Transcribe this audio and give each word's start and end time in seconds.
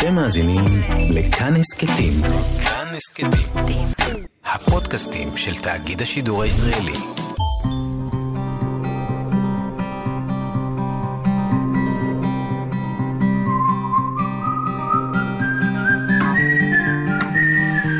אתם 0.00 0.14
מאזינים 0.14 0.64
לכאן 1.10 1.56
הסכתים. 1.56 2.12
כאן 2.64 2.86
הסכתים. 2.96 3.86
הפודקאסטים 4.44 5.28
של 5.36 5.54
תאגיד 5.54 6.02
השידור 6.02 6.42
הישראלי. 6.42 6.92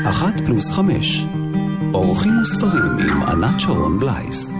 אחת 0.09 0.39
פלוס 0.45 0.71
חמש. 0.71 1.25
אורחים 1.93 2.41
וספרים 2.41 2.97
עם 2.99 3.23
ענת 3.23 3.59
שרון 3.59 3.99
בלייס. 3.99 4.51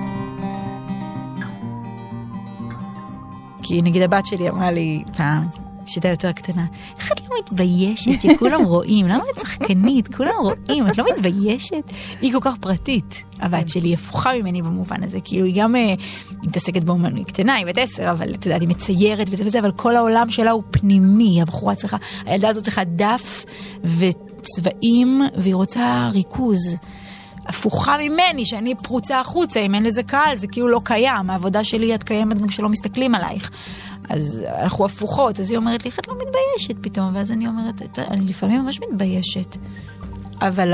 כי 3.63 3.81
נגיד 3.81 4.01
הבת 4.01 4.25
שלי 4.25 4.49
אמרה 4.49 4.71
לי 4.71 5.03
פעם, 5.17 5.47
כשהייתה 5.85 6.07
יותר 6.07 6.31
קטנה, 6.31 6.65
איך 6.99 7.11
את 7.11 7.20
מתביישת 7.41 8.21
שכולם 8.21 8.63
רואים? 8.63 9.07
למה 9.07 9.23
את 9.33 9.39
שחקנית? 9.39 10.15
כולם 10.15 10.33
רואים, 10.41 10.87
את 10.87 10.97
לא 10.97 11.05
מתביישת? 11.11 11.83
היא 12.21 12.33
כל 12.33 12.39
כך 12.41 12.53
פרטית. 12.59 13.23
הבת 13.39 13.69
שלי 13.69 13.87
היא 13.87 13.93
הפוכה 13.93 14.31
ממני 14.33 14.61
במובן 14.61 15.03
הזה, 15.03 15.19
כאילו 15.23 15.45
היא 15.45 15.55
גם 15.57 15.75
אה, 15.75 15.81
היא 15.81 15.95
מתעסקת 16.43 16.83
באומנות, 16.83 17.27
קטנה, 17.27 17.53
היא 17.53 17.65
בת 17.65 17.77
עשר, 17.77 18.11
אבל 18.11 18.33
את 18.33 18.45
יודעת, 18.45 18.61
היא 18.61 18.69
מציירת 18.69 19.27
וזה 19.31 19.45
וזה, 19.45 19.59
אבל 19.59 19.71
כל 19.71 19.95
העולם 19.95 20.31
שלה 20.31 20.51
הוא 20.51 20.63
פנימי, 20.71 21.41
הבחורה 21.41 21.75
צריכה, 21.75 21.97
הילדה 22.25 22.49
הזאת 22.49 22.63
צריכה 22.63 22.83
דף 22.83 23.45
וצבעים, 23.83 25.21
והיא 25.37 25.55
רוצה 25.55 26.09
ריכוז. 26.13 26.75
הפוכה 27.45 27.95
ממני, 27.99 28.45
שאני 28.45 28.75
פרוצה 28.75 29.19
החוצה, 29.19 29.59
אם 29.59 29.75
אין 29.75 29.83
לזה 29.83 30.03
קהל, 30.03 30.37
זה 30.37 30.47
כאילו 30.47 30.67
לא 30.67 30.81
קיים. 30.83 31.29
העבודה 31.29 31.63
שלי 31.63 31.95
את 31.95 32.03
קיימת 32.03 32.37
גם 32.37 32.47
כשלא 32.47 32.69
מסתכלים 32.69 33.15
עלייך. 33.15 33.51
אז 34.09 34.45
אנחנו 34.61 34.85
הפוכות, 34.85 35.39
אז 35.39 35.51
היא 35.51 35.57
אומרת 35.57 35.85
לי, 35.85 35.89
איך 35.89 35.99
את 35.99 36.07
לא 36.07 36.13
מתביישת 36.13 36.75
פתאום? 36.81 37.15
ואז 37.15 37.31
אני 37.31 37.47
אומרת, 37.47 37.99
אני 37.99 38.25
לפעמים 38.25 38.61
ממש 38.61 38.79
מתביישת. 38.79 39.57
אבל 40.41 40.71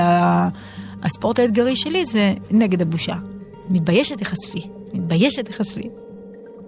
הספורט 1.04 1.40
האתגרי 1.40 1.76
שלי 1.76 2.06
זה 2.06 2.34
נגד 2.52 2.82
הבושה. 2.82 3.16
מתביישת 3.70 4.18
תחשפי, 4.18 4.68
מתביישת 4.94 5.46
תחשפי. 5.46 5.90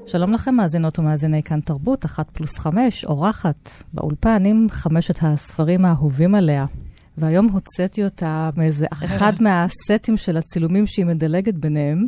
שלום 0.07 0.33
לכם, 0.33 0.55
מאזינות 0.55 0.99
ומאזיני 0.99 1.43
כאן 1.43 1.59
תרבות, 1.59 2.05
אחת 2.05 2.29
פלוס 2.29 2.57
חמש, 2.59 3.05
אורחת 3.05 3.69
באולפן 3.93 4.45
עם 4.45 4.67
חמשת 4.69 5.19
הספרים 5.21 5.85
האהובים 5.85 6.35
עליה. 6.35 6.65
והיום 7.17 7.47
הוצאתי 7.47 8.03
אותה 8.03 8.49
מאיזה 8.57 8.85
אחד 9.05 9.33
מהסטים 9.41 10.17
של 10.17 10.37
הצילומים 10.37 10.87
שהיא 10.87 11.05
מדלגת 11.05 11.53
ביניהם. 11.53 12.07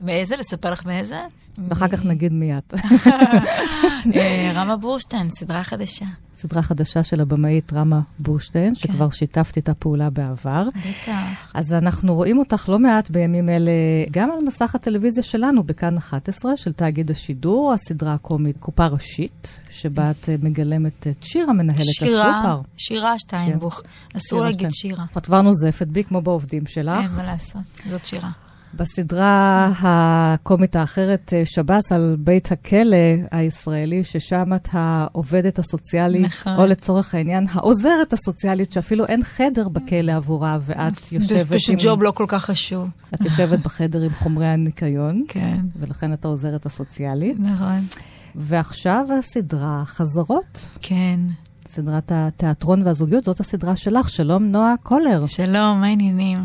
מאיזה? 0.00 0.36
לספר 0.36 0.70
לך 0.70 0.86
מאיזה? 0.86 1.20
ואחר 1.68 1.88
כך 1.88 2.04
נגיד 2.04 2.32
מי 2.32 2.58
את. 2.58 2.74
אה, 4.14 4.52
רמה 4.54 4.76
בורשטיין, 4.76 5.30
סדרה 5.30 5.64
חדשה. 5.64 6.06
סדרה 6.36 6.62
חדשה 6.62 7.02
של 7.02 7.20
הבמאית 7.20 7.72
רמה 7.72 8.00
בורשטיין, 8.18 8.74
כן. 8.74 8.80
שכבר 8.80 9.10
שיתפתי 9.10 9.60
את 9.60 9.68
הפעולה 9.68 10.10
בעבר. 10.10 10.62
בטח. 10.68 11.52
אז 11.54 11.74
אנחנו 11.74 12.14
רואים 12.14 12.38
אותך 12.38 12.68
לא 12.68 12.78
מעט 12.78 13.10
בימים 13.10 13.48
אלה, 13.48 13.70
גם 14.10 14.30
על 14.30 14.38
מסך 14.46 14.74
הטלוויזיה 14.74 15.22
שלנו, 15.22 15.62
בכאן 15.62 15.96
11, 15.96 16.56
של 16.56 16.72
תאגיד 16.72 17.10
השידור, 17.10 17.72
הסדרה 17.72 18.14
הקומית 18.14 18.56
קופה 18.60 18.86
ראשית, 18.86 19.60
שבה 19.70 20.10
את 20.10 20.28
אה, 20.28 20.34
מגלמת 20.42 21.06
את 21.06 21.24
שירה, 21.24 21.52
מנהלת 21.52 21.82
שירה, 21.82 22.38
הסופר. 22.38 22.60
שירה 22.76 23.18
שטיינבוך. 23.18 23.82
אסור 24.16 24.44
להגיד 24.44 24.68
שירה. 24.70 25.04
את 25.18 25.26
כבר 25.26 25.42
נוזפת 25.42 25.86
בי, 25.86 26.04
כמו 26.04 26.20
בעובדים 26.20 26.66
שלך. 26.66 27.00
אין 27.02 27.16
מה 27.16 27.24
לעשות, 27.24 27.62
זאת 27.90 28.04
שירה. 28.04 28.30
בסדרה 28.74 29.70
הקומית 29.80 30.76
האחרת, 30.76 31.32
אה, 31.36 31.42
שב"ס, 31.44 31.92
על 31.92 32.16
בית 32.18 32.52
הכלא 32.52 32.96
הישראלי, 33.30 34.04
ששם 34.04 34.54
את 34.54 34.68
העובדת 34.72 35.58
הסוציאלית, 35.58 36.22
נכון. 36.22 36.56
או 36.56 36.66
לצורך 36.66 37.14
העניין, 37.14 37.46
העוזרת 37.52 38.12
הסוציאלית, 38.12 38.72
שאפילו 38.72 39.06
אין 39.06 39.24
חדר 39.24 39.68
בכלא 39.68 40.12
עבורה, 40.12 40.58
ואת 40.60 41.12
יושבת 41.12 41.28
זה 41.28 41.40
עם... 41.40 41.44
פשוט 41.44 41.74
ג'וב 41.78 42.02
לא 42.02 42.10
כל 42.10 42.24
כך 42.28 42.44
חשוב. 42.44 42.88
את 43.14 43.24
יושבת 43.24 43.58
בחדר 43.58 44.02
עם 44.02 44.14
חומרי 44.14 44.46
הניקיון, 44.46 45.24
כן. 45.28 45.60
ולכן 45.80 46.12
את 46.12 46.24
העוזרת 46.24 46.66
הסוציאלית. 46.66 47.36
נכון. 47.40 47.80
ועכשיו 48.34 49.06
הסדרה 49.18 49.82
חזרות. 49.86 50.64
כן. 50.80 51.20
סדרת 51.66 52.12
התיאטרון 52.14 52.82
והזוגיות, 52.82 53.24
זאת 53.24 53.40
הסדרה 53.40 53.76
שלך. 53.76 54.08
שלום, 54.08 54.44
נועה 54.44 54.74
קולר. 54.82 55.26
שלום, 55.26 55.80
מה 55.80 55.86
העניינים? 55.86 56.36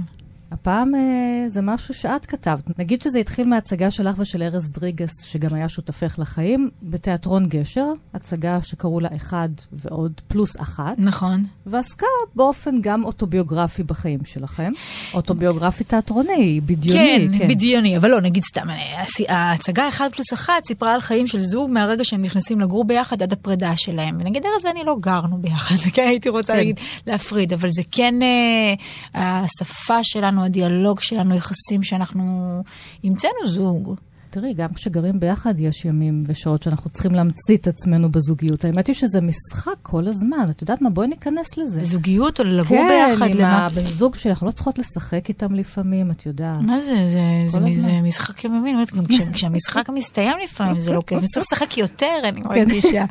הפעם 0.54 0.96
אה, 0.96 1.50
זה 1.50 1.62
משהו 1.62 1.94
שאת 1.94 2.26
כתבת. 2.26 2.80
נגיד 2.80 3.02
שזה 3.02 3.20
התחיל 3.20 3.48
מהצגה 3.48 3.92
שלך 3.92 4.20
ושל 4.20 4.44
ארז 4.44 4.72
דריגס, 4.72 5.24
שגם 5.24 5.54
היה 5.54 5.70
שותפך 5.70 6.16
לחיים, 6.20 6.70
בתיאטרון 6.84 7.48
גשר, 7.50 7.94
הצגה 8.14 8.62
שקראו 8.62 9.00
לה 9.00 9.10
אחד 9.16 9.50
ועוד 9.72 10.12
פלוס 10.28 10.62
אחת. 10.62 10.96
נכון. 10.98 11.44
ועסקה 11.66 12.06
באופן 12.36 12.82
גם 12.82 13.04
אוטוביוגרפי 13.06 13.84
בחיים 13.84 14.26
שלכם. 14.26 14.72
אוטוביוגרפי 15.14 15.84
תיאטרוני, 15.84 16.62
בדיוני. 16.66 17.30
כן, 17.30 17.38
כן, 17.38 17.48
בדיוני, 17.48 17.98
אבל 17.98 18.10
לא, 18.10 18.22
נגיד 18.22 18.44
סתם, 18.44 18.70
אה, 18.70 19.04
ההצגה 19.30 19.90
אחד 19.90 20.10
פלוס 20.16 20.34
אחת 20.34 20.66
סיפרה 20.68 20.94
על 20.94 21.02
חיים 21.02 21.28
של 21.28 21.40
זוג 21.40 21.72
מהרגע 21.72 22.04
שהם 22.04 22.22
נכנסים 22.22 22.62
לגור 22.62 22.84
ביחד 22.84 23.22
עד 23.24 23.34
הפרידה 23.34 23.74
שלהם. 23.78 24.18
ונגיד 24.20 24.44
ארז 24.46 24.66
ואני 24.66 24.84
לא 24.86 24.96
גרנו 25.00 25.38
ביחד, 25.38 25.76
כן 25.96 26.08
הייתי 26.08 26.30
רוצה 26.30 26.54
כן. 26.54 26.60
להגיד 26.60 26.80
להפריד, 27.08 27.54
אבל 27.54 27.70
זה 27.72 27.82
כן 27.92 28.16
אה, 28.22 29.44
השפה 29.46 30.04
שלנו, 30.04 30.43
הדיאלוג 30.44 31.00
שלנו, 31.00 31.36
יחסים 31.36 31.84
שאנחנו 31.84 32.64
המצאנו 33.04 33.48
זוג. 33.48 33.96
תראי, 34.34 34.54
גם 34.54 34.74
כשגרים 34.74 35.20
ביחד 35.20 35.60
יש 35.60 35.86
ימים 35.86 36.24
ושעות 36.28 36.64
שאנחנו 36.64 36.90
צריכים 36.90 37.12
להמציא 37.12 37.58
את 37.58 37.68
עצמנו 37.68 38.12
בזוגיות. 38.12 38.66
האמת 38.66 38.88
היא 38.88 38.96
שזה 38.96 39.22
משחק 39.22 39.76
כל 39.82 40.08
הזמן. 40.08 40.48
את 40.50 40.62
יודעת 40.62 40.82
מה? 40.82 40.90
בואי 40.90 41.08
ניכנס 41.08 41.58
לזה. 41.58 41.82
לזוגיות 41.82 42.40
או 42.40 42.46
לגור 42.46 42.78
כן, 42.78 43.10
ביחד? 43.10 43.26
עם 43.26 43.38
למה? 43.38 43.66
הבן 43.66 43.86
זוג 43.86 44.16
שלך, 44.16 44.44
לא 44.44 44.52
צריכות 44.52 44.80
לשחק 44.80 45.30
איתם 45.30 45.56
לפעמים, 45.56 46.12
את 46.12 46.26
יודעת. 46.26 46.62
מה 46.62 46.80
זה? 46.80 46.96
זה, 46.96 47.10
זה, 47.48 47.58
הזמן. 47.58 47.80
זה 47.80 47.92
משחק 47.92 48.46
באמת, 48.46 48.94
גם 48.94 49.06
כש, 49.06 49.16
כשהמשחק 49.34 49.90
מסתיים 49.90 50.38
לפעמים 50.44 50.80
זה 50.80 50.94
לא 50.94 51.02
כיף, 51.08 51.24
וצריך 51.24 51.46
לשחק 51.52 51.78
יותר, 51.78 52.20
אני 52.24 52.44
כן. 52.44 52.50
מרגישה. 52.50 53.06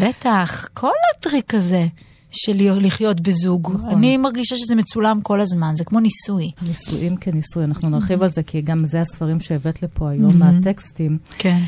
בטח, 0.00 0.68
כל 0.74 0.90
הטריק 1.16 1.54
הזה 1.54 1.86
של 2.30 2.78
לחיות 2.80 3.20
בזוג, 3.20 3.70
נכון. 3.74 3.90
אני 3.90 4.16
מרגישה 4.16 4.56
שזה 4.56 4.74
מצולם 4.74 5.20
כל 5.22 5.40
הזמן, 5.40 5.72
זה 5.76 5.84
כמו 5.84 6.00
ניסוי. 6.00 6.50
נישואים 6.62 7.16
כניסוי, 7.16 7.64
אנחנו 7.64 7.88
נרחיב 7.90 8.22
על 8.22 8.28
זה, 8.28 8.42
כי 8.42 8.60
גם 8.60 8.86
זה 8.86 9.00
הספרים 9.00 9.40
שהבאת 9.40 9.82
לפה 9.82 10.10
היום 10.10 10.38
מהטקסטים. 10.38 11.18
כן. 11.38 11.58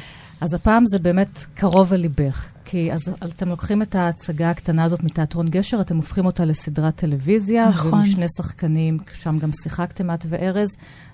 אז 0.40 0.54
הפעם 0.54 0.86
זה 0.86 0.98
באמת 0.98 1.44
קרוב 1.54 1.92
אל 1.92 2.00
ליבך. 2.00 2.46
כי 2.64 2.92
אז 2.92 3.00
אתם 3.24 3.48
לוקחים 3.48 3.82
את 3.82 3.94
ההצגה 3.94 4.50
הקטנה 4.50 4.84
הזאת 4.84 5.02
מתיאטרון 5.02 5.46
גשר, 5.48 5.80
אתם 5.80 5.96
הופכים 5.96 6.26
אותה 6.26 6.44
לסדרת 6.44 6.96
טלוויזיה, 6.96 7.68
נכון. 7.68 7.94
ומשני 7.94 8.26
שחקנים, 8.36 8.98
שם 9.12 9.38
גם 9.38 9.50
שיחקתם 9.62 10.10
את 10.10 10.26
וארז, 10.28 10.68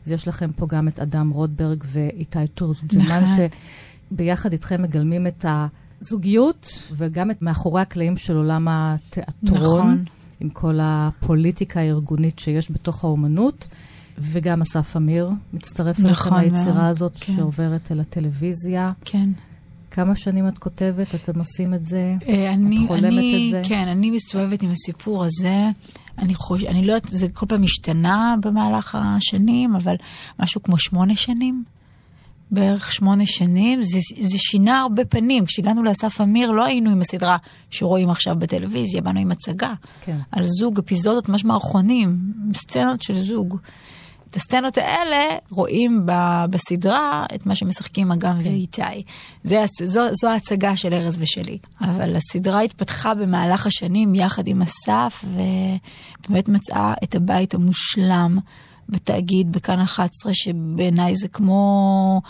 אז 0.06 0.12
יש 0.12 0.28
לכם 0.28 0.50
פה 0.56 0.66
גם 0.66 0.88
את 0.88 0.98
אדם 0.98 1.30
רוטברג 1.30 1.84
ואיתי 1.86 2.38
תורג'מן, 2.54 3.22
נכון. 3.22 3.46
שביחד 4.12 4.52
איתכם 4.52 4.82
מגלמים 4.82 5.26
את 5.26 5.44
הזוגיות, 6.02 6.88
וגם 6.96 7.30
את 7.30 7.42
מאחורי 7.42 7.82
הקלעים 7.82 8.16
של 8.16 8.36
עולם 8.36 8.66
התיאטרון, 8.70 9.80
נכון. 9.80 10.04
עם 10.40 10.48
כל 10.48 10.78
הפוליטיקה 10.82 11.80
הארגונית 11.80 12.38
שיש 12.38 12.70
בתוך 12.70 13.04
האומנות. 13.04 13.66
וגם 14.20 14.62
אסף 14.62 14.96
אמיר 14.96 15.30
מצטרף 15.52 15.98
אליכם 16.00 16.10
נכון 16.10 16.38
היצירה 16.38 16.74
מאוד, 16.74 16.84
הזאת 16.84 17.12
כן. 17.20 17.36
שעוברת 17.36 17.92
אל 17.92 18.00
הטלוויזיה. 18.00 18.92
כן. 19.04 19.28
כמה 19.90 20.16
שנים 20.16 20.48
את 20.48 20.58
כותבת? 20.58 21.14
אתם 21.14 21.38
עושים 21.38 21.74
את 21.74 21.86
זה? 21.86 22.14
אה, 22.28 22.52
אני, 22.52 22.82
את 22.82 22.88
חולמת 22.88 23.04
אני, 23.04 23.44
את 23.46 23.50
זה? 23.50 23.62
כן, 23.64 23.88
אני 23.88 24.10
מסתובבת 24.10 24.62
עם 24.62 24.70
הסיפור 24.70 25.24
הזה. 25.24 25.68
אני 26.18 26.34
חוש... 26.34 26.64
אני 26.64 26.86
לא 26.86 26.92
יודעת, 26.92 27.12
זה 27.12 27.28
כל 27.28 27.46
פעם 27.46 27.62
השתנה 27.62 28.34
במהלך 28.42 28.98
השנים, 29.00 29.76
אבל 29.76 29.94
משהו 30.42 30.62
כמו 30.62 30.78
שמונה 30.78 31.16
שנים. 31.16 31.64
בערך 32.50 32.92
שמונה 32.92 33.26
שנים, 33.26 33.82
זה, 33.82 33.98
זה 34.20 34.38
שינה 34.38 34.80
הרבה 34.80 35.04
פנים. 35.04 35.46
כשהגענו 35.46 35.82
לאסף 35.82 36.20
אמיר, 36.20 36.50
לא 36.50 36.64
היינו 36.64 36.90
עם 36.90 37.00
הסדרה 37.00 37.36
שרואים 37.70 38.10
עכשיו 38.10 38.36
בטלוויזיה, 38.38 39.00
באנו 39.00 39.20
עם 39.20 39.30
הצגה. 39.30 39.74
כן. 40.00 40.18
על 40.32 40.44
זוג, 40.44 40.78
אפיזודות 40.78 41.28
ממש 41.28 41.44
מערכונים, 41.44 42.18
סצנות 42.54 43.02
של 43.02 43.22
זוג. 43.22 43.58
את 44.30 44.36
הסצנות 44.36 44.78
האלה 44.78 45.36
רואים 45.50 46.06
ב, 46.06 46.12
בסדרה 46.50 47.26
את 47.34 47.46
מה 47.46 47.54
שמשחקים 47.54 48.12
אגם 48.12 48.42
כן. 48.42 48.48
ואיתי. 48.48 49.02
זה, 49.44 49.64
זו, 49.84 50.00
זו 50.20 50.28
ההצגה 50.28 50.76
של 50.76 50.94
ארז 50.94 51.16
ושלי. 51.18 51.58
אבל 51.80 52.16
הסדרה 52.16 52.60
התפתחה 52.60 53.14
במהלך 53.14 53.66
השנים 53.66 54.14
יחד 54.14 54.46
עם 54.46 54.62
אסף, 54.62 55.24
ובאמת 55.24 56.48
מצאה 56.48 56.94
את 57.04 57.14
הבית 57.14 57.54
המושלם 57.54 58.38
בתאגיד 58.88 59.52
בכאן 59.52 59.80
11, 59.80 60.34
שבעיניי 60.34 61.16
זה 61.16 61.28
כמו... 61.28 62.20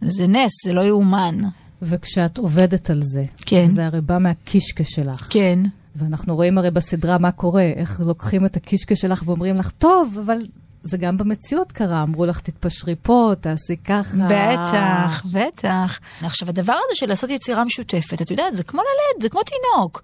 זה 0.00 0.26
נס, 0.26 0.52
זה 0.66 0.72
לא 0.72 0.80
יאומן. 0.80 1.34
וכשאת 1.82 2.38
עובדת 2.38 2.90
על 2.90 3.00
זה, 3.02 3.24
כן. 3.46 3.66
זה 3.68 3.86
הרי 3.86 4.00
בא 4.00 4.18
מהקישקע 4.18 4.84
שלך. 4.84 5.26
כן. 5.30 5.58
ואנחנו 5.96 6.34
רואים 6.36 6.58
הרי 6.58 6.70
בסדרה 6.70 7.18
מה 7.18 7.30
קורה, 7.30 7.72
איך 7.76 8.00
לוקחים 8.00 8.46
את 8.46 8.56
הקישקע 8.56 8.96
שלך 8.96 9.22
ואומרים 9.26 9.56
לך, 9.56 9.70
טוב, 9.70 10.18
אבל 10.24 10.38
זה 10.82 10.96
גם 10.96 11.16
במציאות 11.16 11.72
קרה, 11.72 12.02
אמרו 12.02 12.26
לך, 12.26 12.40
תתפשרי 12.40 12.94
פה, 13.02 13.32
תעשי 13.40 13.76
ככה. 13.84 14.16
בטח, 14.28 15.26
בטח. 15.32 15.98
עכשיו, 16.22 16.48
הדבר 16.48 16.72
הזה 16.72 16.94
של 16.94 17.06
לעשות 17.06 17.30
יצירה 17.30 17.64
משותפת, 17.64 18.22
את 18.22 18.30
יודעת, 18.30 18.56
זה 18.56 18.64
כמו 18.64 18.80
ללד, 18.80 19.22
זה 19.22 19.28
כמו 19.28 19.40
תינוק. 19.42 20.02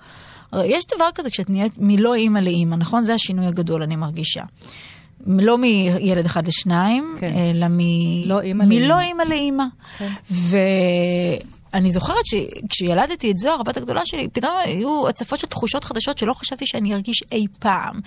יש 0.64 0.84
דבר 0.96 1.08
כזה 1.14 1.30
כשאת 1.30 1.50
נהיית 1.50 1.72
מלא 1.78 2.14
אימא 2.14 2.38
לאימא, 2.38 2.74
נכון? 2.74 3.02
זה 3.02 3.14
השינוי 3.14 3.46
הגדול, 3.46 3.82
אני 3.82 3.96
מרגישה. 3.96 4.42
לא 5.26 5.58
מילד 5.58 6.26
אחד 6.26 6.46
לשניים, 6.46 7.16
כן. 7.18 7.34
אלא 7.36 7.66
מ... 7.68 7.78
לא 8.26 8.40
אימא 8.40 8.64
מלא 8.64 8.76
לאימא. 8.78 9.00
אימא 9.00 9.22
לאימא. 9.22 9.64
כן. 9.98 10.08
ואני 10.30 11.92
זוכרת 11.92 12.26
שכשילדתי 12.26 13.30
את 13.30 13.38
זוהר, 13.38 13.60
הבת 13.60 13.76
הגדולה 13.76 14.00
שלי, 14.04 14.28
פתאום 14.28 14.52
היו 14.64 15.08
הצפות 15.08 15.40
של 15.40 15.46
תחושות 15.46 15.84
חדשות 15.84 16.18
שלא 16.18 16.32
חשבתי 16.32 16.66
שאני 16.66 16.94
ארגיש 16.94 17.24
אי 17.32 17.46
פעם. 17.58 18.00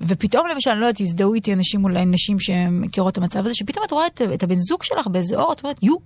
ופתאום 0.00 0.46
למשל, 0.48 0.70
אני 0.70 0.80
לא 0.80 0.86
יודעת, 0.86 1.00
הזדהו 1.00 1.34
איתי 1.34 1.52
אנשים, 1.52 1.84
אולי 1.84 2.04
נשים 2.04 2.40
שמכירות 2.40 3.12
את 3.12 3.18
המצב 3.18 3.38
הזה, 3.38 3.54
שפתאום 3.54 3.84
את 3.84 3.90
רואה 3.90 4.06
את, 4.06 4.22
את 4.34 4.42
הבן 4.42 4.58
זוג 4.58 4.82
שלך 4.82 5.06
באיזה 5.06 5.36
אור, 5.36 5.52
את 5.52 5.62
אומרת, 5.62 5.82
יו, 5.82 5.96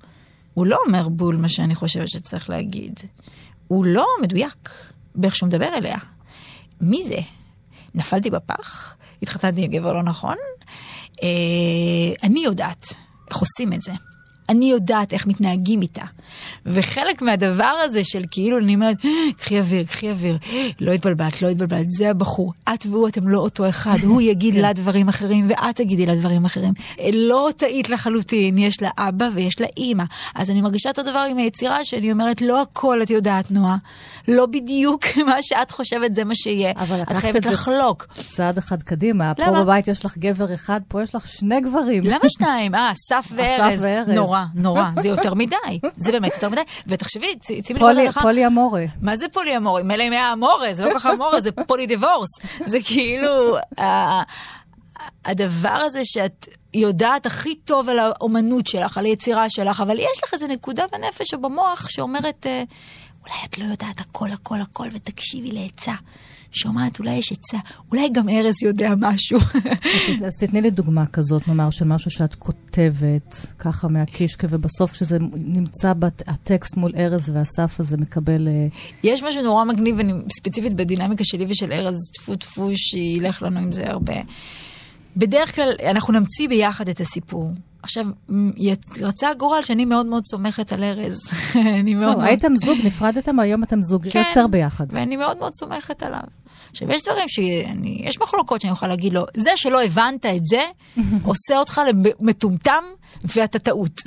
הוא 0.54 0.66
לא 0.66 0.78
אומר 0.86 1.08
בול 1.08 1.36
מה 1.36 1.48
שאני 1.48 1.74
חושבת 1.74 2.08
שצריך 2.08 2.50
להגיד. 2.50 3.00
הוא 3.68 3.84
לא 3.84 4.06
מדויק 4.22 4.70
באיך 5.14 5.36
שהוא 5.36 5.46
מדבר 5.46 5.74
אליה. 5.76 5.96
מי 6.80 7.02
זה? 7.02 7.18
נפלתי 7.94 8.30
בפח? 8.30 8.96
התחתנתי 9.22 9.64
עם 9.64 9.70
גבר 9.70 9.92
לא 9.92 10.02
נכון? 10.02 10.36
אה, 11.22 11.28
אני 12.22 12.40
יודעת 12.40 12.86
איך 13.30 13.36
עושים 13.36 13.72
את 13.72 13.82
זה. 13.82 13.92
אני 14.48 14.70
יודעת 14.70 15.12
איך 15.12 15.26
מתנהגים 15.26 15.82
איתה. 15.82 16.04
וחלק 16.66 17.22
מהדבר 17.22 17.72
הזה 17.84 18.04
של 18.04 18.22
כאילו, 18.30 18.58
אני 18.58 18.74
אומרת, 18.74 18.96
קחי 19.36 19.58
אוויר, 19.60 19.84
קחי 19.84 20.10
אוויר, 20.10 20.38
לא 20.80 20.92
התבלבלת, 20.92 21.42
לא 21.42 21.48
התבלבלת, 21.48 21.90
זה 21.90 22.10
הבחור. 22.10 22.52
את 22.74 22.86
והוא, 22.86 23.08
אתם 23.08 23.28
לא 23.28 23.38
אותו 23.38 23.68
אחד. 23.68 23.96
הוא 24.02 24.20
יגיד 24.20 24.54
לה 24.54 24.72
דברים 24.72 25.08
אחרים, 25.08 25.46
ואת 25.48 25.76
תגידי 25.76 26.06
לה 26.06 26.14
דברים 26.14 26.44
אחרים. 26.44 26.72
לא 27.12 27.48
טעית 27.56 27.90
לחלוטין, 27.90 28.58
יש 28.58 28.82
לה 28.82 28.90
אבא 28.98 29.28
ויש 29.34 29.60
לה 29.60 29.66
אימא. 29.76 30.04
אז 30.34 30.50
אני 30.50 30.60
מרגישה 30.60 30.88
אותו 30.88 31.02
דבר 31.02 31.26
עם 31.30 31.38
היצירה 31.38 31.84
שאני 31.84 32.12
אומרת, 32.12 32.42
לא 32.42 32.62
הכל 32.62 33.02
את 33.02 33.10
יודעת, 33.10 33.50
נועה. 33.50 33.76
לא 34.28 34.46
בדיוק 34.46 35.04
מה 35.28 35.42
שאת 35.42 35.70
חושבת 35.70 36.14
זה 36.14 36.24
מה 36.24 36.34
שיהיה. 36.34 36.72
אבל 36.76 37.02
את 37.02 37.12
חייבת 37.12 37.36
את 37.36 37.46
לחלוק. 37.46 38.06
צעד 38.32 38.58
אחד 38.58 38.82
קדימה. 38.82 39.34
פה 39.34 39.42
למה? 39.42 39.64
בבית 39.64 39.88
יש 39.88 40.04
לך 40.04 40.18
גבר 40.18 40.54
אחד, 40.54 40.80
פה 40.88 41.02
יש 41.02 41.14
לך 41.14 41.28
שני 41.28 41.60
גברים. 41.60 42.04
למה 42.04 42.28
שניים? 42.28 42.74
אה, 42.74 42.92
אסף 42.92 43.32
וארז. 43.34 43.82
וארז. 43.82 44.08
נורא, 44.08 44.44
נורא. 44.54 44.90
זה 45.00 45.08
יותר 45.08 45.34
מדי. 45.34 45.56
זה 45.96 46.12
באמת 46.20 46.34
יותר 46.34 46.48
מדי. 46.48 46.60
ותחשבי, 46.86 47.26
צ- 47.40 47.46
שימי 47.46 47.60
לב 47.70 47.78
פולי- 47.78 47.94
להלכה. 47.94 48.20
פולי 48.22 48.46
אמורה. 48.46 48.84
מה 49.02 49.16
זה 49.16 49.28
פולי 49.28 49.56
אמורי? 49.56 49.82
מילא 49.82 50.02
אם 50.04 50.12
היה 50.12 50.32
אמורה, 50.32 50.74
זה 50.74 50.84
לא 50.84 50.94
ככה 50.94 51.12
אמורה, 51.12 51.40
זה 51.40 51.50
פולי 51.52 51.86
דיבורס. 51.86 52.28
זה 52.66 52.78
כאילו, 52.84 53.56
הדבר 55.24 55.68
הזה 55.86 56.00
שאת 56.04 56.48
יודעת 56.74 57.26
הכי 57.26 57.54
טוב 57.54 57.88
על 57.88 57.98
האומנות 57.98 58.66
שלך, 58.66 58.98
על 58.98 59.04
היצירה 59.04 59.50
שלך, 59.50 59.80
אבל 59.80 59.98
יש 59.98 60.20
לך 60.24 60.34
איזו 60.34 60.46
נקודה 60.46 60.84
בנפש 60.92 61.34
או 61.34 61.40
במוח 61.40 61.86
שאומרת, 61.90 62.46
אה, 62.46 62.62
אולי 63.26 63.36
את 63.44 63.58
לא 63.58 63.64
יודעת 63.64 64.00
הכל, 64.00 64.32
הכל, 64.32 64.60
הכל, 64.60 64.88
ותקשיבי 64.92 65.50
לעצה. 65.52 65.92
שומעת, 66.52 66.98
אולי 66.98 67.12
יש 67.14 67.32
עצה, 67.32 67.58
אולי 67.90 68.08
גם 68.12 68.28
ארז 68.28 68.62
יודע 68.62 68.92
משהו. 69.00 69.38
אז- 69.38 70.24
אז 70.26 70.36
תתני 70.36 70.60
לי 70.60 70.70
דוגמה 70.70 71.06
כזאת, 71.06 71.48
נאמר, 71.48 71.70
של 71.70 71.84
משהו 71.84 72.10
שאת 72.10 72.34
כותבת, 72.34 73.46
ככה 73.58 73.88
מהקישקע, 73.88 74.46
ובסוף 74.50 74.92
כשזה 74.92 75.18
נמצא 75.36 75.92
בטקסט 75.92 76.76
מול 76.76 76.92
ארז 76.96 77.30
ואסף, 77.34 77.80
אז 77.80 77.88
זה 77.88 77.96
מקבל... 77.96 78.48
אה, 78.48 78.66
יש 79.04 79.22
משהו 79.22 79.42
נורא 79.42 79.64
מגניב, 79.64 79.94
ואני 79.98 80.12
ספציפית 80.38 80.72
בדינמיקה 80.74 81.24
שלי 81.24 81.46
ושל 81.48 81.72
ארז, 81.72 81.96
טפו 82.14 82.36
טפו, 82.36 82.70
שילך 82.74 83.42
לנו 83.42 83.60
עם 83.60 83.72
זה 83.72 83.90
הרבה. 83.90 84.14
בדרך 85.16 85.54
כלל 85.54 85.72
אנחנו 85.90 86.12
נמציא 86.12 86.48
ביחד 86.48 86.88
את 86.88 87.00
הסיפור. 87.00 87.50
עכשיו, 87.82 88.06
רצה 89.00 89.30
הגורל 89.30 89.62
שאני 89.62 89.84
מאוד 89.84 90.06
מאוד 90.06 90.22
סומכת 90.26 90.72
על 90.72 90.84
ארז. 90.84 91.18
אני 91.80 91.94
מאוד 91.94 92.16
מאוד... 92.16 92.24
הייתם 92.24 92.56
זוג, 92.56 92.78
נפרדתם, 92.84 93.40
היום 93.40 93.62
אתם 93.62 93.82
זוג 93.82 94.08
כן, 94.08 94.10
שיוצר 94.24 94.46
ביחד. 94.46 94.86
ואני 94.90 95.16
מאוד 95.16 95.38
מאוד 95.38 95.52
סומכת 95.54 96.02
עליו. 96.02 96.20
עכשיו, 96.70 96.92
יש 96.92 97.02
דברים 97.02 97.28
שאני, 97.28 98.02
יש 98.04 98.20
מחלוקות 98.20 98.60
שאני 98.60 98.72
יכולה 98.72 98.88
להגיד 98.88 99.12
לו, 99.12 99.24
זה 99.34 99.50
שלא 99.56 99.82
הבנת 99.82 100.26
את 100.26 100.46
זה, 100.46 100.60
עושה 101.24 101.58
אותך 101.58 101.80
למטומטם 102.20 102.84
ואתה 103.24 103.58
טעות. 103.58 104.00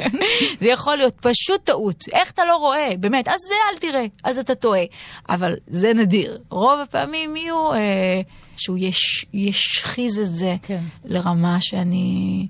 זה 0.60 0.68
יכול 0.68 0.96
להיות 0.96 1.14
פשוט 1.20 1.60
טעות. 1.64 2.04
איך 2.12 2.30
אתה 2.30 2.42
לא 2.44 2.56
רואה? 2.56 2.88
באמת, 3.00 3.28
אז 3.28 3.34
זה 3.48 3.54
אל 3.72 3.78
תראה, 3.78 4.06
אז 4.24 4.38
אתה 4.38 4.54
טועה. 4.54 4.82
אבל 5.28 5.54
זה 5.66 5.92
נדיר. 5.94 6.38
רוב 6.50 6.80
הפעמים 6.80 7.36
יהיו 7.36 7.72
אה, 7.72 8.20
שהוא 8.56 8.78
יש, 8.80 9.26
ישחיז 9.32 10.18
את 10.18 10.36
זה 10.36 10.56
כן. 10.62 10.82
לרמה 11.04 11.56
שאני... 11.60 12.46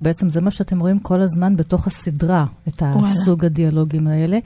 בעצם 0.00 0.30
זה 0.30 0.40
מה 0.40 0.50
שאתם 0.50 0.80
רואים 0.80 0.98
כל 0.98 1.20
הזמן 1.20 1.56
בתוך 1.56 1.86
הסדרה, 1.86 2.44
את 2.68 2.82
וואלה. 2.82 3.08
הסוג 3.08 3.44
הדיאלוגים 3.44 4.06
האלה. 4.06 4.38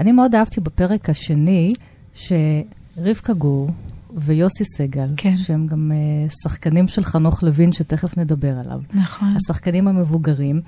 אני 0.00 0.12
מאוד 0.12 0.34
אהבתי 0.34 0.60
בפרק 0.60 1.10
השני, 1.10 1.72
שרבקה 2.14 3.32
גור 3.32 3.70
ויוסי 4.16 4.64
סגל, 4.76 5.08
כן. 5.16 5.36
שהם 5.36 5.66
גם 5.66 5.92
uh, 6.28 6.34
שחקנים 6.42 6.88
של 6.88 7.04
חנוך 7.04 7.42
לוין, 7.42 7.72
שתכף 7.72 8.18
נדבר 8.18 8.58
עליו. 8.58 8.80
נכון. 8.94 9.34
השחקנים 9.36 9.88
המבוגרים. 9.88 10.60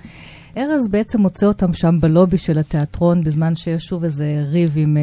ארז 0.56 0.88
בעצם 0.90 1.20
מוצא 1.20 1.46
אותם 1.46 1.72
שם 1.72 2.00
בלובי 2.00 2.38
של 2.38 2.58
התיאטרון, 2.58 3.20
בזמן 3.20 3.56
שיש 3.56 3.84
שוב 3.84 4.04
איזה 4.04 4.44
ריב 4.48 4.72
עם 4.76 4.96
אה, 4.96 5.02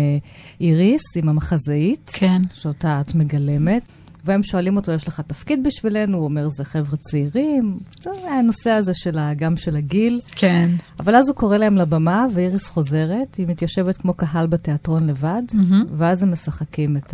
איריס, 0.62 1.02
עם 1.16 1.30
המחזאית, 1.30 2.12
כן. 2.14 2.42
שאותה 2.54 3.02
את 3.02 3.16
מגלמת. 3.16 3.84
והם 4.26 4.44
שואלים 4.44 4.76
אותו, 4.78 4.92
יש 4.92 5.08
לך 5.08 5.22
תפקיד 5.28 5.64
בשבילנו? 5.68 6.18
הוא 6.18 6.26
אומר, 6.26 6.48
זה 6.50 6.64
חבר'ה 6.64 6.98
צעירים. 6.98 7.78
זה 8.04 8.10
הנושא 8.40 8.70
הזה 8.70 8.92
של 8.94 9.18
ה- 9.18 9.34
גם 9.34 9.58
של 9.58 9.76
הגיל. 9.76 10.22
כן. 10.32 10.70
אבל 11.00 11.16
אז 11.16 11.30
הוא 11.30 11.36
קורא 11.36 11.58
להם 11.58 11.76
לבמה, 11.78 12.26
ואיריס 12.34 12.70
חוזרת, 12.70 13.36
היא 13.36 13.48
מתיישבת 13.48 13.98
כמו 13.98 14.14
קהל 14.14 14.48
בתיאטרון 14.48 15.08
לבד, 15.08 15.42
מהמם. 15.54 15.86
ואז 15.98 16.24
הם 16.24 16.32
משחקים 16.32 16.98
את 16.98 17.14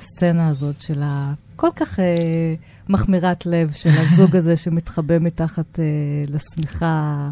הסצנה 0.00 0.48
הזאת 0.48 0.80
של 0.80 1.02
ה... 1.02 1.34
כל 1.56 1.70
כך 1.76 2.00
אה, 2.00 2.54
מחמירת 2.88 3.46
לב 3.46 3.72
של 3.72 3.90
הזוג 3.90 4.36
הזה 4.36 4.56
שמתחבא 4.62 5.18
מתחת 5.18 5.80
אה, 5.80 5.84
לשמיכה. 6.28 7.30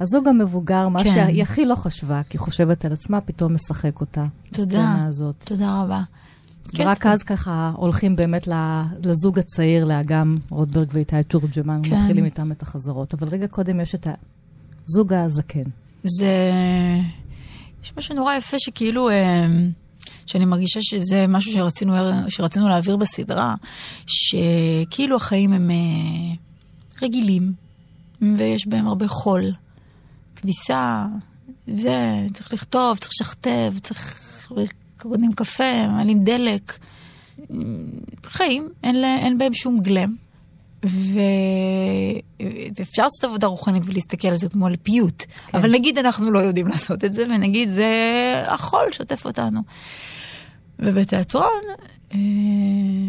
הזוג 0.00 0.28
המבוגר, 0.28 0.88
מה 0.88 1.04
כן. 1.04 1.14
שהיא 1.14 1.42
הכי 1.42 1.64
לא 1.64 1.74
חשבה, 1.74 2.22
כי 2.28 2.38
חושבת 2.38 2.84
על 2.84 2.92
עצמה, 2.92 3.20
פתאום 3.20 3.54
משחק 3.54 4.00
אותה. 4.00 4.26
תודה. 4.52 4.64
הסצנה 4.64 5.06
הזאת. 5.06 5.44
תודה 5.48 5.82
רבה. 5.82 6.02
כן. 6.72 6.82
ורק 6.82 7.06
אז 7.06 7.22
ככה 7.22 7.72
הולכים 7.76 8.16
באמת 8.16 8.48
לזוג 9.04 9.38
הצעיר, 9.38 9.84
לאגם 9.84 10.38
רוטברג 10.50 10.88
ואיתי 10.92 11.22
תורג'מן, 11.22 11.80
כן. 11.82 11.96
מתחילים 11.96 12.24
איתם 12.24 12.52
את 12.52 12.62
החזרות. 12.62 13.14
אבל 13.14 13.28
רגע 13.28 13.46
קודם 13.46 13.80
יש 13.80 13.94
את 13.94 14.06
הזוג 14.88 15.12
הזקן. 15.12 15.62
זה... 16.02 16.60
יש 17.82 17.92
משהו 17.96 18.14
נורא 18.14 18.34
יפה 18.34 18.56
שכאילו, 18.58 19.10
אה, 19.10 19.46
שאני 20.26 20.44
מרגישה 20.44 20.80
שזה 20.82 21.26
משהו 21.28 21.52
שרצינו, 21.52 21.94
שרצינו 22.28 22.68
להעביר 22.68 22.96
בסדרה, 22.96 23.54
שכאילו 24.06 25.16
החיים 25.16 25.52
הם 25.52 25.70
אה, 25.70 26.34
רגילים, 27.02 27.52
ויש 28.36 28.66
בהם 28.66 28.86
הרבה 28.86 29.08
חול, 29.08 29.52
כביסה, 30.36 31.06
זה, 31.76 31.96
צריך 32.34 32.52
לכתוב, 32.52 32.98
צריך 32.98 33.10
לשכתב, 33.20 33.74
צריך... 33.82 34.22
קונים 34.98 35.32
קפה, 35.32 35.86
מעלים 35.88 36.24
דלק. 36.24 36.78
חיים, 38.26 38.68
אין, 38.82 38.96
לה- 39.00 39.18
אין 39.18 39.38
בהם 39.38 39.54
שום 39.54 39.80
גלם. 39.80 40.14
ואפשר 40.82 43.02
לעשות 43.02 43.24
עבודה 43.24 43.46
רוחנית 43.46 43.82
ולהסתכל 43.86 44.28
על 44.28 44.36
זה 44.36 44.48
כמו 44.48 44.66
על 44.66 44.76
פיוט, 44.82 45.24
כן. 45.46 45.58
אבל 45.58 45.72
נגיד 45.72 45.98
אנחנו 45.98 46.30
לא 46.30 46.38
יודעים 46.38 46.66
לעשות 46.66 47.04
את 47.04 47.14
זה, 47.14 47.24
ונגיד 47.24 47.68
זה 47.68 47.92
החול 48.46 48.92
שוטף 48.92 49.26
אותנו. 49.26 49.60
ובתיאטרון, 50.78 51.62
אה, 52.14 52.18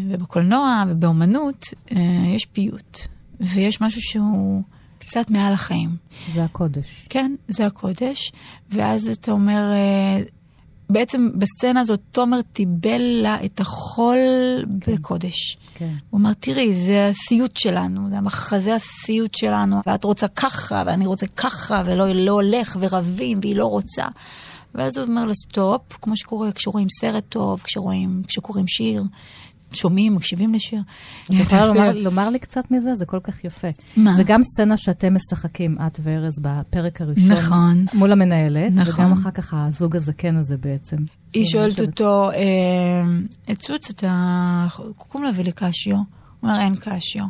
ובקולנוע, 0.08 0.84
ובאומנות, 0.88 1.66
אה, 1.92 2.00
יש 2.26 2.44
פיוט, 2.44 2.98
ויש 3.40 3.80
משהו 3.80 4.02
שהוא 4.02 4.62
קצת 4.98 5.30
מעל 5.30 5.52
החיים. 5.52 5.96
זה 6.28 6.44
הקודש. 6.44 7.06
כן, 7.08 7.34
זה 7.48 7.66
הקודש, 7.66 8.32
ואז 8.70 9.08
אתה 9.08 9.32
אומר, 9.32 9.70
אה, 9.72 10.22
בעצם 10.90 11.30
בסצנה 11.34 11.80
הזאת 11.80 12.00
תומר 12.12 12.42
תיבל 12.42 13.00
לה 13.22 13.44
את 13.44 13.60
החול 13.60 14.18
בקודש. 14.86 15.56
כן. 15.74 15.94
הוא 16.10 16.20
אמר, 16.20 16.32
תראי, 16.40 16.74
זה 16.74 17.06
הסיוט 17.06 17.56
שלנו, 17.56 18.10
זה 18.10 18.18
המחזה 18.18 18.74
הסיוט 18.74 19.34
שלנו, 19.34 19.76
ואת 19.86 20.04
רוצה 20.04 20.28
ככה, 20.28 20.82
ואני 20.86 21.06
רוצה 21.06 21.26
ככה, 21.26 21.82
ולא 21.86 22.12
לא 22.12 22.32
הולך, 22.32 22.76
ורבים, 22.80 23.38
והיא 23.42 23.56
לא 23.56 23.64
רוצה. 23.64 24.04
ואז 24.74 24.98
הוא 24.98 25.06
אומר 25.06 25.26
לה, 25.26 25.34
stop, 25.34 25.82
כמו 25.92 26.16
שקורה 26.16 26.52
כשרואים 26.52 26.86
סרט 27.00 27.24
טוב, 27.28 27.60
כשרואים, 27.64 28.22
כשקוראים 28.26 28.68
שיר, 28.68 29.02
שומעים, 29.72 30.14
מקשיבים 30.14 30.54
לשיר. 30.54 30.80
את 31.24 31.30
יכולה 31.30 31.66
לומר, 31.66 31.92
לומר 31.94 32.30
לי 32.30 32.38
קצת 32.38 32.70
מזה? 32.70 32.94
זה 32.94 33.06
כל 33.06 33.20
כך 33.22 33.44
יפה. 33.44 33.68
מה? 33.96 34.14
זה 34.14 34.22
גם 34.22 34.42
סצנה 34.42 34.76
שאתם 34.76 35.14
משחקים, 35.14 35.76
את 35.86 36.00
וארז, 36.02 36.34
בפרק 36.42 37.00
הראשון. 37.00 37.32
נכון. 37.32 37.86
מול 37.94 38.12
המנהלת, 38.12 38.72
נכון. 38.74 39.04
וגם 39.04 39.12
אחר 39.12 39.30
כך 39.30 39.54
הזוג 39.56 39.96
הזקן 39.96 40.36
הזה 40.36 40.56
בעצם. 40.56 40.96
היא 41.32 41.44
שואלת 41.44 41.80
אותו, 41.80 42.30
אה, 42.30 43.54
צוץ, 43.54 43.90
אתה 43.90 44.66
קום 44.96 45.22
להביא 45.22 45.44
לי 45.44 45.52
קשיו? 45.52 45.96
הוא 45.96 46.04
אומר, 46.42 46.60
אין 46.60 46.74
קשיו. 46.76 47.24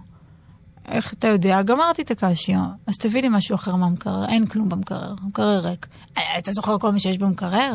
איך 0.88 1.12
אתה 1.12 1.28
יודע? 1.28 1.62
גמרתי 1.62 2.02
את 2.02 2.10
הקשיו. 2.10 2.60
אז 2.86 2.94
תביא 2.96 3.22
לי 3.22 3.28
משהו 3.30 3.54
אחר 3.54 3.76
מהמקרר. 3.76 4.28
אין 4.28 4.46
כלום 4.46 4.68
במקרר, 4.68 5.14
המקרר 5.22 5.66
ריק. 5.66 5.86
"אה, 6.18 6.38
אתה 6.38 6.52
זוכר 6.52 6.78
כל 6.78 6.92
מה 6.92 6.98
שיש 7.00 7.18
במקרר? 7.18 7.74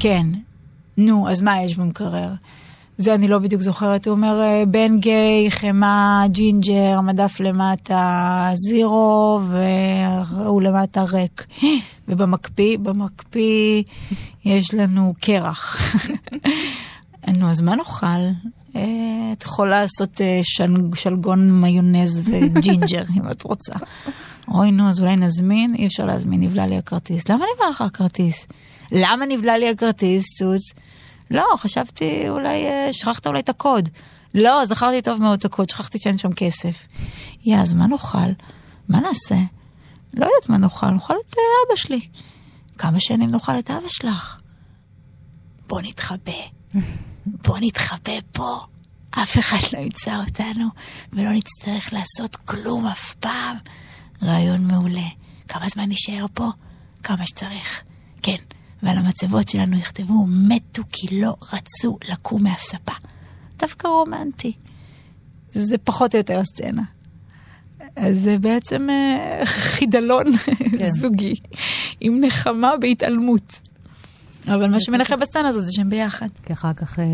כן. 0.00 0.26
נו, 0.96 1.30
אז 1.30 1.40
מה 1.40 1.62
יש 1.62 1.76
במקרר? 1.76 2.32
זה 2.96 3.14
אני 3.14 3.28
לא 3.28 3.38
בדיוק 3.38 3.62
זוכרת, 3.62 4.06
הוא 4.06 4.12
אומר 4.12 4.40
אה, 4.40 4.64
בן 4.66 4.98
גיי, 4.98 5.50
חמאה, 5.50 6.24
ג'ינג'ר, 6.28 7.00
מדף 7.00 7.40
למטה 7.40 8.50
zero, 8.54 9.40
והוא 9.48 10.62
למטה 10.62 11.02
ריק. 11.02 11.46
ובמקפיא, 12.08 12.78
במקפיא 12.78 13.82
יש 14.44 14.74
לנו 14.74 15.14
קרח. 15.20 15.76
נו, 17.38 17.50
אז 17.50 17.60
מה 17.60 17.76
נאכל? 17.76 18.06
אה, 18.76 19.32
את 19.32 19.42
יכולה 19.42 19.80
לעשות 19.80 20.20
אה, 20.20 20.40
של, 20.42 20.76
שלגון 20.94 21.60
מיונז 21.60 22.22
וג'ינג'ר, 22.24 23.02
אם 23.16 23.30
את 23.30 23.42
רוצה. 23.42 23.72
אוי, 24.48 24.70
נו, 24.70 24.88
אז 24.88 25.00
אולי 25.00 25.16
נזמין? 25.16 25.74
אי 25.74 25.86
אפשר 25.86 26.06
להזמין, 26.06 26.40
נבלע 26.40 26.66
לי 26.66 26.78
הכרטיס. 26.78 27.28
למה 27.28 27.44
נבלע 27.54 27.70
לך 27.70 27.80
הכרטיס? 27.80 28.46
למה 28.92 29.26
נבלע 29.26 29.58
לי 29.58 29.68
הכרטיס, 29.70 30.24
צוץ? 30.38 30.72
לא, 31.32 31.46
חשבתי 31.56 32.28
אולי, 32.28 32.66
אה, 32.66 32.88
שכחת 32.92 33.26
אולי 33.26 33.40
את 33.40 33.48
הקוד. 33.48 33.88
לא, 34.34 34.64
זכרתי 34.64 35.02
טוב 35.02 35.20
מאוד 35.20 35.38
את 35.38 35.44
הקוד, 35.44 35.70
שכחתי 35.70 35.98
שאין 35.98 36.18
שם 36.18 36.32
כסף. 36.32 36.86
יא, 37.44 37.58
אז 37.58 37.74
מה 37.74 37.86
נאכל? 37.86 38.18
מה 38.88 39.00
נעשה? 39.00 39.34
לא 40.14 40.24
יודעת 40.24 40.48
מה 40.48 40.58
נאכל, 40.58 40.90
נאכל 40.90 41.14
את 41.14 41.34
אה, 41.38 41.42
אבא 41.66 41.76
שלי. 41.76 42.00
כמה 42.78 43.00
שנים 43.00 43.30
נאכל 43.30 43.58
את 43.58 43.70
אבא 43.70 43.88
שלך? 43.88 44.36
בוא 45.66 45.80
נתחבא. 45.80 46.32
בוא 47.44 47.58
נתחבא 47.60 48.18
פה. 48.32 48.58
אף 49.10 49.38
אחד 49.38 49.56
לא 49.72 49.78
ימצא 49.78 50.20
אותנו, 50.26 50.68
ולא 51.12 51.30
נצטרך 51.30 51.92
לעשות 51.92 52.36
כלום 52.36 52.86
אף 52.86 53.14
פעם. 53.14 53.56
רעיון 54.22 54.66
מעולה. 54.66 55.08
כמה 55.48 55.68
זמן 55.68 55.84
נשאר 55.88 56.26
פה? 56.34 56.48
כמה 57.02 57.26
שצריך. 57.26 57.82
כן, 58.22 58.36
ועל 58.82 58.98
המצבות 58.98 59.48
שלנו 59.48 59.76
יכתבו, 59.76 60.26
מתו 60.28 60.82
כי 60.92 61.20
לא 61.20 61.36
רצו 61.52 61.98
לקום 62.08 62.42
מהספה. 62.42 62.92
דווקא 63.58 63.88
רומנטי. 63.88 64.52
זה 65.52 65.78
פחות 65.78 66.14
או 66.14 66.18
יותר 66.18 66.38
הסצנה. 66.38 66.82
אז 67.96 68.20
זה 68.20 68.38
בעצם 68.38 68.90
אה, 68.90 69.46
חידלון 69.46 70.24
כן. 70.78 70.90
זוגי, 70.90 71.34
עם 72.00 72.20
נחמה 72.20 72.72
בהתעלמות. 72.80 73.60
אבל 74.46 74.70
מה 74.70 74.80
שמנחם 74.80 75.20
בסצנה 75.20 75.48
הזאת 75.48 75.66
זה 75.66 75.72
שהם 75.72 75.88
ביחד. 75.88 76.28
כי 76.46 76.52
אחר 76.52 76.72
כך, 76.72 76.98
אה, 76.98 77.04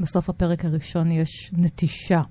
בסוף 0.00 0.28
הפרק 0.28 0.64
הראשון 0.64 1.10
יש 1.10 1.50
נטישה. 1.52 2.22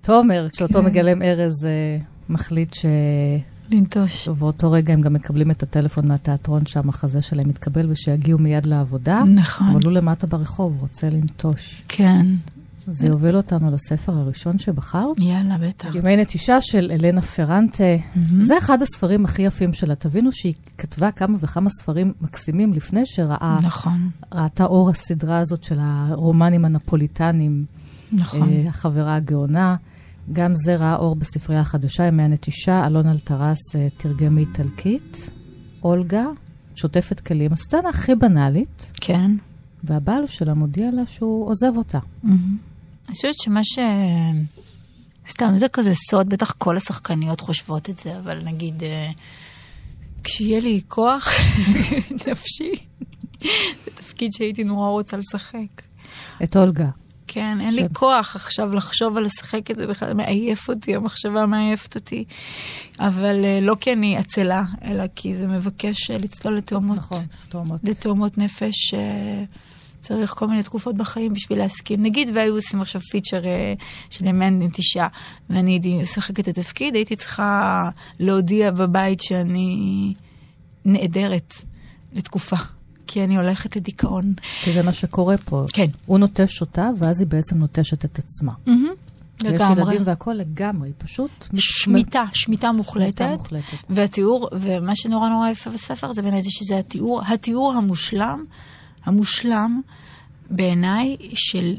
תומר, 0.00 0.46
כשאותו 0.52 0.78
כן. 0.78 0.84
מגלם 0.84 1.22
ארז, 1.22 1.64
אה, 1.64 1.98
מחליט 2.28 2.74
ש... 2.74 2.86
לנטוש. 3.70 4.28
ובאותו 4.28 4.72
רגע 4.72 4.92
הם 4.92 5.00
גם 5.00 5.12
מקבלים 5.12 5.50
את 5.50 5.62
הטלפון 5.62 6.08
מהתיאטרון 6.08 6.66
שהמחזה 6.66 7.22
שלהם 7.22 7.48
מתקבל 7.48 7.90
ושיגיעו 7.90 8.38
מיד 8.38 8.66
לעבודה. 8.66 9.22
נכון. 9.34 9.66
אבל 9.70 9.80
הוא 9.84 9.92
למטה 9.92 10.26
ברחוב, 10.26 10.76
רוצה 10.80 11.08
לנטוש. 11.08 11.82
כן. 11.88 12.26
זה 12.90 13.06
יוביל 13.06 13.36
אותנו 13.36 13.70
לספר 13.70 14.12
הראשון 14.12 14.58
שבחרת. 14.58 15.18
יאללה, 15.18 15.58
בטח. 15.58 15.94
ימי 15.94 16.16
נטישה 16.16 16.60
של 16.60 16.90
אלנה 16.92 17.22
פרנטה. 17.22 17.84
Mm-hmm. 17.84 18.18
זה 18.42 18.58
אחד 18.58 18.82
הספרים 18.82 19.24
הכי 19.24 19.42
יפים 19.42 19.72
שלה. 19.72 19.94
תבינו 19.94 20.32
שהיא 20.32 20.54
כתבה 20.78 21.10
כמה 21.10 21.36
וכמה 21.40 21.70
ספרים 21.70 22.12
מקסימים 22.20 22.72
לפני 22.72 23.02
שראה... 23.04 23.58
נכון. 23.62 24.10
ראתה 24.34 24.64
אור 24.64 24.90
הסדרה 24.90 25.38
הזאת 25.38 25.64
של 25.64 25.78
הרומנים 25.80 26.64
הנפוליטנים. 26.64 27.64
נכון. 28.12 28.48
אה, 28.48 28.68
החברה 28.68 29.14
הגאונה. 29.14 29.76
גם 30.32 30.52
זה 30.54 30.76
ראה 30.76 30.96
אור 30.96 31.16
בספרייה 31.16 31.60
החדשה, 31.60 32.06
ימי 32.06 32.22
הנטישה, 32.22 32.86
אלון 32.86 33.08
אלטרס 33.08 33.76
אה, 33.76 33.88
תרגם 33.96 34.34
מאיטלקית. 34.34 35.30
אולגה, 35.82 36.24
שוטפת 36.74 37.20
כלים, 37.20 37.52
הסצנה 37.52 37.88
הכי 37.88 38.14
בנאלית. 38.14 38.92
כן. 39.00 39.30
והבעל 39.84 40.26
שלה 40.26 40.54
מודיע 40.54 40.90
לה 40.90 41.06
שהוא 41.06 41.48
עוזב 41.48 41.76
אותה. 41.76 41.98
Mm-hmm. 41.98 42.28
אני 43.06 43.14
חושבת 43.14 43.38
שמה 43.38 43.64
ש... 43.64 43.78
סתם, 45.30 45.54
זה 45.56 45.68
כזה 45.68 45.94
סוד, 45.94 46.28
בטח 46.28 46.52
כל 46.52 46.76
השחקניות 46.76 47.40
חושבות 47.40 47.90
את 47.90 47.98
זה, 47.98 48.18
אבל 48.18 48.38
נגיד, 48.44 48.82
אה, 48.82 49.10
כשיהיה 50.24 50.60
לי 50.60 50.80
כוח 50.88 51.28
נפשי, 52.30 52.72
זה 53.84 53.90
תפקיד 53.94 54.32
שהייתי 54.32 54.64
נורא 54.64 54.88
רוצה 54.88 55.16
לשחק. 55.16 55.82
את 56.44 56.56
אולגה. 56.56 56.88
כן, 57.28 57.58
אין 57.60 57.74
לי 57.74 57.82
כוח 57.92 58.36
עכשיו 58.36 58.74
לחשוב 58.74 59.16
על 59.16 59.24
לשחק 59.24 59.70
את 59.70 59.76
זה 59.76 59.86
בכלל, 59.86 60.14
מעייף 60.14 60.68
אותי, 60.68 60.96
המחשבה 60.96 61.46
מעייפת 61.46 61.94
אותי. 61.94 62.24
אבל 63.00 63.44
אה, 63.44 63.58
לא 63.62 63.76
כי 63.80 63.92
אני 63.92 64.16
עצלה, 64.16 64.64
אלא 64.84 65.04
כי 65.16 65.34
זה 65.34 65.46
מבקש 65.46 66.10
אה, 66.10 66.18
לצלול 66.18 66.56
לתאומות. 66.56 66.98
נכון, 66.98 67.22
תאומות. 67.48 67.80
לתאומות 67.84 68.38
נפש. 68.38 68.94
צריך 70.00 70.30
כל 70.30 70.46
מיני 70.46 70.62
תקופות 70.62 70.96
בחיים 70.96 71.32
בשביל 71.32 71.58
להסכים. 71.58 72.02
נגיד 72.02 72.30
והיו 72.34 72.54
עושים 72.54 72.80
עכשיו 72.80 73.00
פיצ'ר 73.00 73.42
של 74.10 74.26
ימי 74.26 74.50
נטישה, 74.50 75.06
ואני 75.50 75.70
הייתי 75.70 75.98
משחקת 75.98 76.48
את 76.48 76.58
התפקיד, 76.58 76.94
הייתי 76.94 77.16
צריכה 77.16 77.90
להודיע 78.18 78.70
בבית 78.70 79.20
שאני 79.20 80.14
נעדרת 80.84 81.54
לתקופה. 82.12 82.56
כי 83.08 83.24
אני 83.24 83.36
הולכת 83.36 83.76
לדיכאון. 83.76 84.34
כי 84.62 84.72
זה 84.72 84.82
מה 84.82 84.92
שקורה 84.92 85.36
פה. 85.44 85.64
כן. 85.72 85.86
הוא 86.06 86.18
נוטש 86.18 86.60
אותה, 86.60 86.90
ואז 86.98 87.20
היא 87.20 87.28
בעצם 87.28 87.58
נוטשת 87.58 88.04
את 88.04 88.18
עצמה. 88.18 88.52
Mm-hmm. 88.66 88.70
לגמרי. 89.44 89.82
יש 89.82 89.88
ילדים 89.88 90.02
והכול 90.04 90.34
לגמרי, 90.34 90.92
פשוט... 90.98 91.48
שמיטה, 91.56 92.24
שמיטה 92.32 92.72
מוחלטת. 92.72 93.18
שמיטה 93.18 93.36
מוחלטת. 93.36 93.78
והתיאור, 93.90 94.48
ומה 94.52 94.96
שנורא 94.96 95.28
נורא 95.28 95.50
יפה 95.50 95.70
בספר 95.70 96.12
זה 96.12 96.22
בעיניי 96.22 96.42
זה 96.42 96.50
שזה 96.50 96.78
התיאור, 96.78 97.22
התיאור 97.26 97.72
המושלם, 97.72 98.44
המושלם 99.04 99.80
בעיניי 100.50 101.16
של 101.34 101.74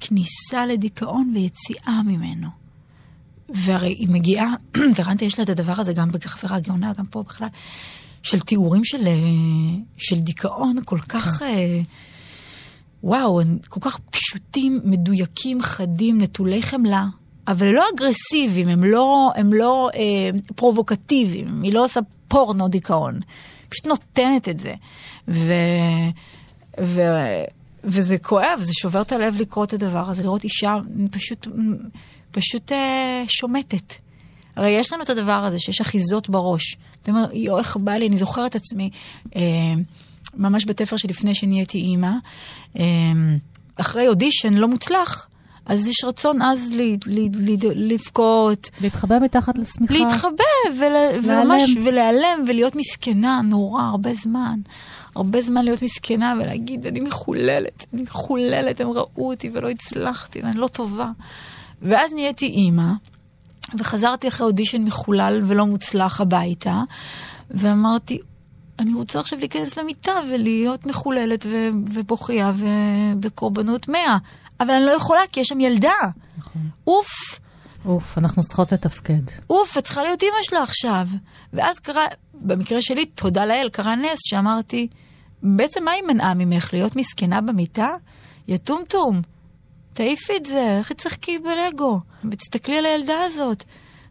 כניסה 0.00 0.66
לדיכאון 0.66 1.32
ויציאה 1.34 2.02
ממנו. 2.06 2.48
והרי 3.48 3.88
היא 3.88 4.08
מגיעה, 4.08 4.54
ורנטה 4.96 5.24
יש 5.24 5.38
לה 5.38 5.44
את 5.44 5.48
הדבר 5.48 5.74
הזה 5.78 5.92
גם 5.92 6.08
בחברה 6.10 6.56
הגאונה, 6.56 6.92
גם 6.98 7.06
פה 7.06 7.22
בכלל, 7.22 7.48
של 8.26 8.40
תיאורים 8.40 8.84
של, 8.84 9.08
של 9.96 10.20
דיכאון 10.20 10.76
כל 10.84 10.98
כך... 11.08 11.42
אה, 11.42 11.80
וואו, 13.02 13.40
הם 13.40 13.58
כל 13.68 13.80
כך 13.80 13.98
פשוטים, 14.10 14.80
מדויקים, 14.84 15.62
חדים, 15.62 16.20
נטולי 16.20 16.62
חמלה, 16.62 17.06
אבל 17.48 17.66
לא 17.66 17.84
אגרסיביים, 17.94 18.68
הם 18.68 18.84
לא, 18.84 19.32
הם 19.36 19.52
לא 19.52 19.90
אה, 19.94 20.30
פרובוקטיביים, 20.56 21.62
היא 21.62 21.72
לא 21.72 21.84
עושה 21.84 22.00
פורנו 22.28 22.68
דיכאון, 22.68 23.20
פשוט 23.68 23.86
נותנת 23.86 24.48
את 24.48 24.58
זה. 24.58 24.74
ו, 25.28 25.52
ו, 26.80 27.00
וזה 27.84 28.18
כואב, 28.18 28.58
זה 28.60 28.72
שובר 28.74 29.02
את 29.02 29.12
הלב 29.12 29.36
לקרוא 29.40 29.64
את 29.64 29.72
הדבר 29.72 30.10
הזה, 30.10 30.22
לראות 30.22 30.44
אישה 30.44 30.76
פשוט, 31.10 31.46
פשוט 32.30 32.72
אה, 32.72 33.24
שומטת. 33.28 34.05
הרי 34.56 34.70
יש 34.70 34.92
לנו 34.92 35.02
את 35.02 35.10
הדבר 35.10 35.44
הזה 35.44 35.58
שיש 35.58 35.80
אחיזות 35.80 36.28
בראש. 36.28 36.76
אתה 37.02 37.10
אומר, 37.10 37.26
יואו, 37.32 37.58
איך 37.58 37.76
בא 37.76 37.92
לי, 37.92 38.06
אני 38.06 38.16
זוכרת 38.16 38.54
עצמי. 38.54 38.90
אה, 39.36 39.42
ממש 40.36 40.64
בתפר 40.66 40.96
שלפני 40.96 41.34
שנהייתי 41.34 41.78
אימא, 41.78 42.10
אמ, 42.76 43.38
אחרי 43.76 44.08
אודישן 44.08 44.54
לא 44.54 44.68
מוצלח. 44.68 45.28
אז 45.66 45.88
יש 45.88 46.04
רצון 46.04 46.42
אז 46.42 46.74
לבכות. 47.74 48.70
להתחבא 48.80 49.18
מתחת 49.18 49.58
לשמיכה. 49.58 49.94
להתחבא, 49.94 50.44
ול, 50.78 50.92
וממש, 51.24 51.70
ולהיעלם, 51.84 52.44
ולהיות 52.48 52.76
מסכנה 52.76 53.40
נורא, 53.44 53.82
הרבה 53.82 54.14
זמן. 54.14 54.60
הרבה 55.14 55.42
זמן 55.42 55.64
להיות 55.64 55.82
מסכנה 55.82 56.34
ולהגיד, 56.42 56.86
אני 56.86 57.00
מחוללת, 57.00 57.84
אני 57.94 58.02
מחוללת, 58.02 58.80
הם 58.80 58.88
ראו 58.88 59.28
אותי 59.30 59.50
ולא 59.52 59.70
הצלחתי, 59.70 60.40
ואני 60.40 60.56
לא 60.56 60.68
טובה. 60.68 61.10
ואז 61.82 62.12
נהייתי 62.12 62.46
אימא, 62.46 62.92
וחזרתי 63.78 64.28
אחרי 64.28 64.46
אודישן 64.46 64.82
מחולל 64.82 65.42
ולא 65.46 65.66
מוצלח 65.66 66.20
הביתה, 66.20 66.82
ואמרתי, 67.50 68.18
אני 68.78 68.94
רוצה 68.94 69.20
עכשיו 69.20 69.38
להיכנס 69.38 69.78
למיטה 69.78 70.12
ולהיות 70.32 70.86
מחוללת 70.86 71.46
ו- 71.46 71.70
ובוכייה 71.94 72.52
ובקורבנות 72.56 73.88
מאה. 73.88 74.18
אבל 74.60 74.70
אני 74.70 74.84
לא 74.84 74.90
יכולה, 74.90 75.20
כי 75.32 75.40
יש 75.40 75.48
שם 75.48 75.60
ילדה. 75.60 75.94
נכון. 76.38 76.62
אוף. 76.86 77.38
אוף, 77.84 78.18
אנחנו 78.18 78.42
צריכות 78.42 78.72
לתפקד. 78.72 79.22
אוף, 79.50 79.78
את 79.78 79.84
צריכה 79.84 80.02
להיות 80.02 80.22
אימא 80.22 80.36
שלה 80.42 80.62
עכשיו. 80.62 81.08
ואז 81.52 81.78
קרה, 81.78 82.04
במקרה 82.34 82.82
שלי, 82.82 83.06
תודה 83.06 83.46
לאל, 83.46 83.68
קרה 83.72 83.96
נס 83.96 84.18
שאמרתי, 84.26 84.88
בעצם 85.42 85.84
מה 85.84 85.90
היא 85.90 86.02
מנעה 86.02 86.34
ממך? 86.34 86.72
להיות 86.72 86.96
מסכנה 86.96 87.40
במיטה? 87.40 87.90
יא 88.48 88.56
טומטום, 88.56 89.22
תעיפי 89.92 90.36
את 90.36 90.46
זה, 90.46 90.76
איך 90.78 90.92
תשחקי 90.92 91.38
בלגו? 91.38 92.00
ותסתכלי 92.30 92.78
על 92.78 92.86
הילדה 92.86 93.20
הזאת. 93.24 93.64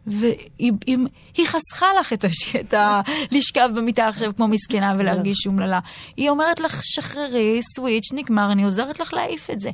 והיא 0.07 1.45
חסכה 1.45 1.87
לך 1.99 2.13
את, 2.13 2.23
הש... 2.23 2.55
את 2.55 2.73
ה... 2.73 3.01
לשכב 3.31 3.69
במיטה 3.75 4.07
עכשיו 4.07 4.35
כמו 4.35 4.47
מסכנה 4.47 4.95
ולהרגיש 4.99 5.47
אומללה. 5.47 5.79
היא 6.17 6.29
אומרת 6.29 6.59
לך, 6.59 6.81
שחררי, 6.83 7.61
סוויץ', 7.75 8.13
נגמר, 8.13 8.51
אני 8.51 8.63
עוזרת 8.63 8.99
לך 8.99 9.13
להעיף 9.13 9.49
את 9.49 9.59
זה. 9.59 9.69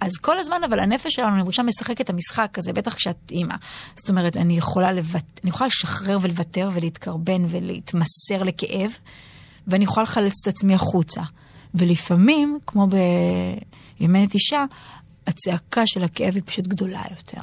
אז 0.00 0.10
כל 0.20 0.38
הזמן, 0.38 0.64
אבל 0.64 0.80
הנפש 0.80 1.14
שלנו, 1.14 1.28
אני 1.28 1.42
מרגישה, 1.42 1.62
משחקת 1.62 2.00
את 2.00 2.10
המשחק 2.10 2.58
הזה, 2.58 2.72
בטח 2.72 2.94
כשאת 2.94 3.30
אימא. 3.30 3.54
זאת 3.96 4.08
אומרת, 4.08 4.36
אני 4.36 4.58
יכולה, 4.58 4.92
לבט... 4.92 5.40
אני 5.42 5.50
יכולה 5.50 5.68
לשחרר 5.68 6.18
ולוותר 6.22 6.70
ולהתקרבן 6.72 7.44
ולהתמסר 7.48 8.42
לכאב, 8.42 8.90
ואני 9.66 9.84
יכולה 9.84 10.04
לחלץ 10.04 10.32
את 10.42 10.54
עצמי 10.54 10.74
החוצה. 10.74 11.20
ולפעמים, 11.74 12.58
כמו 12.66 12.86
בימי 14.00 14.26
נטישה, 14.26 14.64
הצעקה 15.26 15.86
של 15.86 16.04
הכאב 16.04 16.34
היא 16.34 16.42
פשוט 16.46 16.66
גדולה 16.66 17.02
יותר. 17.10 17.40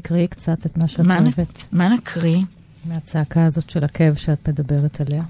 תקראי 0.00 0.28
קצת 0.28 0.66
את 0.66 0.76
מה 0.76 0.88
שאת 0.88 1.00
מה 1.00 1.18
אוהבת. 1.18 1.62
מה 1.72 1.88
נקריא? 1.88 2.42
מהצעקה 2.84 3.46
הזאת 3.46 3.70
של 3.70 3.84
הכאב 3.84 4.14
שאת 4.14 4.48
מדברת 4.48 5.00
עליה. 5.00 5.22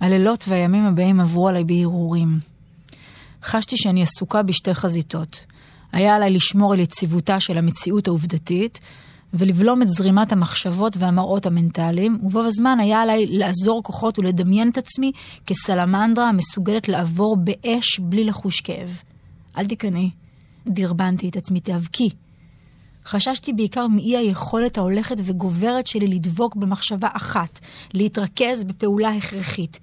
הלילות 0.00 0.44
והימים 0.48 0.84
הבאים 0.84 1.20
עברו 1.20 1.48
עליי 1.48 1.64
בהרהורים. 1.64 2.38
חשתי 3.42 3.76
שאני 3.76 4.02
עסוקה 4.02 4.42
בשתי 4.42 4.74
חזיתות. 4.74 5.44
היה 5.92 6.16
עליי 6.16 6.30
לשמור 6.30 6.72
על 6.72 6.80
יציבותה 6.80 7.40
של 7.40 7.58
המציאות 7.58 8.08
העובדתית, 8.08 8.78
ולבלום 9.34 9.82
את 9.82 9.88
זרימת 9.88 10.32
המחשבות 10.32 10.96
והמראות 10.96 11.46
המנטליים, 11.46 12.18
ובו 12.22 12.44
בזמן 12.44 12.78
היה 12.80 13.02
עליי 13.02 13.26
לעזור 13.26 13.82
כוחות 13.82 14.18
ולדמיין 14.18 14.68
את 14.70 14.78
עצמי 14.78 15.12
כסלמנדרה 15.46 16.28
המסוגלת 16.28 16.88
לעבור 16.88 17.36
באש 17.36 17.98
בלי 17.98 18.24
לחוש 18.24 18.60
כאב. 18.60 19.00
אל 19.58 19.66
תיכנעי. 19.66 20.10
דרבנתי 20.66 21.28
את 21.28 21.36
עצמי, 21.36 21.60
תיאבקי. 21.60 22.10
חששתי 23.08 23.52
בעיקר 23.52 23.86
מאי 23.86 24.16
היכולת 24.16 24.78
ההולכת 24.78 25.16
וגוברת 25.24 25.86
שלי 25.86 26.06
לדבוק 26.06 26.56
במחשבה 26.56 27.08
אחת, 27.12 27.58
להתרכז 27.94 28.64
בפעולה 28.64 29.08
הכרחית. 29.08 29.78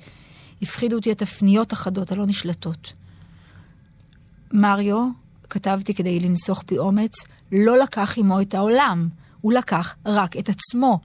הפחידו 0.62 0.96
אותי 0.96 1.12
התפניות 1.12 1.74
החדות 1.74 2.12
הלא 2.12 2.26
נשלטות. 2.26 2.94
מריו, 4.52 5.08
כתבתי 5.50 5.94
כדי 5.94 6.20
לנסוך 6.20 6.64
פי 6.66 6.78
אומץ, 6.78 7.12
לא 7.52 7.78
לקח 7.78 8.18
עמו 8.18 8.42
את 8.42 8.54
העולם, 8.54 9.10
הוא 9.42 9.54
לקח 9.54 9.96
רק 10.06 10.38
את 10.38 10.50
עצמו. 10.50 11.00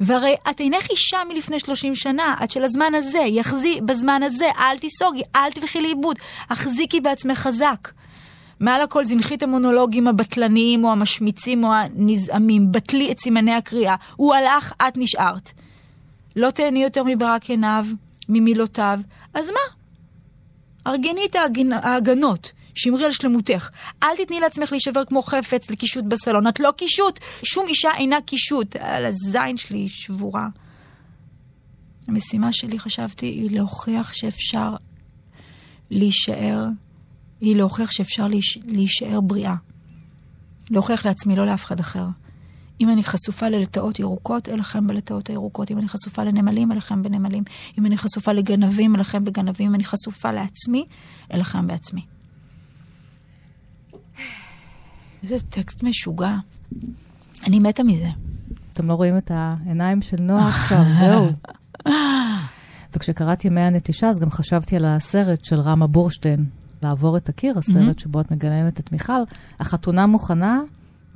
והרי 0.00 0.34
את 0.50 0.60
אינך 0.60 0.90
אישה 0.90 1.18
מלפני 1.28 1.60
30 1.60 1.94
שנה, 1.94 2.36
את 2.44 2.50
של 2.50 2.64
הזמן 2.64 2.92
הזה, 2.94 3.18
יחזי 3.18 3.80
בזמן 3.80 4.22
הזה, 4.22 4.48
אל 4.58 4.78
תיסוגי, 4.78 5.22
אל 5.36 5.52
תלכי 5.52 5.82
לאיבוד, 5.82 6.16
החזיקי 6.50 7.00
בעצמך 7.00 7.38
חזק. 7.38 7.88
מעל 8.60 8.82
הכל 8.82 9.04
זנחי 9.04 9.34
את 9.34 9.42
המונולוגים 9.42 10.08
הבטלניים 10.08 10.84
או 10.84 10.92
המשמיצים 10.92 11.64
או 11.64 11.72
הנזעמים, 11.72 12.72
בטלי 12.72 13.10
את 13.10 13.20
סימני 13.20 13.54
הקריאה, 13.54 13.94
הוא 14.16 14.34
הלך, 14.34 14.72
את 14.88 14.96
נשארת. 14.96 15.50
לא 16.36 16.50
תהני 16.50 16.82
יותר 16.82 17.02
מברק 17.06 17.50
עיניו, 17.50 17.86
ממילותיו, 18.28 19.00
אז 19.34 19.48
מה? 19.48 19.74
ארגני 20.86 21.24
את 21.30 21.34
ההגנ... 21.34 21.72
ההגנות, 21.72 22.52
שמרי 22.74 23.04
על 23.04 23.12
שלמותך. 23.12 23.70
אל 24.02 24.16
תתני 24.24 24.40
לעצמך 24.40 24.72
להישבר 24.72 25.04
כמו 25.04 25.22
חפץ 25.22 25.70
לקישוט 25.70 26.04
בסלון. 26.04 26.46
את 26.46 26.60
לא 26.60 26.70
קישוט, 26.76 27.20
שום 27.42 27.66
אישה 27.66 27.90
אינה 27.96 28.20
קישוט. 28.20 28.76
על 28.76 29.06
הזין 29.06 29.56
שלי 29.56 29.78
היא 29.78 29.88
שבורה. 29.88 30.48
המשימה 32.08 32.52
שלי, 32.52 32.78
חשבתי, 32.78 33.26
היא 33.26 33.50
להוכיח 33.50 34.12
שאפשר 34.12 34.74
להישאר, 35.90 36.64
היא 37.44 37.56
להוכיח 37.56 37.90
שאפשר 37.90 38.28
להיש... 38.28 38.58
להישאר 38.64 39.20
בריאה. 39.20 39.54
להוכיח 40.70 41.06
לעצמי, 41.06 41.36
לא 41.36 41.46
לאף 41.46 41.64
אחד 41.64 41.80
אחר. 41.80 42.06
אם 42.80 42.90
אני 42.90 43.02
חשופה 43.02 43.48
ללטאות 43.48 43.98
ירוקות, 43.98 44.48
אלחם 44.48 44.86
בלטאות 44.86 45.28
הירוקות. 45.28 45.70
אם 45.70 45.78
אני 45.78 45.88
חשופה 45.88 46.24
לנמלים, 46.24 46.72
אלחם 46.72 47.02
בנמלים. 47.02 47.44
אם 47.78 47.86
אני 47.86 47.96
חשופה 47.96 48.32
לגנבים, 48.32 48.96
אלחם 48.96 49.24
בגנבים. 49.24 49.68
אם 49.68 49.74
אני 49.74 49.84
חשופה 49.84 50.32
לעצמי, 50.32 50.84
אלחם 51.34 51.66
בעצמי. 51.66 52.00
איזה 55.22 55.36
טקסט 55.50 55.82
משוגע. 55.82 56.36
אני 57.46 57.58
מתה 57.58 57.82
מזה. 57.82 58.08
אתם 58.72 58.88
לא 58.88 58.94
רואים 58.94 59.16
את 59.16 59.30
העיניים 59.34 60.02
של 60.02 60.20
נועה 60.20 60.48
עכשיו, 60.48 60.84
זהו. 61.00 61.32
וכשקראתי 62.92 63.48
ימי 63.48 63.60
הנטישה, 63.60 64.08
אז 64.08 64.18
גם 64.18 64.30
חשבתי 64.30 64.76
על 64.76 64.84
הסרט 64.84 65.44
של 65.44 65.60
רמה 65.60 65.86
בורשטיין, 65.86 66.46
לעבור 66.84 67.16
את 67.16 67.28
הקיר, 67.28 67.58
הסרט 67.58 67.98
שבו 67.98 68.20
את 68.20 68.30
מגלמת 68.30 68.80
את 68.80 68.92
מיכל. 68.92 69.12
החתונה 69.60 70.06
מוכנה, 70.06 70.60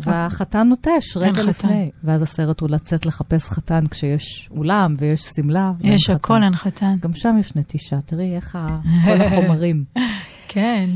והחתן 0.01 0.69
נוטש 0.69 1.17
רגע 1.17 1.33
חתן. 1.33 1.49
לפני. 1.49 1.91
ואז 2.05 2.23
הסרט 2.23 2.61
הוא 2.61 2.69
לצאת 2.69 3.07
לחפש 3.07 3.51
חתן 3.51 3.85
כשיש 3.91 4.49
אולם 4.57 4.95
ויש 4.99 5.21
שמלה. 5.21 5.73
יש. 5.81 6.11
הכל, 6.11 6.43
אין 6.43 6.57
חתן. 6.57 6.97
גם 7.01 7.13
שם 7.15 7.37
יש 7.41 7.57
נטישה, 7.57 8.01
תראי 8.01 8.37
איך 8.37 8.59
כל 9.05 9.21
החומרים. 9.21 9.85
כן. 10.49 10.89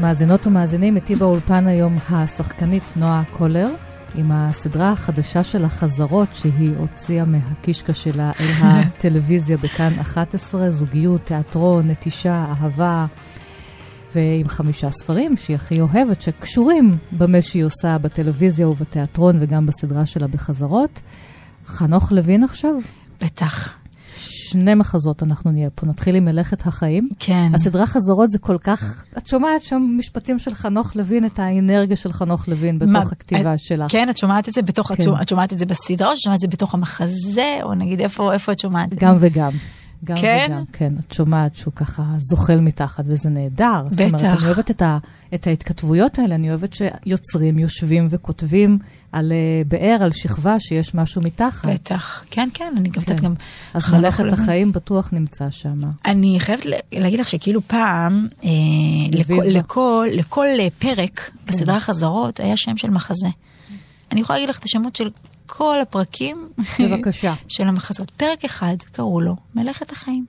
מאזינות 0.00 0.46
ומאזינים, 0.46 0.96
איתי 0.96 1.14
באולפן 1.14 1.66
היום 1.66 1.98
השחקנית 2.10 2.92
נועה 2.96 3.22
קולר, 3.30 3.68
עם 4.14 4.32
הסדרה 4.32 4.92
החדשה 4.92 5.44
של 5.44 5.64
החזרות 5.64 6.28
שהיא 6.34 6.72
הוציאה 6.78 7.24
מהקישקע 7.24 7.94
שלה 7.94 8.32
אל 8.40 8.46
הטלוויזיה 8.66 9.56
בכאן 9.56 9.98
11, 10.00 10.70
זוגיות, 10.70 11.20
תיאטרון, 11.24 11.90
נטישה, 11.90 12.44
אהבה, 12.48 13.06
ועם 14.14 14.48
חמישה 14.48 14.90
ספרים 14.90 15.36
שהיא 15.36 15.54
הכי 15.54 15.80
אוהבת, 15.80 16.22
שקשורים 16.22 16.96
במה 17.12 17.42
שהיא 17.42 17.64
עושה 17.64 17.98
בטלוויזיה 17.98 18.68
ובתיאטרון 18.68 19.36
וגם 19.40 19.66
בסדרה 19.66 20.06
שלה 20.06 20.26
בחזרות. 20.26 21.02
חנוך 21.66 22.12
לוין 22.12 22.44
עכשיו, 22.44 22.74
בטח. 23.24 23.85
שני 24.50 24.74
מחזות 24.74 25.22
אנחנו 25.22 25.50
נהיה 25.50 25.70
פה. 25.70 25.86
נתחיל 25.86 26.14
עם 26.16 26.24
מלאכת 26.24 26.66
החיים. 26.66 27.08
כן. 27.18 27.50
הסדרה 27.54 27.86
חזרות 27.86 28.30
זה 28.30 28.38
כל 28.38 28.56
כך... 28.60 29.04
את 29.18 29.26
שומעת 29.26 29.60
שם 29.62 29.82
משפטים 29.98 30.38
של 30.38 30.54
חנוך 30.54 30.96
לוין, 30.96 31.24
את 31.26 31.38
האנרגיה 31.38 31.96
של 31.96 32.12
חנוך 32.12 32.48
לוין 32.48 32.78
בתוך 32.78 32.92
מה, 32.92 32.98
הכתיבה 32.98 33.54
את- 33.54 33.58
שלה. 33.58 33.86
כן, 33.88 34.10
את 34.10 34.16
שומעת 34.16 34.48
את 34.48 34.54
זה 34.54 34.62
בתוך, 34.62 34.92
את 34.92 34.96
כן. 34.96 35.10
את 35.22 35.28
שומעת 35.28 35.52
את 35.52 35.58
זה 35.58 35.66
בסדרה, 35.66 36.10
או 36.12 36.16
שומעת 36.16 36.36
את 36.36 36.40
זה 36.40 36.48
בתוך 36.48 36.74
המחזה, 36.74 37.58
או 37.62 37.74
נגיד 37.74 38.00
איפה 38.00 38.32
איפה 38.32 38.52
את 38.52 38.58
שומעת? 38.58 38.92
את 38.92 39.00
זה? 39.00 39.06
גם 39.06 39.16
וגם. 39.20 39.50
גם 40.04 40.16
כן? 40.16 40.46
וגם, 40.50 40.64
כן. 40.72 40.92
את 41.06 41.12
שומעת 41.12 41.54
שהוא 41.54 41.72
ככה 41.74 42.02
זוחל 42.18 42.60
מתחת, 42.60 43.04
וזה 43.06 43.28
נהדר. 43.28 43.82
זאת 43.90 44.00
אומרת, 44.00 44.14
בטח. 44.14 44.24
אני 44.38 44.46
אוהבת 44.46 44.70
את, 44.70 44.82
ה, 44.82 44.98
את 45.34 45.46
ההתכתבויות 45.46 46.18
האלה, 46.18 46.34
אני 46.34 46.50
אוהבת 46.50 46.74
שיוצרים 46.74 47.58
יושבים 47.58 48.08
וכותבים 48.10 48.78
על 49.12 49.32
uh, 49.32 49.68
באר, 49.68 49.98
על 50.00 50.12
שכבה, 50.12 50.60
שיש 50.60 50.94
משהו 50.94 51.22
מתחת. 51.22 51.68
בטח. 51.68 52.24
כן, 52.30 52.48
כן, 52.54 52.74
אני 52.76 52.88
גם 52.88 52.94
כן. 52.94 53.00
יודעת 53.00 53.20
גם... 53.20 53.34
אז 53.74 53.92
מלאכת. 53.92 54.32
החיים 54.32 54.72
בטוח 54.72 55.08
נמצא 55.12 55.50
שם. 55.50 55.80
אני 56.04 56.40
חייבת 56.40 56.66
להגיד 56.92 57.20
לך 57.20 57.28
שכאילו 57.28 57.60
פעם, 57.66 58.28
אה, 58.44 58.50
לכל, 60.12 60.46
אה, 60.60 60.68
פרק 60.78 61.30
בסדרה 61.46 61.80
חזרות 61.80 62.40
היה 62.40 62.56
שם 62.56 62.76
של 62.76 62.90
מחזה. 62.90 63.28
אני 64.12 64.20
יכולה 64.20 64.38
להגיד 64.38 64.48
לך 64.48 64.58
את 64.58 64.64
השמות 64.64 64.96
של 64.96 65.10
כל 65.46 65.80
הפרקים 65.80 66.48
בבקשה. 66.80 67.34
של 67.48 67.68
המחזות. 67.68 68.10
פרק 68.10 68.44
אחד 68.44 68.76
קראו 68.92 69.20
לו 69.20 69.36
מלאכת 69.54 69.92
החיים. 69.92 70.26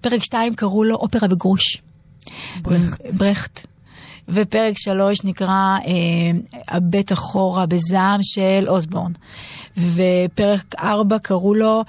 פרק 0.00 0.22
שתיים 0.22 0.54
קראו 0.54 0.84
לו 0.84 0.96
אופרה 0.96 1.28
בגרוש. 1.28 1.82
ברכט. 2.62 3.00
ברכט. 3.18 3.66
ופרק 4.28 4.78
שלוש 4.78 5.24
נקרא 5.24 5.76
אה, 5.86 5.90
הבט 6.68 7.12
אחורה 7.12 7.66
בזעם 7.66 8.20
של 8.22 8.64
אוסבורן. 8.68 9.12
ופרק 9.76 10.74
ארבע 10.78 11.18
קראו 11.18 11.54
לו 11.54 11.84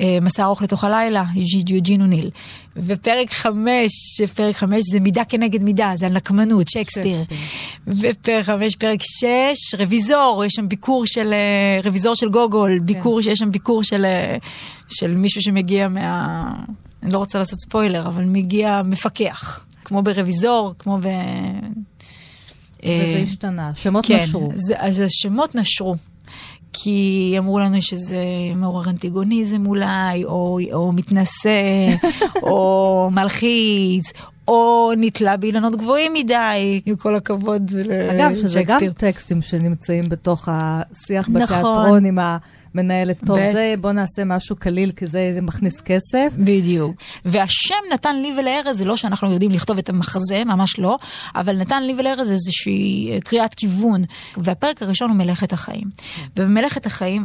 אה, 0.00 0.18
מסע 0.22 0.44
ארוך 0.44 0.62
לתוך 0.62 0.84
הלילה, 0.84 1.24
יוג'ין 1.68 2.00
אוניל. 2.00 2.30
ופרק 2.76 3.30
חמש, 3.30 4.20
פרק 4.34 4.56
חמש 4.56 4.82
זה 4.92 5.00
מידה 5.00 5.24
כנגד 5.24 5.62
מידה, 5.62 5.92
זה 5.94 6.06
הנקמנות, 6.06 6.68
שייקספיר. 6.68 7.22
ופרק 7.86 8.44
חמש, 8.44 8.76
פרק 8.76 9.00
שש, 9.02 9.74
רוויזור, 9.78 10.44
יש 10.46 10.52
שם 10.52 10.68
ביקור 10.68 11.06
של, 11.06 11.32
אה, 11.32 11.80
רוויזור 11.84 12.14
של 12.14 12.28
גוגול, 12.28 12.78
ביקור, 12.78 13.22
שיש 13.22 13.38
שם 13.38 13.50
ביקור 13.50 13.84
של, 13.84 14.04
אה, 14.04 14.36
של 14.88 15.14
מישהו 15.16 15.42
שמגיע 15.42 15.88
מה... 15.88 16.44
אני 17.02 17.12
לא 17.12 17.18
רוצה 17.18 17.38
לעשות 17.38 17.60
ספוילר, 17.60 18.06
אבל 18.06 18.24
מגיע 18.24 18.82
מפקח. 18.84 19.66
כמו 19.84 20.02
ברוויזור, 20.02 20.74
כמו 20.78 20.98
ב... 21.02 21.06
וזה 22.84 23.16
אה, 23.16 23.22
השתנה, 23.22 23.72
שמות 23.74 24.06
כן, 24.06 24.16
נשרו. 24.16 24.52
זה, 24.54 24.74
אז 24.78 25.00
השמות 25.00 25.54
נשרו. 25.54 25.94
כי 26.72 27.34
אמרו 27.38 27.60
לנו 27.60 27.82
שזה 27.82 28.24
מעורר 28.56 28.90
אנטיגוניזם 28.90 29.66
אולי, 29.66 30.24
או, 30.24 30.58
או 30.72 30.92
מתנשא, 30.92 31.86
או 32.42 33.08
מלחיץ, 33.12 34.12
או 34.48 34.92
נתלה 34.96 35.36
באילנות 35.36 35.76
גבוהים 35.76 36.12
מדי, 36.14 36.80
עם 36.86 36.96
כל 36.96 37.14
הכבוד 37.14 37.72
אגב, 38.10 38.34
שזה 38.34 38.62
גם. 38.62 38.78
טקסטים 38.96 39.42
שנמצאים 39.42 40.08
בתוך 40.08 40.48
השיח 40.52 41.28
נכון. 41.28 41.42
בתיאטרון 41.42 42.04
עם 42.04 42.18
המנהלת. 42.74 43.24
טוב, 43.26 43.38
ב- 43.38 43.52
זה 43.52 43.74
בוא 43.80 43.92
נעשה 43.92 44.24
משהו 44.24 44.56
קליל, 44.56 44.90
כי 44.92 45.06
זה 45.06 45.38
מכניס 45.42 45.80
כסף. 45.80 46.32
בדיוק. 46.38 46.96
והשם 47.24 47.74
נתן 47.94 48.16
לי 48.16 48.32
ולארז, 48.38 48.76
זה 48.78 48.84
לא 48.84 48.96
שאנחנו 48.96 49.32
יודעים 49.32 49.50
לכתוב 49.50 49.78
את 49.78 49.88
המחזה, 49.88 50.42
ממש 50.46 50.78
לא, 50.78 50.98
אבל 51.34 51.56
נתן 51.56 51.82
לי 51.82 51.94
ולארז 51.98 52.30
איזושהי 52.30 53.10
אה, 53.12 53.20
קריאת 53.20 53.54
כיוון. 53.54 54.02
והפרק 54.36 54.82
הראשון 54.82 55.10
הוא 55.10 55.16
מלאכת 55.18 55.52
החיים. 55.52 55.86
ובמלאכת 56.36 56.86
החיים, 56.86 57.24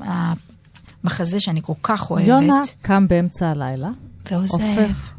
המחזה 1.04 1.40
שאני 1.40 1.62
כל 1.64 1.74
כך 1.84 2.12
אוהבת, 2.12 2.28
יונה 2.28 2.62
קם 2.82 3.08
באמצע 3.08 3.48
הלילה, 3.50 3.90
ועוזב. 4.32 4.54
הופך. 4.60 5.12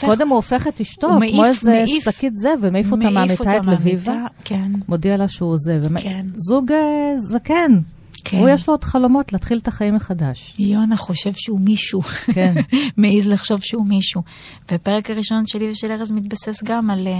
קודם 0.00 0.28
הוא 0.28 0.36
הופך 0.36 0.66
את 0.66 0.80
אשתו, 0.80 1.06
הוא 1.06 1.18
מעיף- 1.18 1.34
כמו 1.34 1.44
איזה 1.44 1.70
מעיף- 1.70 2.04
שקית 2.04 2.32
זבל, 2.36 2.70
מעיף 2.70 2.92
אותה 2.92 3.10
מהמיטה 3.10 3.56
את 3.56 3.66
לביבה, 3.66 4.24
כן. 4.44 4.72
מודיע 4.88 5.16
לה 5.16 5.28
שהוא 5.28 5.50
עוזב. 5.52 5.98
כן. 5.98 6.26
זוג 6.36 6.72
אה, 6.72 6.78
זקן. 7.18 7.78
כן. 8.24 8.38
הוא 8.38 8.48
יש 8.48 8.68
לו 8.68 8.74
עוד 8.74 8.84
חלומות 8.84 9.32
להתחיל 9.32 9.58
את 9.58 9.68
החיים 9.68 9.94
מחדש. 9.94 10.54
יונה 10.58 10.96
חושב 10.96 11.32
שהוא 11.36 11.60
מישהו. 11.60 12.02
כן. 12.02 12.54
מעז 12.96 13.26
לחשוב 13.26 13.60
שהוא 13.62 13.86
מישהו. 13.86 14.22
והפרק 14.70 15.10
הראשון 15.10 15.46
שלי 15.46 15.70
ושל 15.70 15.92
ארז 15.92 16.10
מתבסס 16.10 16.62
גם 16.64 16.90
על... 16.90 17.06
אה, 17.06 17.12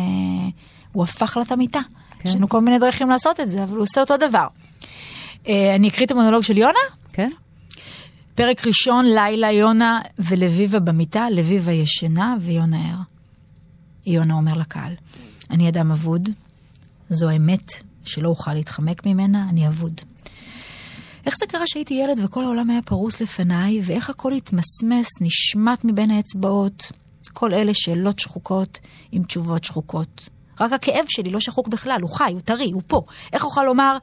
הוא 0.93 1.05
הפך 1.05 1.37
לה 1.37 1.43
את 1.43 1.53
המיטה. 1.53 1.81
כן. 2.19 2.29
יש 2.29 2.35
לנו 2.35 2.49
כל 2.49 2.61
מיני 2.61 2.79
דרכים 2.79 3.11
לעשות 3.11 3.41
את 3.41 3.51
זה, 3.51 3.63
אבל 3.63 3.77
הוא 3.77 3.83
עושה 3.83 4.01
אותו 4.01 4.17
דבר. 4.17 4.47
אה, 5.49 5.75
אני 5.75 5.89
אקריא 5.89 6.07
את 6.07 6.11
המונולוג 6.11 6.43
של 6.43 6.57
יונה? 6.57 6.79
כן? 7.13 7.31
פרק 8.35 8.67
ראשון, 8.67 9.07
לילה, 9.07 9.53
יונה 9.53 10.01
ולביבה 10.19 10.79
במיטה, 10.79 11.31
לביבה 11.31 11.73
ישנה 11.73 12.37
ויונה 12.41 12.91
ער. 12.91 12.99
יונה 14.07 14.35
אומר 14.35 14.55
לקהל, 14.55 14.93
אני 15.51 15.69
אדם 15.69 15.91
אבוד, 15.91 16.29
זו 17.11 17.31
אמת 17.37 17.73
שלא 18.05 18.29
אוכל 18.29 18.55
להתחמק 18.55 19.07
ממנה, 19.07 19.47
אני 19.51 19.69
אבוד. 19.69 20.01
איך 21.27 21.35
זה 21.39 21.47
קרה 21.47 21.67
שהייתי 21.67 21.95
ילד 21.95 22.21
וכל 22.25 22.45
העולם 22.45 22.71
היה 22.71 22.83
פרוס 22.83 23.21
לפניי, 23.21 23.81
ואיך 23.85 24.11
הכל 24.11 24.33
התמסמס, 24.33 25.09
נשמט 25.21 25.85
מבין 25.85 26.11
האצבעות? 26.11 26.93
כל 27.33 27.55
אלה 27.55 27.75
שאלות 27.75 28.19
שחוקות 28.19 28.79
עם 29.13 29.23
תשובות 29.23 29.65
שחוקות. 29.65 30.29
רק 30.61 30.73
הכאב 30.73 31.05
שלי 31.09 31.31
לא 31.31 31.41
שחוק 31.41 31.69
בכלל, 31.69 31.99
הוא 32.03 32.11
חי, 32.11 32.33
הוא 32.33 32.41
טרי, 32.41 32.71
הוא 32.73 32.83
פה. 32.87 33.03
איך 33.33 33.45
אוכל 33.45 33.65
לומר, 33.65 33.97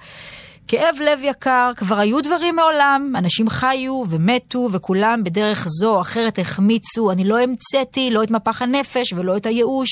כאב 0.67 0.95
לב 1.06 1.19
יקר, 1.23 1.71
כבר 1.75 1.99
היו 1.99 2.21
דברים 2.21 2.56
מעולם, 2.56 3.13
אנשים 3.17 3.49
חיו 3.49 4.03
ומתו, 4.10 4.69
וכולם 4.71 5.23
בדרך 5.23 5.67
זו 5.67 5.95
או 5.95 6.01
אחרת 6.01 6.39
החמיצו. 6.39 7.12
אני 7.12 7.23
לא 7.23 7.39
המצאתי 7.39 8.10
לא 8.12 8.23
את 8.23 8.32
מפח 8.32 8.62
הנפש 8.62 9.13
ולא 9.13 9.38
את 9.38 9.45
הייאוש. 9.45 9.89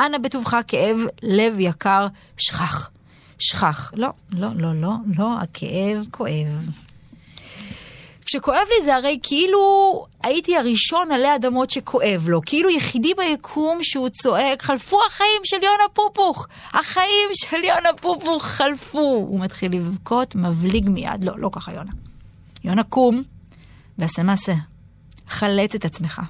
אנא 0.00 0.18
בטובך 0.18 0.56
כאב 0.66 0.96
לב 1.22 1.54
יקר, 1.58 2.06
שכח. 2.36 2.90
שכח. 3.42 3.92
לא, 3.96 4.08
לא, 4.32 4.48
לא, 4.56 4.74
לא, 4.74 4.92
לא, 5.18 5.38
הכאב 5.40 6.06
כואב. 6.10 6.68
כשכואב 8.24 8.66
לי 8.78 8.84
זה 8.84 8.96
הרי 8.96 9.18
כאילו 9.22 10.06
הייתי 10.22 10.56
הראשון 10.56 11.12
עלי 11.12 11.34
אדמות 11.34 11.70
שכואב 11.70 12.28
לו, 12.28 12.40
כאילו 12.46 12.70
יחידי 12.70 13.12
ביקום 13.14 13.78
שהוא 13.82 14.08
צועק, 14.08 14.62
חלפו 14.62 14.98
החיים 15.06 15.40
של 15.44 15.56
יונה 15.62 15.84
פופוך, 15.92 16.46
החיים 16.72 17.30
של 17.32 17.64
יונה 17.64 17.88
פופוך 18.00 18.44
חלפו. 18.44 19.26
הוא 19.28 19.40
מתחיל 19.40 19.72
לבכות, 19.72 20.34
מבליג 20.34 20.88
מיד, 20.88 21.24
לא, 21.24 21.32
לא 21.38 21.50
ככה 21.52 21.72
יונה. 21.72 21.92
יונה 22.64 22.82
קום 22.82 23.22
ועשה 23.98 24.22
מעשה, 24.22 24.54
חלץ 25.28 25.74
את 25.74 25.84
עצמך. 25.84 26.20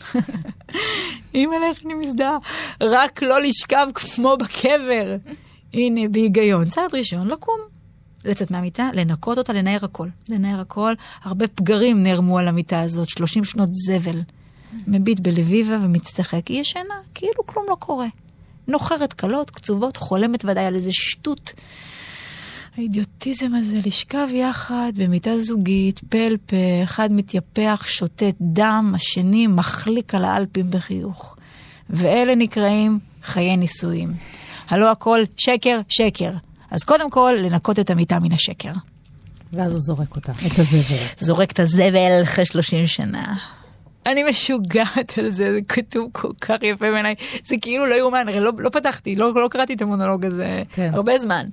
אימא'לה, 1.34 1.66
איך 1.66 1.84
אני 1.84 1.94
מזדהה. 1.94 2.36
רק 2.80 3.22
לא 3.22 3.40
לשכב 3.40 3.86
כמו 3.94 4.36
בקבר. 4.36 5.16
הנה, 5.74 6.08
בהיגיון. 6.08 6.68
צעד 6.68 6.94
ראשון, 6.94 7.28
לקום. 7.28 7.60
לצאת 8.24 8.50
מהמיטה, 8.50 8.90
לנקות 8.94 9.38
אותה, 9.38 9.52
לנער 9.52 9.84
הכל. 9.84 10.08
לנער 10.28 10.60
הכל. 10.60 10.94
הרבה 11.22 11.48
פגרים 11.48 12.02
נערמו 12.02 12.38
על 12.38 12.48
המיטה 12.48 12.80
הזאת, 12.80 13.08
30 13.08 13.44
שנות 13.44 13.68
זבל. 13.72 14.20
מביט 14.86 15.20
בלביבה 15.20 15.78
ומצטחק. 15.82 16.46
היא 16.46 16.60
ישנה, 16.60 16.94
כאילו 17.14 17.46
כלום 17.46 17.66
לא 17.68 17.74
קורה. 17.74 18.06
נוחרת 18.68 19.12
קלות, 19.12 19.50
קצובות, 19.50 19.96
חולמת 19.96 20.44
ודאי 20.44 20.64
על 20.64 20.74
איזה 20.74 20.90
שטות. 20.92 21.52
האידיוטיזם 22.76 23.54
הזה, 23.54 23.78
לשכב 23.86 24.28
יחד 24.32 24.92
במיטה 24.96 25.40
זוגית, 25.40 26.00
פה 26.08 26.18
פה, 26.46 26.56
אחד 26.84 27.12
מתייפח, 27.12 27.84
שותת 27.88 28.34
דם, 28.40 28.92
השני 28.94 29.46
מחליק 29.46 30.14
על 30.14 30.24
האלפים 30.24 30.70
בחיוך. 30.70 31.36
ואלה 31.90 32.34
נקראים 32.34 32.98
חיי 33.22 33.56
נישואים. 33.56 34.12
הלא 34.68 34.90
הכל 34.90 35.20
שקר, 35.36 35.80
שקר. 35.88 36.30
אז 36.70 36.84
קודם 36.84 37.10
כל, 37.10 37.34
לנקות 37.38 37.78
את 37.78 37.90
המיטה 37.90 38.18
מן 38.18 38.32
השקר. 38.32 38.72
ואז 39.52 39.72
הוא 39.72 39.80
זורק 39.80 40.16
אותה, 40.16 40.32
את 40.46 40.58
הזבל. 40.58 40.96
זורק 41.18 41.50
את 41.50 41.60
הזבל 41.60 42.22
אחרי 42.22 42.46
30 42.46 42.86
שנה. 42.86 43.34
אני 44.06 44.22
משוגעת 44.22 45.18
על 45.18 45.30
זה, 45.30 45.52
זה 45.52 45.58
כתוב 45.68 46.08
כל 46.12 46.30
כך 46.40 46.56
יפה 46.62 46.90
בעיניי. 46.90 47.14
זה 47.44 47.54
כאילו 47.60 47.86
לא 47.86 47.94
יאומן, 47.94 48.28
הרי 48.28 48.40
לא, 48.40 48.52
לא 48.58 48.68
פתחתי, 48.68 49.14
לא, 49.14 49.34
לא 49.34 49.48
קראתי 49.48 49.74
את 49.74 49.82
המונולוג 49.82 50.26
הזה 50.26 50.62
כן. 50.72 50.90
הרבה 50.94 51.18
זמן. 51.18 51.46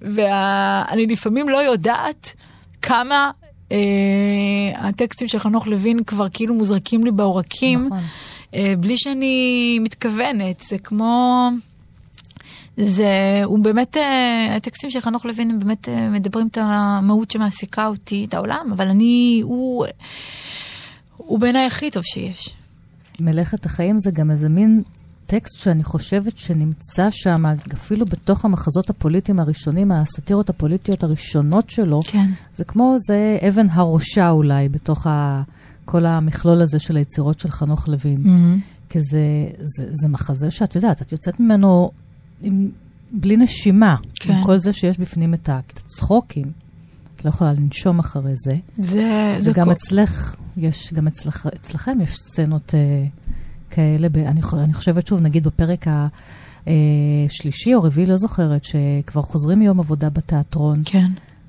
ואני 0.00 1.06
לפעמים 1.06 1.48
לא 1.48 1.56
יודעת 1.56 2.34
כמה 2.82 3.30
אה, 3.72 3.78
הטקסטים 4.76 5.28
של 5.28 5.38
חנוך 5.38 5.66
לוין 5.66 6.04
כבר 6.04 6.26
כאילו 6.32 6.54
מוזרקים 6.54 7.04
לי 7.04 7.10
בעורקים, 7.10 7.86
נכון. 7.86 7.98
אה, 8.54 8.74
בלי 8.78 8.96
שאני 8.96 9.78
מתכוונת. 9.80 10.60
זה 10.60 10.78
כמו... 10.78 11.48
זה, 12.76 13.40
הוא 13.44 13.58
באמת, 13.58 13.96
אה, 13.96 14.56
הטקסטים 14.56 14.90
של 14.90 15.00
חנוך 15.00 15.24
לוין 15.24 15.50
הם 15.50 15.58
באמת 15.58 15.88
אה, 15.88 16.10
מדברים 16.10 16.46
את 16.46 16.58
המהות 16.60 17.30
שמעסיקה 17.30 17.86
אותי, 17.86 18.24
את 18.28 18.34
העולם, 18.34 18.70
אבל 18.72 18.88
אני, 18.88 19.40
הוא, 19.44 19.86
הוא 21.16 21.38
בעיניי 21.38 21.66
הכי 21.66 21.90
טוב 21.90 22.02
שיש. 22.02 22.54
מלאכת 23.20 23.66
החיים 23.66 23.98
זה 23.98 24.10
גם 24.10 24.30
איזה 24.30 24.48
מין 24.48 24.82
טקסט 25.26 25.58
שאני 25.58 25.84
חושבת 25.84 26.38
שנמצא 26.38 27.08
שם, 27.10 27.44
אפילו 27.72 28.06
בתוך 28.06 28.44
המחזות 28.44 28.90
הפוליטיים 28.90 29.40
הראשונים, 29.40 29.92
הסאטירות 29.92 30.50
הפוליטיות 30.50 31.02
הראשונות 31.02 31.70
שלו. 31.70 32.00
כן. 32.06 32.30
זה 32.56 32.64
כמו 32.64 32.94
איזה 32.94 33.38
אבן 33.48 33.66
הראשה 33.70 34.30
אולי, 34.30 34.68
בתוך 34.68 35.06
ה... 35.06 35.42
כל 35.84 36.06
המכלול 36.06 36.60
הזה 36.60 36.78
של 36.78 36.96
היצירות 36.96 37.40
של 37.40 37.50
חנוך 37.50 37.88
לוין. 37.88 38.22
Mm-hmm. 38.24 38.90
כי 38.90 39.00
זה, 39.00 39.20
זה, 39.58 39.86
זה 39.90 40.08
מחזה 40.08 40.50
שאת 40.50 40.74
יודעת, 40.74 41.02
את 41.02 41.12
יוצאת 41.12 41.40
ממנו 41.40 41.90
עם, 42.42 42.68
בלי 43.12 43.36
נשימה. 43.36 43.96
כן. 44.14 44.32
עם 44.32 44.42
כל 44.42 44.58
זה 44.58 44.72
שיש 44.72 44.98
בפנים 44.98 45.34
את 45.34 45.48
ה- 45.48 45.60
הצחוקים. 45.76 46.50
את 47.16 47.24
לא 47.24 47.28
יכולה 47.30 47.52
לנשום 47.52 47.98
אחרי 47.98 48.32
זה. 48.36 48.56
זה, 48.78 49.36
זה 49.38 49.50
וגם 49.50 49.66
כל- 49.66 49.72
אצלך, 49.72 50.36
יש, 50.56 50.92
גם 50.94 51.06
אצלך, 51.06 51.48
אצלכם 51.56 51.98
יש 52.02 52.14
סצנות 52.16 52.74
אה, 52.74 53.04
כאלה, 53.70 54.08
ב, 54.08 54.16
אני, 54.16 54.40
אני 54.52 54.74
חושבת 54.74 55.06
שוב, 55.06 55.20
נגיד 55.20 55.44
בפרק 55.44 55.86
השלישי 56.66 57.74
או 57.74 57.82
רביעי, 57.82 58.06
לא 58.06 58.16
זוכרת, 58.16 58.64
שכבר 58.64 59.22
חוזרים 59.22 59.58
מיום 59.58 59.80
עבודה 59.80 60.10
בתיאטרון, 60.10 60.76
כן. 60.84 61.06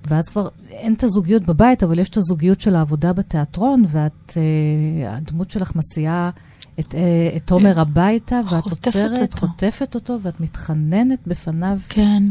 ואז 0.08 0.25
כבר 0.30 0.47
אין 0.69 0.93
את 0.93 1.04
הזוגיות 1.04 1.43
בבית, 1.43 1.84
אבל 1.84 1.99
יש 1.99 2.10
את 2.10 2.17
הזוגיות 2.17 2.62
של 2.62 2.75
העבודה 2.75 3.13
בתיאטרון, 3.13 3.84
ואת, 3.88 4.38
אה, 4.38 4.41
שלך 5.51 5.71
מסיעה 5.75 6.30
את, 6.79 6.95
אה, 6.95 7.01
את 7.36 7.41
תומר 7.45 7.79
הביתה, 7.79 8.41
ואת 8.49 8.63
עוצרת, 8.63 9.19
אותו. 9.34 9.38
חוטפת 9.47 9.95
אותו, 9.95 10.17
ואת 10.21 10.39
מתחננת 10.39 11.19
בפניו, 11.27 11.77
כן. 11.89 12.23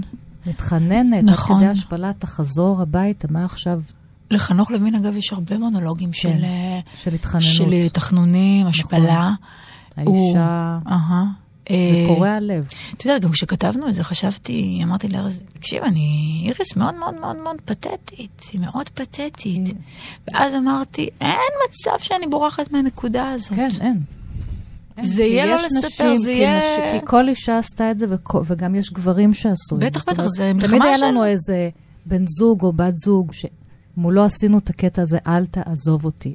מתחננת, 0.46 1.24
נכון. 1.24 1.56
עד 1.56 1.62
כדי 1.62 1.70
השפלה, 1.70 2.12
תחזור 2.18 2.82
הביתה, 2.82 3.28
מה 3.30 3.44
עכשיו 3.44 3.80
לחנוך 4.30 4.70
לוין, 4.70 4.94
אגב, 4.94 5.16
יש 5.16 5.32
הרבה 5.32 5.58
מונולוגים 5.58 6.12
של, 6.12 6.28
כן. 6.28 6.44
אה, 6.44 6.80
של 7.02 7.14
התחננות? 7.14 7.44
של 7.44 7.88
תחנונים, 7.92 8.66
השפלה. 8.66 9.30
הוא- 10.04 10.26
האישה, 10.26 10.78
אהה. 10.88 11.24
זה 11.68 11.74
אה, 11.74 12.04
קורע 12.06 12.40
לב. 12.40 12.68
את 12.96 13.04
יודעת, 13.04 13.22
גם 13.22 13.30
כשכתבנו 13.30 13.88
את 13.88 13.94
זה, 13.94 14.04
חשבתי, 14.04 14.80
אמרתי 14.84 15.08
לארז, 15.08 15.42
תקשיב, 15.52 15.82
אני 15.84 16.00
איריס 16.46 16.76
מאוד 16.76 16.94
מאוד 16.94 17.14
מאוד 17.20 17.36
מאוד 17.36 17.56
פתטית, 17.64 18.40
היא 18.52 18.60
מאוד 18.60 18.88
פתטית. 18.88 19.74
ואז 20.28 20.54
אמרתי, 20.54 21.08
אין 21.20 21.30
מצב 21.68 22.04
שאני 22.04 22.26
בורחת 22.26 22.72
מהנקודה 22.72 23.30
הזאת. 23.30 23.52
כן, 23.52 23.68
אין. 23.80 24.00
אין, 25.02 25.08
זה 25.14 25.22
יהיה 25.22 25.46
לא 25.46 25.56
לספר, 25.56 26.16
זה 26.16 26.30
יהיה- 26.30 27.00
כי 27.00 27.06
כל 27.06 27.28
אישה 27.28 27.58
עשתה 27.58 27.90
את 27.90 27.98
זה, 27.98 28.06
וגם 28.46 28.74
יש 28.74 28.90
גברים 28.92 29.34
שעשו 29.34 29.74
את 29.76 29.80
זה. 29.80 29.86
בטח, 29.86 30.04
בטח, 30.08 30.26
זה 30.26 30.52
מלחמה 30.52 30.68
תמיד 30.68 30.82
היה 30.82 30.98
של- 30.98 31.04
לנו 31.04 31.24
איזה 31.24 31.70
בן 32.06 32.24
זוג 32.26 32.62
או 32.62 32.72
בת 32.72 32.98
זוג, 32.98 33.32
שמולו 33.32 34.24
עשינו 34.24 34.58
את 34.58 34.70
הקטע 34.70 35.02
הזה, 35.02 35.18
אל 35.26 35.46
תעזוב 35.46 36.04
אותי. 36.04 36.34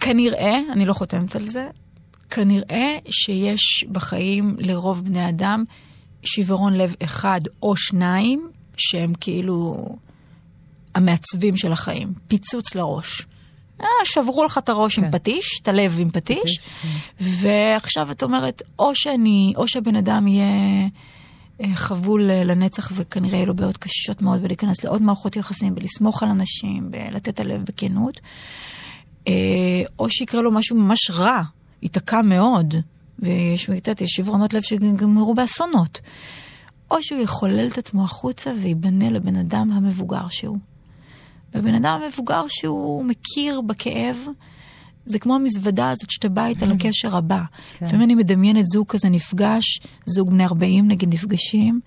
כנראה, 0.00 0.54
אני 0.72 0.84
לא 0.86 0.92
חותמת 0.92 1.36
על 1.36 1.46
זה, 1.46 1.68
כנראה 2.30 2.96
שיש 3.10 3.84
בחיים 3.92 4.56
לרוב 4.58 5.04
בני 5.04 5.28
אדם 5.28 5.64
שיוורון 6.24 6.74
לב 6.74 6.94
אחד 7.04 7.40
או 7.62 7.76
שניים, 7.76 8.48
שהם 8.76 9.12
כאילו 9.20 9.86
המעצבים 10.94 11.56
של 11.56 11.72
החיים, 11.72 12.12
פיצוץ 12.28 12.74
לראש. 12.74 13.26
אה, 13.84 14.04
שברו 14.04 14.44
לך 14.44 14.58
את 14.58 14.68
הראש 14.68 14.98
עם 14.98 15.04
כן. 15.04 15.10
פטיש, 15.18 15.60
את 15.62 15.68
הלב 15.68 15.96
עם 15.98 16.10
פטיש, 16.10 16.58
פטיש, 16.58 16.60
ועכשיו 17.20 18.10
את 18.10 18.22
אומרת, 18.22 18.62
או 18.78 18.94
שאני, 18.94 19.52
או 19.56 19.68
שהבן 19.68 19.96
אדם 19.96 20.28
יהיה 20.28 20.88
אה, 21.60 21.66
חבול 21.74 22.30
אה, 22.30 22.44
לנצח 22.44 22.92
וכנראה 22.94 23.36
יהיו 23.36 23.46
לו 23.46 23.54
בעיות 23.54 23.76
קשות 23.76 24.22
מאוד 24.22 24.42
בלהיכנס 24.42 24.84
לעוד 24.84 25.02
מערכות 25.02 25.36
יחסים, 25.36 25.74
בלסמוך 25.74 26.22
על 26.22 26.28
אנשים, 26.28 26.90
בלתת 26.90 27.40
הלב 27.40 27.62
בכנות, 27.64 28.20
או 29.98 30.10
שיקרה 30.10 30.42
לו 30.42 30.52
משהו 30.52 30.76
ממש 30.76 31.10
רע, 31.10 31.42
ייתקע 31.82 32.22
מאוד, 32.22 32.74
ויש, 33.18 33.70
שברונות 34.06 34.52
לב 34.52 34.62
שגמרו 34.62 35.34
באסונות. 35.34 36.00
או 36.90 37.02
שהוא 37.02 37.20
יחולל 37.20 37.66
את 37.66 37.78
עצמו 37.78 38.04
החוצה 38.04 38.52
וייבנה 38.62 39.10
לבן 39.10 39.36
אדם 39.36 39.70
המבוגר 39.72 40.28
שהוא. 40.30 40.58
והבן 41.54 41.74
אדם 41.74 42.00
המבוגר 42.04 42.44
שהוא 42.48 43.04
מכיר 43.04 43.60
בכאב, 43.60 44.16
זה 45.06 45.18
כמו 45.18 45.34
המזוודה 45.34 45.90
הזאת 45.90 46.10
שאתה 46.10 46.28
בא 46.28 46.46
איתה 46.46 46.66
לקשר 46.66 47.16
הבא. 47.16 47.42
כן. 47.78 47.86
לפעמים 47.86 48.02
אני 48.02 48.14
מדמיינת 48.14 48.66
זוג 48.66 48.86
כזה 48.86 49.08
נפגש, 49.08 49.80
זוג 50.06 50.30
בני 50.30 50.44
40 50.44 50.88
נגיד 50.88 51.14
נפגשים, 51.14 51.80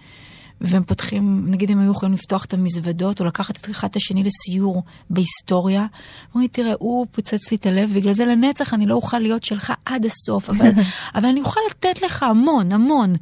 והם 0.61 0.83
פותחים, 0.83 1.45
נגיד 1.47 1.71
הם 1.71 1.79
היו 1.79 1.91
יכולים 1.91 2.13
לפתוח 2.13 2.45
את 2.45 2.53
המזוודות, 2.53 3.19
או 3.19 3.25
לקחת 3.25 3.57
את 3.57 3.69
אחד 3.69 3.87
השני 3.95 4.23
לסיור 4.23 4.83
בהיסטוריה. 5.09 5.85
אומרים 6.33 6.41
לי, 6.41 6.47
תראה, 6.47 6.73
הוא 6.79 7.07
פוצץ 7.11 7.51
לי 7.51 7.57
את 7.57 7.65
הלב, 7.65 7.93
בגלל 7.93 8.13
זה 8.13 8.25
לנצח 8.25 8.73
אני 8.73 8.85
לא 8.85 8.95
אוכל 8.95 9.19
להיות 9.19 9.43
שלך 9.43 9.73
עד 9.85 10.05
הסוף, 10.05 10.49
אבל, 10.49 10.69
אבל 11.15 11.25
אני 11.25 11.41
אוכל 11.41 11.59
לתת 11.69 12.01
לך 12.01 12.23
המון, 12.23 12.71
המון, 12.71 13.13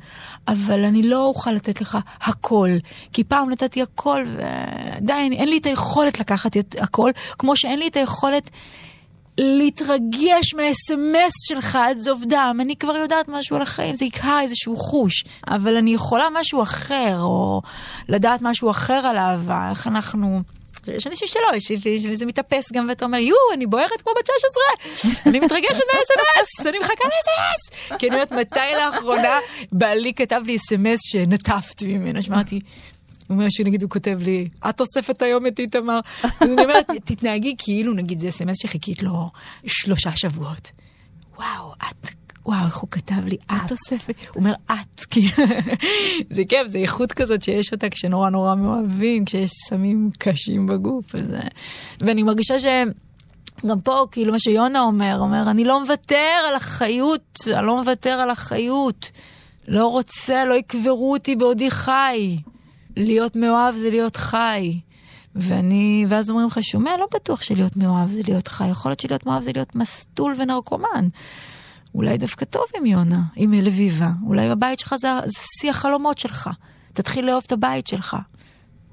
אבל 0.48 0.84
אני 0.84 1.04
לא 1.04 1.26
אוכל 1.26 1.52
לתת 1.52 1.82
לך 1.82 1.98
הכל. 2.22 2.70
כי 3.14 3.24
פעם 3.24 3.50
נתתי 3.50 3.82
הכל, 3.82 4.24
ועדיין 4.38 5.34
אין 5.34 5.50
לי 5.50 5.58
את 5.58 5.66
היכולת 5.66 6.20
לקחת 6.20 6.58
את 6.58 6.76
הכל, 6.80 7.12
כמו 7.40 7.56
שאין 7.56 7.80
לי 7.80 7.88
את 7.88 7.96
היכולת... 7.96 8.50
להתרגש 9.38 10.54
מהאס.אם.אס 10.54 11.34
שלך 11.48 11.76
עד 11.76 12.00
זוב 12.00 12.24
דם. 12.28 12.58
אני 12.62 12.76
כבר 12.76 12.96
יודעת 12.96 13.28
משהו 13.28 13.56
על 13.56 13.62
החיים, 13.62 13.96
זה 13.96 14.06
יקהה 14.06 14.42
איזשהו 14.42 14.78
חוש. 14.78 15.24
אבל 15.48 15.76
אני 15.76 15.94
יכולה 15.94 16.28
משהו 16.34 16.64
אחר, 16.64 17.20
או 17.20 17.62
לדעת 18.10 18.42
משהו 18.42 18.72
אחר 18.72 18.94
על 18.94 19.18
אהבה, 19.18 19.70
איך 19.70 19.88
אנחנו... 19.88 20.42
יש 20.88 21.08
אנשים 21.08 21.28
שלא, 21.28 21.58
יש, 21.58 21.72
וזה 22.12 22.26
מתאפס 22.26 22.72
גם, 22.72 22.86
ואתה 22.90 23.06
אומר, 23.06 23.18
יואו, 23.18 23.54
אני 23.54 23.66
בוערת 23.66 24.02
כמו 24.04 24.14
בת 24.20 24.30
16, 24.96 25.22
אני 25.26 25.40
מתרגשת 25.40 25.84
מה-אס.אם.אס, 25.94 26.68
אני 26.68 26.80
מחכה 26.80 27.04
ל-אס.אם.אס. 27.08 27.98
כי 28.00 28.08
אני 28.08 28.16
אומרת, 28.16 28.32
מתי 28.32 28.60
לאחרונה 28.78 29.40
בעלי 29.72 30.14
כתב 30.14 30.42
לי 30.46 30.56
אס.אם.אס 30.56 31.00
שנטפתי 31.04 31.98
ממנו, 31.98 32.24
שאמרתי, 32.24 32.60
הוא 33.28 33.36
אומר 33.36 33.50
שנגיד 33.50 33.82
הוא 33.82 33.90
כותב 33.90 34.20
לי, 34.22 34.50
את 34.70 34.82
אוספת 34.82 35.22
היום 35.22 35.48
את 35.48 35.60
איתמר. 35.60 36.00
אז 36.24 36.30
אני 36.42 36.64
אומרת, 36.64 36.86
תתנהגי 37.06 37.56
כאילו, 37.58 37.94
נגיד, 37.94 38.20
זה 38.20 38.30
אס.אם.אס 38.30 38.58
שחיכית 38.62 39.04
לו 39.04 39.30
שלושה 39.66 40.16
שבועות. 40.16 40.72
וואו, 41.38 41.74
את, 41.78 42.08
וואו, 42.46 42.66
איך 42.66 42.78
הוא 42.78 42.90
כתב 42.92 43.26
לי, 43.26 43.38
את 43.52 43.72
אוספת, 43.72 44.16
הוא 44.30 44.36
אומר, 44.36 44.54
את, 44.66 45.06
כאילו, 45.12 45.48
זה 46.30 46.44
כיף, 46.50 46.68
זה 46.68 46.78
איכות 46.78 47.14
כזאת 47.14 47.42
שיש 47.42 47.72
אותה 47.72 47.90
כשנורא 47.90 48.30
נורא 48.30 48.56
מאוהבים, 48.56 49.26
כשיש 49.26 49.52
סמים 49.70 50.10
קשים 50.18 50.68
בגוף, 50.68 51.16
אז... 51.16 51.34
אה, 51.34 51.40
ואני 52.02 52.24
מרגישה 52.24 52.60
ש... 52.60 52.66
גם 53.66 53.82
פה, 53.82 54.06
כאילו 54.12 54.32
מה 54.32 54.40
שיונה 54.40 54.82
אומר, 54.82 55.18
אומר, 55.20 55.52
אני 55.52 55.64
לא 55.64 55.82
מוותר 55.82 56.46
על 56.50 56.56
החיות, 56.56 57.38
אני 57.48 57.66
לא 57.66 57.80
מוותר 57.80 58.10
על 58.10 58.30
החיות. 58.30 59.12
לא 59.68 59.88
רוצה, 59.88 60.46
לא 60.46 60.54
יקברו 60.54 61.12
אותי 61.14 61.36
בעודי 61.36 61.72
חי. 61.72 62.38
להיות 62.98 63.36
מאוהב 63.36 63.76
זה 63.78 63.90
להיות 63.90 64.16
חי. 64.16 64.80
ואני, 65.36 66.06
ואז 66.10 66.30
אומרים 66.30 66.48
לך, 66.48 66.64
שומע, 66.64 66.92
לא 67.00 67.08
בטוח 67.14 67.42
שלהיות 67.42 67.78
מאוהב 67.78 68.10
זה 68.10 68.22
להיות 68.28 68.48
חי. 68.48 68.68
יכול 68.68 68.92
להיות 68.92 69.00
שלהיות 69.00 69.26
מאוהב 69.26 69.44
זה 69.44 69.52
להיות 69.56 69.76
מסטול 69.76 70.36
ונרקומן. 70.38 71.08
אולי 71.96 72.18
דווקא 72.18 72.46
טוב 72.46 72.64
עם 72.78 72.86
יונה, 72.86 73.22
עם 73.36 73.54
לביבה. 73.54 74.10
אולי 74.26 74.50
הבית 74.50 74.80
שלך 74.80 74.96
זה, 74.98 75.08
זה 75.26 75.40
שיא 75.60 75.70
החלומות 75.70 76.18
שלך. 76.18 76.50
תתחיל 76.94 77.26
לאהוב 77.26 77.44
את 77.46 77.52
הבית 77.52 77.88
שלך. 77.88 78.18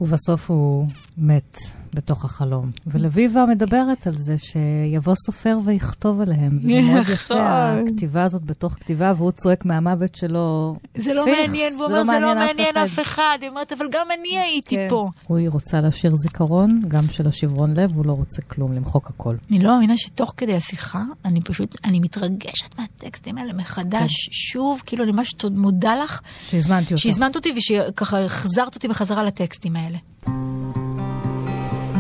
ובסוף 0.01 0.51
הוא 0.51 0.89
מת 1.19 1.59
בתוך 1.95 2.25
החלום. 2.25 2.71
ולביבה 2.87 3.47
מדברת 3.47 4.07
על 4.07 4.15
זה 4.17 4.37
שיבוא 4.39 5.15
סופר 5.27 5.59
ויכתוב 5.65 6.21
עליהם. 6.21 6.59
זה 6.59 6.69
מאוד 6.69 7.09
יפה, 7.09 7.35
נכון. 7.35 7.89
הכתיבה 7.89 8.23
הזאת 8.23 8.45
בתוך 8.45 8.73
כתיבה, 8.73 9.13
והוא 9.17 9.31
צועק 9.31 9.65
מהמוות 9.65 10.15
שלו, 10.15 10.77
זה 10.95 11.15
לא 11.15 11.27
מעניין, 11.27 11.75
והוא 11.75 11.85
אומר, 11.85 12.05
זה 12.05 12.21
לא 12.21 12.35
מעניין 12.35 12.77
אף 12.77 12.99
אחד." 13.03 13.39
היא 13.41 13.51
אומרת, 13.51 13.73
אבל 13.73 13.87
גם 13.91 14.07
אני 14.21 14.39
הייתי 14.39 14.77
כן. 14.77 14.87
פה. 14.91 15.11
הוא 15.27 15.39
רוצה 15.49 15.81
להשאיר 15.81 16.17
זיכרון, 16.17 16.83
גם 16.89 17.05
של 17.11 17.27
השברון 17.27 17.75
לב, 17.75 17.93
הוא 17.95 18.07
לא 18.07 18.13
רוצה 18.13 18.43
כלום, 18.43 18.73
למחוק 18.73 19.11
הכל. 19.11 19.35
אני 19.51 19.59
לא 19.59 19.71
מאמינה 19.75 19.97
שתוך 19.97 20.35
כדי 20.37 20.57
השיחה, 20.57 21.03
אני 21.25 21.41
פשוט, 21.41 21.77
אני 21.85 22.01
מתרגשת 22.01 22.79
מהטקסטים 22.79 23.39
האלה 23.39 23.53
מחדש, 23.53 24.29
שוב, 24.33 24.83
כאילו 24.87 25.05
אני 25.05 25.13
ממש 25.13 25.35
מודה 25.51 25.97
לך 25.97 26.21
שהזמנתי 26.43 26.95
אותו. 26.95 26.99
שהזמנת 26.99 27.37
אותי 27.37 27.53
ושככה 27.57 28.25
החזרת 28.25 28.75
אותי 28.75 28.89
בחזרה 28.89 29.23
לטקסטים 29.25 29.77
האלה. 29.77 29.99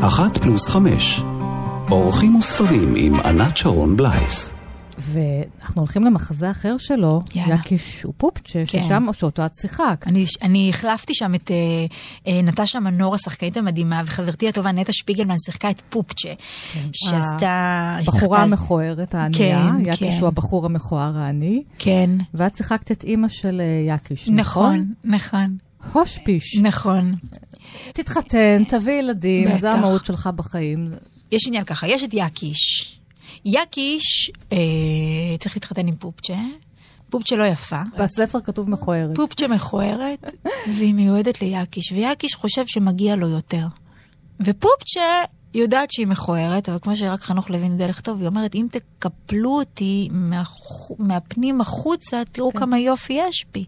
אחת 0.07 0.39
פלוס 0.39 0.69
חמש. 0.69 1.23
אורחים 1.91 2.35
וספרים 2.35 2.95
עם 2.97 3.21
ענת 3.21 3.57
שרון 3.57 3.97
בלייס. 3.97 4.51
ואנחנו 4.99 5.81
הולכים 5.81 6.05
למחזה 6.05 6.51
אחר 6.51 6.77
שלו, 6.79 7.23
יאללה. 7.35 7.55
יקיש 7.55 8.05
ופופצ'ה, 8.05 8.63
כן. 8.67 8.81
ששם, 8.83 9.05
או 9.09 9.15
שאותו 9.15 9.47
את 9.47 9.55
שיחקת. 9.55 10.07
אני, 10.07 10.25
אני 10.43 10.71
החלפתי 10.71 11.15
שם 11.15 11.35
את 11.35 11.51
אה, 11.51 11.57
אה, 12.33 12.43
נטשה 12.43 12.81
מנור, 12.81 13.15
השחקנית 13.15 13.57
המדהימה, 13.57 14.03
וחברתי 14.07 14.49
הטובה 14.49 14.73
נטע 14.73 14.93
שפיגלמן 14.93 15.37
שיחקה 15.45 15.71
את 15.71 15.83
פופצ'ה, 15.89 16.33
שעשתה... 16.93 17.97
הבחורה 18.01 18.43
המכוערת 18.43 19.15
הענייה, 19.15 19.71
כן, 19.79 19.81
יקיש 19.81 20.15
כן. 20.15 20.21
הוא 20.21 20.29
הבחור 20.29 20.67
המכוער 20.67 21.19
העני, 21.19 21.63
כן, 21.79 22.11
ואת 22.35 22.57
שיחקת 22.57 22.93
את 22.93 23.05
אימא 23.05 23.29
של 23.29 23.61
אה, 23.61 23.95
יקיש, 23.95 24.29
נכון? 24.29 24.87
נכון, 25.05 25.17
נכון. 25.17 25.57
הושפיש. 25.93 26.59
נכון. 26.63 27.15
תתחתן, 27.93 28.63
תביא 28.69 28.93
ילדים, 28.93 29.49
בטח. 29.49 29.59
זה 29.59 29.71
המהות 29.73 30.07
שלך 30.07 30.27
בחיים. 30.37 30.93
יש 31.33 31.47
עניין 31.47 31.65
ככה, 31.65 31.89
יש 31.89 32.03
את 32.05 32.11
יקיש. 32.13 32.95
יקיש 33.45 34.31
אה, 34.53 34.59
צריך 35.41 35.57
להתחתן 35.57 35.87
עם 35.89 35.95
פופצ'ה. 35.97 36.35
פופצ'ה 37.11 37.37
לא 37.37 37.45
יפה. 37.45 37.83
בספר 37.99 38.41
כתוב 38.41 38.71
מכוערת. 38.71 39.17
פופצ'ה 39.17 39.49
מכוערת, 39.49 40.33
והיא 40.77 40.95
מיועדת 40.95 41.43
ליקיש, 41.43 41.93
ויקיש 41.93 42.35
חושב 42.35 42.63
שמגיע 42.67 43.17
לו 43.17 43.29
יותר. 43.29 43.67
ופופצ'ה 44.41 45.23
יודעת 45.55 45.91
שהיא 45.91 46.07
מכוערת, 46.07 46.69
אבל 46.69 46.79
כמו 46.83 46.97
שרק 46.97 47.21
חנוך 47.21 47.51
לוין 47.51 47.73
יודע 47.73 47.89
לכתוב, 47.89 48.19
היא 48.21 48.29
אומרת, 48.29 48.55
אם 48.55 48.67
תקפלו 48.71 49.51
אותי 49.59 50.09
מהחו- 50.11 50.97
מהפנים 50.99 51.61
החוצה, 51.61 52.23
תראו 52.33 52.53
כמה 52.53 52.79
יופי 52.79 53.13
יש 53.13 53.45
בי. 53.55 53.65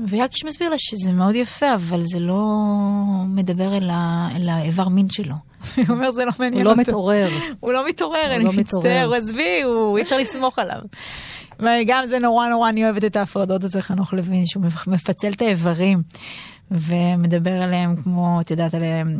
ויקיש 0.00 0.44
מסביר 0.44 0.68
לה 0.70 0.76
שזה 0.78 1.12
מאוד 1.12 1.34
יפה, 1.34 1.74
אבל 1.74 2.00
זה 2.04 2.18
לא 2.20 2.42
מדבר 3.26 3.76
אל, 3.76 3.90
ה... 3.92 4.28
אל 4.36 4.48
האיבר 4.48 4.88
מין 4.88 5.10
שלו. 5.10 5.34
הוא 5.76 5.84
אומר, 5.88 6.10
זה 6.12 6.24
לא 6.24 6.32
מעניין 6.38 6.54
הוא 6.54 6.64
לא 6.64 6.70
אותו." 6.70 6.80
מתעורר. 6.80 7.28
הוא 7.60 7.72
לא 7.72 7.88
מתעורר, 7.88 8.26
הוא 8.26 8.34
אני 8.36 8.44
לא 8.44 8.52
מצטער, 8.52 8.78
מתעורר. 8.80 9.14
עזבי, 9.14 9.62
הוא- 9.64 9.96
אי 9.98 10.02
אפשר 10.02 10.16
לסמוך 10.16 10.58
עליו. 10.58 10.80
וגם 11.60 12.04
זה 12.06 12.18
נורא 12.18 12.48
נורא, 12.48 12.68
אני 12.68 12.84
אוהבת 12.84 13.04
את 13.04 13.16
ההפרדות 13.16 13.64
אצל 13.64 13.80
חנוך 13.80 14.12
לוין, 14.12 14.46
שהוא 14.46 14.62
מפצל 14.86 15.32
את 15.32 15.42
האיברים. 15.42 16.02
ומדבר 16.72 17.62
עליהם 17.62 17.96
כמו, 18.02 18.40
את 18.40 18.50
יודעת, 18.50 18.74
עליהם, 18.74 19.18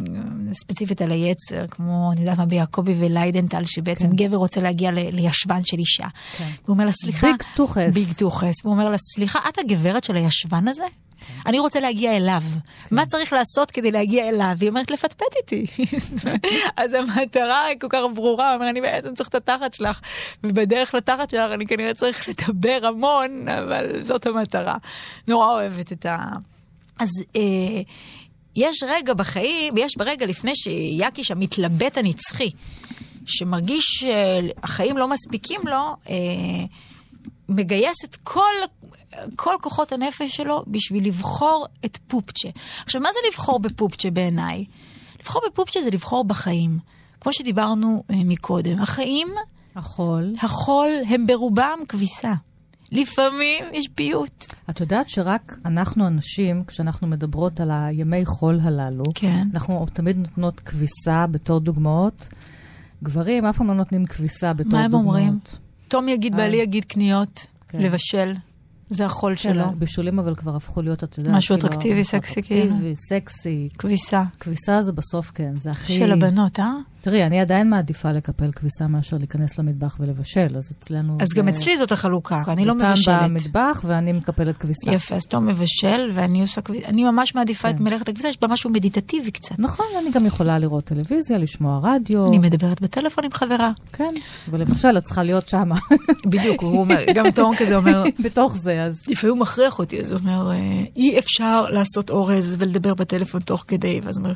ספציפית 0.52 1.02
על 1.02 1.10
היצר, 1.10 1.66
כמו, 1.66 2.10
אני 2.12 2.20
יודעת 2.20 2.38
מה, 2.38 2.46
ביעקבי 2.46 2.94
וליידנטל, 2.98 3.64
שבעצם 3.64 4.08
כן. 4.08 4.16
גבר 4.16 4.36
רוצה 4.36 4.60
להגיע 4.60 4.90
ל- 4.90 5.10
לישבן 5.12 5.62
של 5.62 5.78
אישה. 5.78 6.06
כן. 6.38 6.44
והוא 6.64 6.74
אומר 6.74 6.84
לה, 6.84 6.92
סליחה, 6.92 7.26
big 7.26 7.42
טוחס. 7.56 7.94
big 7.94 8.12
טוחס. 8.12 8.54
והוא 8.64 8.74
אומר 8.74 8.90
לה, 8.90 8.96
סליחה, 8.98 9.38
את 9.48 9.58
הגברת 9.58 10.04
של 10.04 10.16
הישבן 10.16 10.68
הזה? 10.68 10.84
אני 11.46 11.58
רוצה 11.58 11.80
להגיע 11.80 12.16
אליו. 12.16 12.42
מה 12.90 13.06
צריך 13.06 13.32
לעשות 13.32 13.70
כדי 13.70 13.90
להגיע 13.92 14.28
אליו? 14.28 14.56
היא 14.60 14.68
אומרת, 14.68 14.90
לפטפט 14.90 15.36
איתי. 15.36 15.66
אז 16.76 16.94
המטרה 16.94 17.64
היא 17.64 17.76
כל 17.80 17.86
כך 17.90 17.98
ברורה, 18.14 18.54
אומר, 18.54 18.70
אני 18.70 18.80
בעצם 18.80 19.14
צריך 19.14 19.28
את 19.28 19.34
התחת 19.34 19.74
שלך, 19.74 20.00
ובדרך 20.44 20.94
לתחת 20.94 21.30
שלך 21.30 21.52
אני 21.54 21.66
כנראה 21.66 21.94
צריך 21.94 22.28
לדבר 22.28 22.86
המון, 22.86 23.48
אבל 23.48 24.02
זאת 24.02 24.26
המטרה. 24.26 24.76
נורא 25.28 25.46
אוהבת 25.52 25.92
את 25.92 26.06
ה... 26.06 26.18
אז 26.98 27.08
אה, 27.36 27.82
יש 28.56 28.82
רגע 28.86 29.14
בחיים, 29.14 29.74
יש 29.76 29.96
ברגע 29.96 30.26
לפני 30.26 30.56
שיקיש 30.56 31.30
המתלבט 31.30 31.98
הנצחי, 31.98 32.50
שמרגיש 33.26 33.84
שהחיים 33.84 34.98
לא 34.98 35.08
מספיקים 35.08 35.60
לו, 35.64 35.96
אה, 36.08 36.14
מגייס 37.48 38.04
את 38.04 38.16
כל, 38.16 38.54
כל 39.36 39.54
כוחות 39.60 39.92
הנפש 39.92 40.36
שלו 40.36 40.64
בשביל 40.66 41.06
לבחור 41.06 41.66
את 41.84 41.98
פופצ'ה. 42.06 42.48
עכשיו, 42.84 43.00
מה 43.00 43.08
זה 43.12 43.18
לבחור 43.28 43.58
בפופצ'ה 43.58 44.10
בעיניי? 44.10 44.64
לבחור 45.20 45.42
בפופצ'ה 45.46 45.82
זה 45.82 45.90
לבחור 45.90 46.24
בחיים. 46.24 46.78
כמו 47.20 47.32
שדיברנו 47.32 48.04
אה, 48.10 48.16
מקודם, 48.24 48.82
החיים, 48.82 49.28
החול. 49.76 50.24
החול, 50.42 50.88
הם 51.08 51.26
ברובם 51.26 51.78
כביסה. 51.88 52.32
לפעמים 52.92 53.64
יש 53.72 53.88
פיוט. 53.94 54.54
את 54.70 54.80
יודעת 54.80 55.08
שרק 55.08 55.56
אנחנו 55.64 56.06
הנשים, 56.06 56.64
כשאנחנו 56.64 57.06
מדברות 57.06 57.60
על 57.60 57.70
הימי 57.72 58.24
חול 58.26 58.58
הללו, 58.62 59.04
כן. 59.14 59.48
אנחנו 59.54 59.86
תמיד 59.92 60.16
נותנות 60.16 60.60
כביסה 60.60 61.26
בתור 61.26 61.60
דוגמאות. 61.60 62.28
גברים 63.02 63.44
אף 63.44 63.58
פעם 63.58 63.68
לא 63.68 63.74
נותנים 63.74 64.06
כביסה 64.06 64.52
בתור 64.52 64.72
מה 64.72 64.84
הם 64.84 64.90
דוגמאות. 64.90 65.06
אומרים? 65.16 65.38
תום 65.88 66.08
יגיד, 66.08 66.32
אה. 66.32 66.38
בעלי 66.38 66.56
יגיד 66.56 66.84
קניות, 66.84 67.46
כן. 67.68 67.82
לבשל, 67.82 68.32
זה 68.92 69.06
החול 69.06 69.32
כן, 69.32 69.36
שלו. 69.36 69.62
הבישולים 69.62 70.18
אבל 70.18 70.34
כבר 70.34 70.56
הפכו 70.56 70.82
להיות, 70.82 71.04
את 71.04 71.18
יודעת, 71.18 71.34
משהו 71.34 71.56
כאילו, 71.56 71.68
אטרקטיבי, 71.68 72.04
סקסי, 72.04 72.42
כאילו. 72.42 72.66
אטרקטיבי, 72.66 72.96
סקסי. 72.96 73.68
כביסה. 73.78 74.22
כביסה 74.40 74.82
זה 74.82 74.92
בסוף 74.92 75.30
כן, 75.34 75.54
זה 75.56 75.70
הכי... 75.70 75.96
של 75.96 76.12
הבנות, 76.12 76.60
אה? 76.60 76.72
תראי, 77.02 77.26
אני 77.26 77.40
עדיין 77.40 77.70
מעדיפה 77.70 78.12
לקפל 78.12 78.52
כביסה 78.52 78.86
מאשר 78.86 79.16
להיכנס 79.16 79.58
למטבח 79.58 79.96
ולבשל, 80.00 80.56
אז 80.56 80.70
אצלנו... 80.78 81.16
אז 81.20 81.28
גם 81.34 81.48
אצלי 81.48 81.78
זאת 81.78 81.92
החלוקה, 81.92 82.42
אני 82.48 82.64
לא 82.64 82.72
אותם 82.72 82.90
מבשלת. 82.90 83.22
במטבח 83.22 83.84
ואני 83.86 84.12
מקפלת 84.12 84.56
כביסה. 84.56 84.92
יפה, 84.92 85.14
אז 85.14 85.22
תום 85.22 85.46
מבשל, 85.46 86.10
ואני 86.14 86.40
עושה 86.40 86.60
כביסה. 86.60 86.88
אני 86.88 87.04
ממש 87.04 87.34
מעדיפה 87.34 87.70
את 87.70 87.78
כן. 87.78 87.84
מלאכת 87.84 88.08
הכביסה, 88.08 88.28
יש 88.28 88.40
בה 88.40 88.48
משהו 88.48 88.70
מדיטטיבי 88.70 89.30
קצת. 89.30 89.58
נכון, 89.58 89.86
אני 90.02 90.10
גם 90.10 90.26
יכולה 90.26 90.58
לראות 90.58 90.84
טלוויזיה, 90.84 91.38
לשמוע 91.38 91.80
רדיו. 91.82 92.28
אני 92.28 92.38
מדברת 92.38 92.80
בטלפון 92.80 93.24
עם 93.24 93.30
חברה. 93.32 93.72
כן, 93.92 94.14
ולבשל 94.50 94.98
את 94.98 95.04
צריכה 95.04 95.22
להיות 95.22 95.48
שמה. 95.48 95.78
בדיוק, 96.26 96.64
גם 97.14 97.30
תום 97.30 97.56
כזה 97.56 97.76
אומר, 97.76 98.04
בתוך 98.24 98.56
זה, 98.56 98.81
אז... 98.86 99.02
לפעמים 99.08 99.36
הוא 99.36 99.42
מכריח 99.42 99.78
אותי, 99.78 100.00
אז 100.00 100.12
הוא 100.12 100.20
אומר, 100.20 100.50
אה, 100.52 100.84
אי 100.96 101.18
אפשר 101.18 101.66
לעשות 101.70 102.10
אורז 102.10 102.56
ולדבר 102.58 102.94
בטלפון 102.94 103.40
תוך 103.40 103.64
כדי, 103.68 104.00
ואז 104.04 104.18
הוא 104.18 104.24
אומר, 104.24 104.34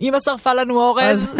אמא 0.00 0.18
שרפה 0.24 0.54
לנו 0.54 0.80
אורז. 0.80 1.34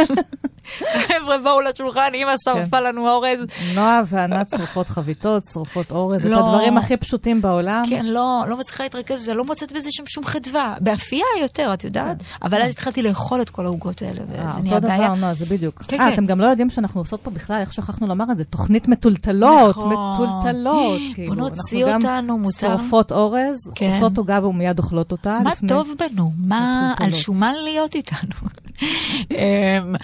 חבר'ה, 1.09 1.38
בואו 1.38 1.61
לשולחן, 1.61 2.11
אמא 2.14 2.33
שרפה 2.44 2.81
לנו 2.81 3.09
אורז. 3.11 3.47
נועה 3.75 4.03
וענת 4.07 4.51
שורפות 4.57 4.88
חביתות, 4.88 5.42
שורפות 5.53 5.90
אורז, 5.90 6.27
את 6.27 6.31
לא. 6.31 6.38
הדברים 6.38 6.79
הכי 6.79 6.97
פשוטים 6.97 7.42
בעולם. 7.42 7.83
כן, 7.88 8.07
לא, 8.07 8.44
לא 8.49 8.57
מצליחה 8.57 8.83
להתרכז 8.83 9.29
לא 9.29 9.44
מוצאת 9.44 9.73
בזה 9.73 9.88
שם 9.90 10.07
שום 10.07 10.25
חדווה. 10.25 10.75
באפייה 10.81 11.27
יותר, 11.42 11.75
את 11.75 11.85
יודעת? 11.85 12.16
אבל 12.42 12.62
אז 12.62 12.71
התחלתי 12.71 13.03
לאכול 13.03 13.40
את 13.42 13.51
כל 13.51 13.64
העוגות 13.64 14.03
האלה, 14.03 14.21
כן. 14.33 14.40
אה, 14.40 14.47
וזה 14.49 14.61
נהיה 14.61 14.75
אותו 14.77 14.88
בעיה. 14.88 15.07
דבר, 15.07 15.14
נועה, 15.14 15.35
זה 15.35 15.44
בדיוק. 15.47 15.83
כן, 15.88 16.01
אה, 16.01 16.07
כן. 16.07 16.12
אתם 16.12 16.27
גם 16.27 16.40
לא 16.40 16.47
יודעים 16.47 16.71
שאנחנו 16.71 17.01
עושות 17.01 17.21
פה 17.23 17.31
בכלל, 17.31 17.61
איך 17.61 17.73
שכחנו 17.73 18.07
לומר 18.07 18.25
את 18.33 18.38
זה, 18.38 18.44
תוכנית 18.44 18.88
מטולטלות, 18.88 19.71
נכון. 19.71 19.92
מטולטלות. 19.92 20.99
בוא 21.01 21.14
כאילו. 21.14 21.35
נוציא 21.35 21.87
אנחנו 21.87 22.01
גם 22.09 22.14
אותנו, 22.16 22.38
מותר. 22.38 22.59
שורפות 22.61 23.12
אורז, 23.12 23.57
כן. 23.75 23.90
עושות 23.94 24.18
עוגה 24.18 24.47
ומיד 24.47 24.79
אוכלות 24.79 25.12
אותה. 25.12 25.38
מה 25.44 25.51
טוב 25.68 25.94
בנו? 25.99 26.33
מה 26.38 26.94
על. 27.01 27.14
שומן 27.14 27.55
להיות 27.64 27.94
איתנו? 27.94 28.49
אמ, 29.31 29.94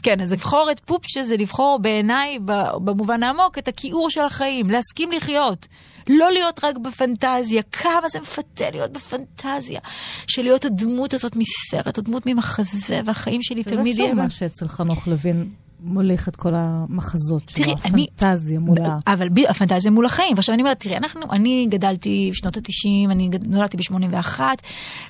אז 0.00 0.02
כן, 0.02 0.20
אז 0.20 0.32
לבחור 0.32 0.68
את 0.72 0.80
פופצ'ה 0.80 1.24
זה 1.24 1.36
לבחור 1.36 1.78
בעיניי, 1.82 2.38
במובן 2.84 3.22
העמוק, 3.22 3.58
את 3.58 3.68
הכיעור 3.68 4.10
של 4.10 4.20
החיים, 4.20 4.70
להסכים 4.70 5.12
לחיות. 5.12 5.66
לא 6.08 6.32
להיות 6.32 6.64
רק 6.64 6.76
בפנטזיה, 6.76 7.62
כמה 7.62 8.08
זה 8.08 8.20
מפתה 8.20 8.70
להיות 8.70 8.92
בפנטזיה, 8.92 9.80
של 10.26 10.42
להיות 10.42 10.64
הדמות 10.64 11.14
הזאת 11.14 11.36
מסרט, 11.36 11.98
או 11.98 12.02
דמות 12.02 12.22
ממחזה, 12.26 13.00
והחיים 13.04 13.42
שלי 13.42 13.62
זה 13.62 13.70
תמיד 13.70 13.96
שוב 13.96 14.04
יהיה... 14.04 14.14
מה 14.14 14.30
שאצל 14.30 14.68
חנוך 14.68 15.08
לוין 15.08 15.48
מוליך 15.82 16.28
את 16.28 16.36
כל 16.36 16.52
המחזות 16.54 17.48
שלו, 17.48 17.64
תראי, 17.64 17.74
אני- 17.84 18.06
הפנטזיה 18.16 18.58
מול 18.58 18.76
ה... 18.84 18.98
אבל 19.06 19.28
ב- 19.28 19.38
הפנטזיה 19.48 19.90
מול 19.90 20.06
החיים. 20.06 20.36
ועכשיו 20.36 20.54
אני 20.54 20.62
אומרת, 20.62 20.80
תראי, 20.80 20.96
אנחנו, 20.96 21.20
אני 21.32 21.66
גדלתי 21.70 22.30
בשנות 22.32 22.56
ה-90, 22.56 23.10
אני 23.10 23.30
נולדתי 23.46 23.76
ב-81, 23.76 24.40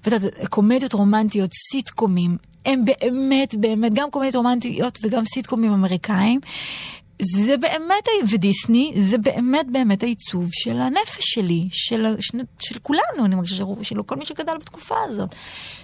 ואת 0.04 0.12
יודעת, 0.12 0.46
קומדיות 0.48 0.92
רומנטיות, 0.92 1.50
סיטקומים, 1.72 2.36
הם 2.66 2.84
באמת, 2.84 3.54
באמת, 3.54 3.94
גם 3.94 4.10
קומדיות 4.10 4.34
רומנטיות 4.34 4.98
וגם 5.02 5.24
סיטקומים 5.24 5.72
אמריקאים. 5.72 6.40
זה 7.22 7.56
באמת, 7.56 8.04
ודיסני, 8.32 8.92
זה 9.00 9.18
באמת 9.18 9.66
באמת 9.72 10.02
העיצוב 10.02 10.48
של 10.52 10.78
הנפש 10.80 11.20
שלי, 11.20 11.68
של, 11.72 12.06
של, 12.20 12.38
של 12.58 12.78
כולנו, 12.82 13.24
אני 13.24 13.34
מרגישה 13.34 13.54
של, 13.56 13.64
של 13.82 14.02
כל 14.02 14.16
מי 14.16 14.26
שגדל 14.26 14.56
בתקופה 14.60 14.94
הזאת. 15.08 15.34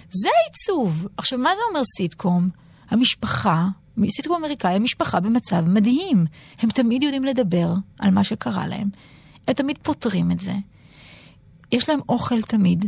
זה 0.09 0.29
העיצוב. 0.43 1.07
עכשיו, 1.17 1.39
מה 1.39 1.49
זה 1.55 1.61
אומר 1.69 1.81
סיטקום? 1.97 2.49
המשפחה, 2.89 3.65
סיטקום 4.09 4.37
אמריקאי, 4.37 4.73
המשפחה 4.73 5.19
במצב 5.19 5.69
מדהים. 5.69 6.25
הם 6.59 6.69
תמיד 6.69 7.03
יודעים 7.03 7.23
לדבר 7.23 7.73
על 7.99 8.11
מה 8.11 8.23
שקרה 8.23 8.67
להם. 8.67 8.89
הם 9.47 9.53
תמיד 9.53 9.77
פותרים 9.81 10.31
את 10.31 10.39
זה. 10.39 10.53
יש 11.71 11.89
להם 11.89 11.99
אוכל 12.09 12.41
תמיד 12.41 12.85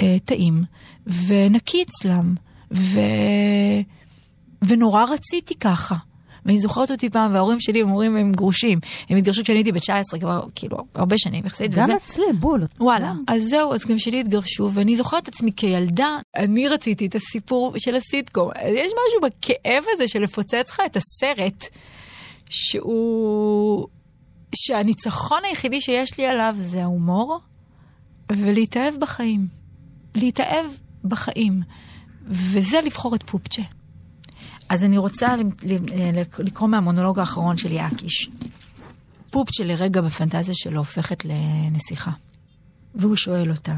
אה, 0.00 0.16
טעים, 0.24 0.62
ונקי 1.06 1.82
אצלם, 1.82 2.34
ו... 2.72 3.00
ונורא 4.62 5.04
רציתי 5.04 5.54
ככה. 5.54 5.96
ואני 6.48 6.58
זוכרת 6.60 6.90
אותי 6.90 7.10
פעם, 7.10 7.34
וההורים 7.34 7.60
שלי 7.60 7.80
הם 7.80 7.88
הורים 7.88 8.16
הם 8.16 8.32
גרושים. 8.32 8.78
הם 9.08 9.16
התגרשו 9.16 9.42
כשאני 9.44 9.58
הייתי 9.58 9.72
בת 9.72 9.80
19, 9.80 10.20
כבר 10.20 10.40
כאילו 10.54 10.76
הרבה 10.94 11.18
שנים 11.18 11.46
יחסית. 11.46 11.70
גם 11.74 11.84
וזה- 11.84 11.96
אצלי, 11.96 12.24
בול. 12.40 12.64
וואלה, 12.80 13.12
אז 13.26 13.42
זהו, 13.44 13.72
אז 13.74 13.84
גם 13.84 13.98
שלי 13.98 14.20
התגרשו, 14.20 14.70
ואני 14.74 14.96
זוכרת 14.96 15.22
את 15.22 15.28
עצמי 15.28 15.50
כילדה, 15.56 16.08
אני 16.36 16.68
רציתי 16.68 17.06
את 17.06 17.14
הסיפור 17.14 17.74
של 17.78 17.94
הסיטקום. 17.94 18.50
יש 18.64 18.92
משהו 18.92 19.20
בכאב 19.22 19.84
הזה 19.94 20.08
של 20.08 20.18
לפוצץ 20.22 20.70
לך 20.70 20.80
את 20.86 20.96
הסרט, 20.96 21.64
שהוא... 22.50 23.86
שהניצחון 24.54 25.38
היחידי 25.44 25.80
שיש 25.80 26.18
לי 26.18 26.26
עליו 26.26 26.54
זה 26.58 26.82
ההומור, 26.82 27.38
ולהתאהב 28.32 28.94
בחיים. 28.96 29.46
להתאהב 30.14 30.66
בחיים. 31.04 31.62
וזה 32.26 32.80
לבחור 32.80 33.14
את 33.14 33.22
פופצ'ה. 33.22 33.62
אז 34.68 34.84
אני 34.84 34.98
רוצה 34.98 35.36
ל- 35.36 35.42
לקרוא 36.38 36.68
מהמונולוג 36.68 37.18
האחרון 37.18 37.56
של 37.56 37.72
יעקיש. 37.72 38.30
פופצ'ה 39.30 39.64
לרגע 39.64 40.00
בפנטזיה 40.00 40.54
שלו 40.54 40.78
הופכת 40.78 41.24
לנסיכה. 41.24 42.10
והוא 42.94 43.16
שואל 43.16 43.50
אותה, 43.50 43.74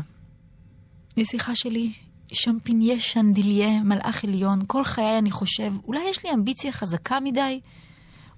נסיכה 1.16 1.54
שלי, 1.54 1.92
שמפיניה 2.32 3.00
שנדיליה, 3.00 3.82
מלאך 3.82 4.24
עליון, 4.24 4.60
כל 4.66 4.84
חיי 4.84 5.18
אני 5.18 5.30
חושב, 5.30 5.72
אולי 5.84 6.00
יש 6.10 6.24
לי 6.24 6.32
אמביציה 6.32 6.72
חזקה 6.72 7.20
מדי? 7.20 7.60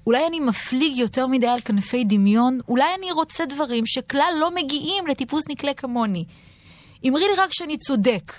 אולי 0.07 0.27
אני 0.27 0.41
מפליג 0.41 0.97
יותר 0.97 1.27
מדי 1.27 1.47
על 1.47 1.61
כנפי 1.65 2.05
דמיון? 2.05 2.59
אולי 2.69 2.95
אני 2.99 3.13
רוצה 3.13 3.45
דברים 3.47 3.87
שכלל 3.87 4.33
לא 4.41 4.55
מגיעים 4.55 5.07
לטיפוס 5.07 5.45
נקלה 5.51 5.75
כמוני? 5.75 6.25
אמרי 7.09 7.23
לי 7.23 7.35
רק 7.43 7.53
שאני 7.53 7.79
צודק. 7.79 8.33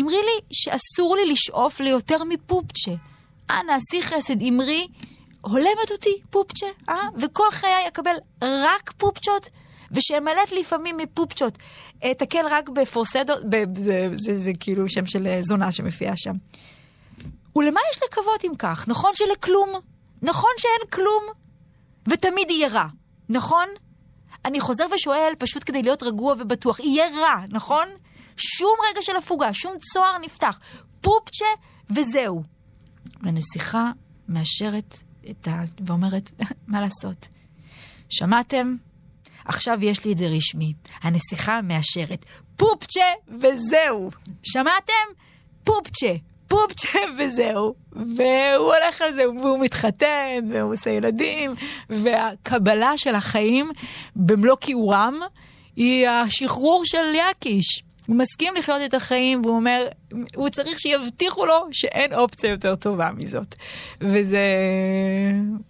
אמרי 0.00 0.16
לי 0.16 0.46
שאסור 0.52 1.16
לי 1.16 1.32
לשאוף 1.32 1.80
ליותר 1.80 2.24
מפופצ'ה. 2.24 3.09
אנא, 3.50 3.72
עשי 3.72 4.02
חסד, 4.02 4.42
אמרי, 4.42 4.86
הולמת 5.40 5.90
אותי 5.90 6.20
פופצ'ה, 6.30 6.66
אה? 6.88 6.94
וכל 7.20 7.50
חיי 7.52 7.88
אקבל 7.88 8.14
רק 8.42 8.92
פופצ'ות, 8.96 9.48
ושאמלט 9.92 10.52
לפעמים 10.60 10.96
מפופצ'ות. 10.96 11.58
אתקל 12.10 12.46
רק 12.50 12.68
בפורסדו, 12.68 13.32
ב- 13.48 13.78
זה, 13.78 14.08
זה, 14.12 14.38
זה 14.38 14.52
כאילו 14.60 14.88
שם 14.88 15.06
של 15.06 15.26
אה, 15.26 15.40
זונה 15.42 15.72
שמופיעה 15.72 16.16
שם. 16.16 16.34
ולמה 17.56 17.80
יש 17.92 18.00
לקוות 18.04 18.44
אם 18.44 18.54
כך? 18.58 18.88
נכון 18.88 19.10
שלכלום? 19.14 19.68
נכון 20.22 20.50
שאין 20.58 20.90
כלום? 20.90 21.22
ותמיד 22.08 22.50
יהיה 22.50 22.68
רע, 22.68 22.86
נכון? 23.28 23.66
אני 24.44 24.60
חוזר 24.60 24.84
ושואל, 24.94 25.32
פשוט 25.38 25.62
כדי 25.66 25.82
להיות 25.82 26.02
רגוע 26.02 26.34
ובטוח, 26.38 26.80
יהיה 26.80 27.08
רע, 27.20 27.34
נכון? 27.48 27.88
שום 28.36 28.76
רגע 28.90 29.02
של 29.02 29.16
הפוגה, 29.16 29.54
שום 29.54 29.72
צוהר 29.92 30.18
נפתח. 30.18 30.58
פופצ'ה 31.00 31.46
וזהו. 31.96 32.42
והנסיכה 33.22 33.90
מאשרת 34.28 35.02
את 35.30 35.48
ה... 35.48 35.62
ואומרת, 35.86 36.30
מה 36.66 36.80
לעשות? 36.80 37.28
שמעתם? 38.08 38.76
עכשיו 39.44 39.78
יש 39.82 40.04
לי 40.04 40.12
את 40.12 40.18
זה 40.18 40.26
רשמי. 40.26 40.72
הנסיכה 41.02 41.62
מאשרת. 41.62 42.24
פופצ'ה 42.56 43.34
וזהו. 43.40 44.10
שמעתם? 44.42 44.92
פופצ'ה. 45.64 46.14
פופצ'ה 46.48 46.98
וזהו. 47.18 47.74
והוא 47.92 48.74
הולך 48.74 49.02
על 49.02 49.12
זה, 49.12 49.30
והוא 49.30 49.60
מתחתן, 49.60 50.48
והוא 50.52 50.72
עושה 50.72 50.90
ילדים, 50.90 51.54
והקבלה 51.90 52.98
של 52.98 53.14
החיים 53.14 53.70
במלוא 54.16 54.56
כיעורם 54.60 55.14
היא 55.76 56.08
השחרור 56.08 56.82
של 56.86 57.14
יקיש. 57.14 57.82
הוא 58.10 58.16
מסכים 58.18 58.52
לחיות 58.58 58.78
את 58.84 58.94
החיים, 58.94 59.42
והוא 59.44 59.56
אומר, 59.56 59.82
הוא 60.36 60.48
צריך 60.48 60.78
שיבטיחו 60.78 61.46
לו 61.46 61.54
שאין 61.72 62.12
אופציה 62.14 62.50
יותר 62.50 62.74
טובה 62.74 63.10
מזאת. 63.16 63.54
וזה 64.00 64.40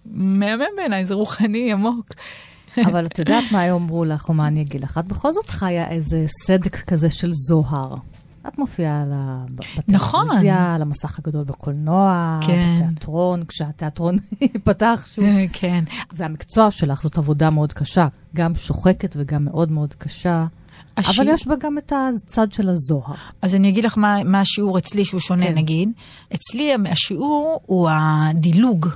מהמם 0.07 0.64
בעיניי, 0.76 1.07
זה 1.07 1.14
רוחני 1.14 1.72
עמוק. 1.72 2.07
אבל 2.86 3.07
את 3.07 3.18
יודעת 3.18 3.45
מה 3.53 3.66
יאמרו 3.66 4.05
לך, 4.05 4.28
או 4.28 4.34
מה 4.34 4.47
אני 4.47 4.62
אגיד 4.62 4.84
לך? 4.84 4.99
את 4.99 5.07
בכל 5.07 5.34
זאת 5.34 5.49
חיה 5.49 5.88
איזה 5.91 6.26
סדק 6.47 6.76
כזה 6.76 7.11
של 7.11 7.32
זוהר. 7.32 7.95
את 8.49 8.59
מופיעה 8.59 9.03
על 9.03 9.12
ה- 9.12 9.45
ב- 9.55 9.61
נכון. 9.88 10.24
בטלוויזיה, 10.24 10.74
על 10.74 10.82
המסך 10.82 11.18
הגדול 11.18 11.45
בקולנוע, 11.45 12.38
כן. 12.47 12.74
בתיאטרון, 12.76 13.45
כשהתיאטרון 13.49 14.16
ייפתח 14.41 15.07
שוב. 15.14 15.24
כן. 15.53 15.84
זה 16.11 16.24
המקצוע 16.24 16.70
שלך, 16.70 17.03
זאת 17.03 17.18
עבודה 17.18 17.51
מאוד 17.51 17.72
קשה. 17.72 18.07
גם 18.36 18.55
שוחקת 18.55 19.14
וגם 19.18 19.45
מאוד 19.45 19.70
מאוד 19.72 19.95
קשה. 19.95 20.47
השיר- 20.97 21.22
אבל 21.24 21.34
יש 21.34 21.47
בה 21.47 21.55
גם 21.61 21.78
את 21.78 21.93
הצד 21.93 22.53
של 22.53 22.68
הזוהר. 22.68 23.14
אז 23.43 23.55
אני 23.55 23.68
אגיד 23.68 23.84
לך 23.84 23.99
מה, 23.99 24.24
מה 24.24 24.41
השיעור 24.41 24.78
אצלי 24.78 25.05
שהוא 25.05 25.20
שונה 25.20 25.47
כן. 25.47 25.55
נגיד. 25.55 25.88
אצלי 26.34 26.72
השיעור 26.91 27.61
הוא 27.66 27.88
הדילוג 27.93 28.86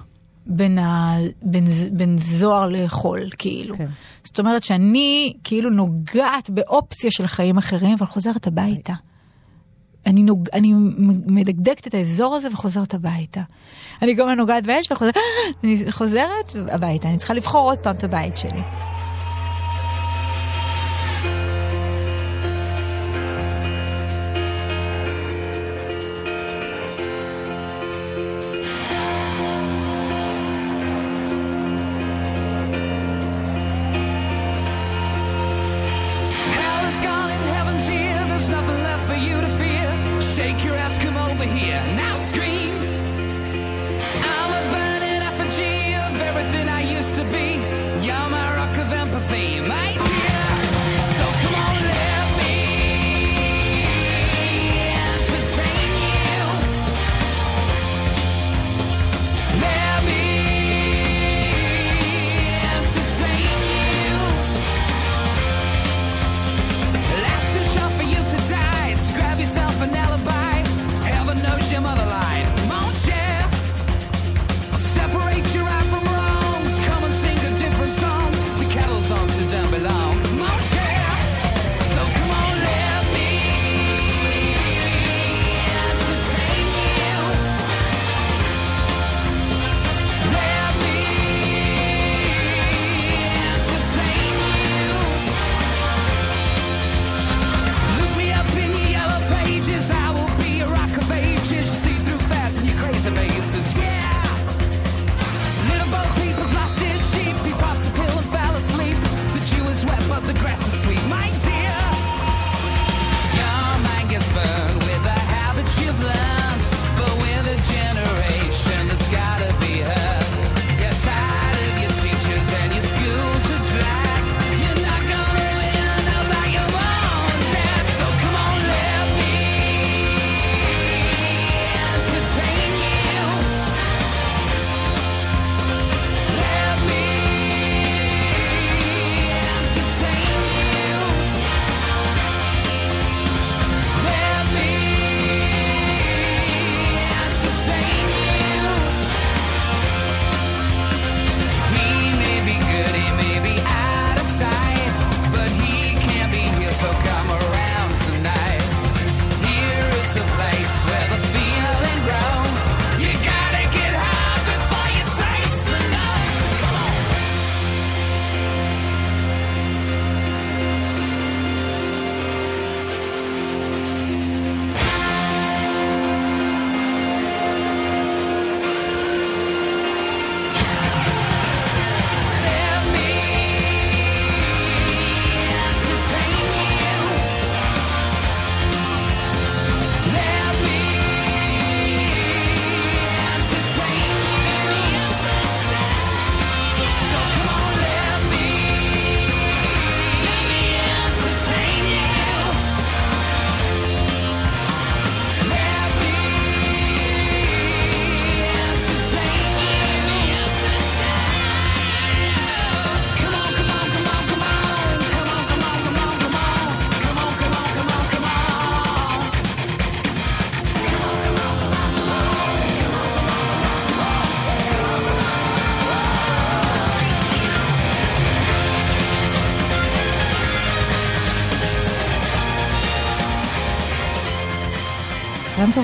בין, 0.47 0.79
ה, 0.79 1.15
בין, 1.43 1.65
בין 1.93 2.19
זוהר 2.19 2.69
לחול, 2.69 3.29
כאילו. 3.39 3.77
כן. 3.79 3.87
זאת 4.25 4.39
אומרת 4.39 4.63
שאני 4.63 5.33
כאילו 5.45 5.71
נוגעת 5.71 6.51
באופציה 6.51 7.11
של 7.11 7.27
חיים 7.27 7.59
אחרים, 7.59 7.97
אבל 7.99 8.07
חוזרת 8.07 8.47
הביתה. 8.47 8.93
אני, 10.07 10.23
נוג... 10.23 10.49
אני 10.53 10.73
מדקדקת 11.27 11.87
את 11.87 11.95
האזור 11.95 12.35
הזה 12.37 12.49
וחוזרת 12.53 12.95
הביתה. 12.95 13.41
אני 14.03 14.15
גם 14.15 14.29
נוגעת 14.29 14.67
באש 14.67 14.93
וחוזרת, 14.93 15.15
אני 15.65 15.93
חוזרת 15.93 16.57
הביתה, 16.73 17.09
אני 17.09 17.19
צריכה 17.19 17.35
לבחור 17.35 17.71
עוד 17.71 17.79
פעם 17.79 17.95
את 17.97 18.05
הבית 18.05 18.37
שלי. 18.37 18.61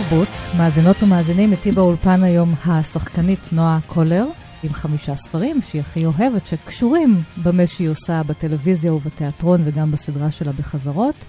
תרבות, 0.09 0.29
מאזינות 0.57 1.03
ומאזינים, 1.03 1.53
איתי 1.53 1.73
באולפן 1.73 2.23
היום 2.23 2.55
השחקנית 2.67 3.49
נועה 3.53 3.79
קולר, 3.87 4.27
עם 4.63 4.73
חמישה 4.73 5.17
ספרים 5.17 5.63
שהיא 5.63 5.81
הכי 5.81 6.05
אוהבת, 6.05 6.47
שקשורים 6.47 7.21
במה 7.43 7.67
שהיא 7.67 7.89
עושה 7.89 8.23
בטלוויזיה 8.23 8.95
ובתיאטרון 8.95 9.61
וגם 9.65 9.91
בסדרה 9.91 10.31
שלה 10.31 10.53
בחזרות. 10.53 11.27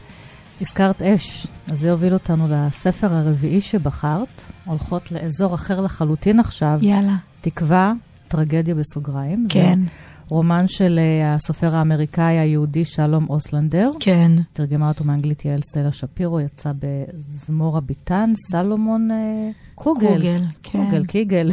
הזכרת 0.62 1.02
אש, 1.02 1.48
אז 1.68 1.80
זה 1.80 1.88
יוביל 1.88 2.14
אותנו 2.14 2.48
לספר 2.50 3.14
הרביעי 3.14 3.62
שבחרת, 3.62 4.52
הולכות 4.66 5.12
לאזור 5.12 5.56
אחר 5.56 5.82
לחלוטין 5.82 6.40
עכשיו, 6.40 6.80
יאללה. 6.82 7.16
תקווה, 7.42 7.94
טרגדיה 8.28 8.76
בסוגריים. 8.76 9.46
כן. 9.50 9.80
זה 9.84 9.86
רומן 10.32 10.68
של 10.68 11.00
אה, 11.00 11.34
הסופר 11.34 11.76
האמריקאי 11.76 12.40
היהודי 12.40 12.86
שלום 12.86 13.30
אוסלנדר. 13.30 13.92
כן. 14.00 14.32
תרגמה 14.54 14.88
אותו 14.88 15.04
מאנגלית 15.04 15.46
יעל 15.46 15.60
סלע 15.62 15.92
שפירו, 15.92 16.40
יצא 16.40 16.72
בזמור 16.80 17.78
הביטן, 17.78 18.34
סלומון 18.52 19.12
אה, 19.12 19.50
קוגל. 19.84 20.08
קוגל, 20.08 20.42
כן. 20.64 20.86
קוגל, 20.86 21.06
קיגל. 21.06 21.52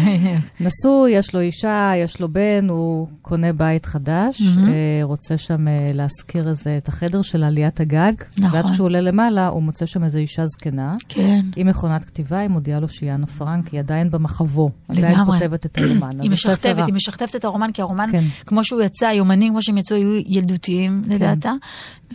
נשוי, 0.60 1.10
יש 1.10 1.34
לו 1.34 1.40
אישה, 1.40 1.92
יש 1.96 2.20
לו 2.20 2.28
בן, 2.28 2.68
הוא 2.68 3.06
קונה 3.22 3.52
בית 3.52 3.86
חדש. 3.86 4.42
אה, 4.42 5.00
רוצה 5.02 5.38
שם 5.38 5.68
אה, 5.68 5.90
להשכיר 5.94 6.48
איזה, 6.48 6.76
את 6.76 6.88
החדר 6.88 7.22
של 7.22 7.44
עליית 7.44 7.80
הגג. 7.80 8.12
נכון. 8.38 8.58
ואז 8.58 8.70
כשהוא 8.70 8.84
עולה 8.84 9.00
למעלה, 9.00 9.48
הוא 9.48 9.62
מוצא 9.62 9.86
שם 9.86 10.04
איזו 10.04 10.18
אישה 10.18 10.46
זקנה. 10.46 10.96
כן. 11.08 11.40
עם 11.56 11.66
מכונת 11.66 12.04
כתיבה, 12.04 12.38
היא 12.38 12.48
מודיעה 12.48 12.80
לו 12.80 12.88
שהיא 12.88 13.12
אנה 13.12 13.26
פרנק, 13.26 13.68
היא 13.68 13.80
עדיין 13.80 14.10
במחבו. 14.10 14.70
עדיין 14.88 15.14
לגמרי. 15.14 15.38
כותבת 15.38 15.66
את 15.66 15.78
היומן. 15.78 16.08
אז 16.08 16.20
היא 16.22 16.30
משכתבת, 16.30 16.86
היא 16.86 16.94
משכתבת 16.94 17.36
את 17.36 17.44
הרומן, 17.44 17.72
כי 17.72 17.82
הרומן, 17.82 18.08
כן. 18.12 18.24
כמו 18.46 18.64
שהוא 18.64 18.82
יצא, 18.82 19.06
היומנים 19.06 19.52
כמו 19.52 19.62
שהם 19.62 19.78
יצאו, 19.78 19.96
היו 19.96 20.16
ילדותיים 20.26 21.02
לדעתה, 21.06 21.52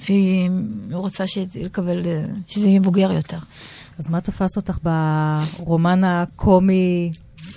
והיא 0.07 0.49
רוצה 0.91 1.23
לקבל, 1.61 2.01
אה, 2.05 2.23
שזה 2.47 2.67
יהיה 2.67 2.79
בוגר 2.79 3.11
יותר. 3.11 3.37
אז 3.99 4.09
מה 4.09 4.21
תפס 4.21 4.57
אותך 4.57 4.77
ברומן 4.83 6.03
הקומי 6.03 7.11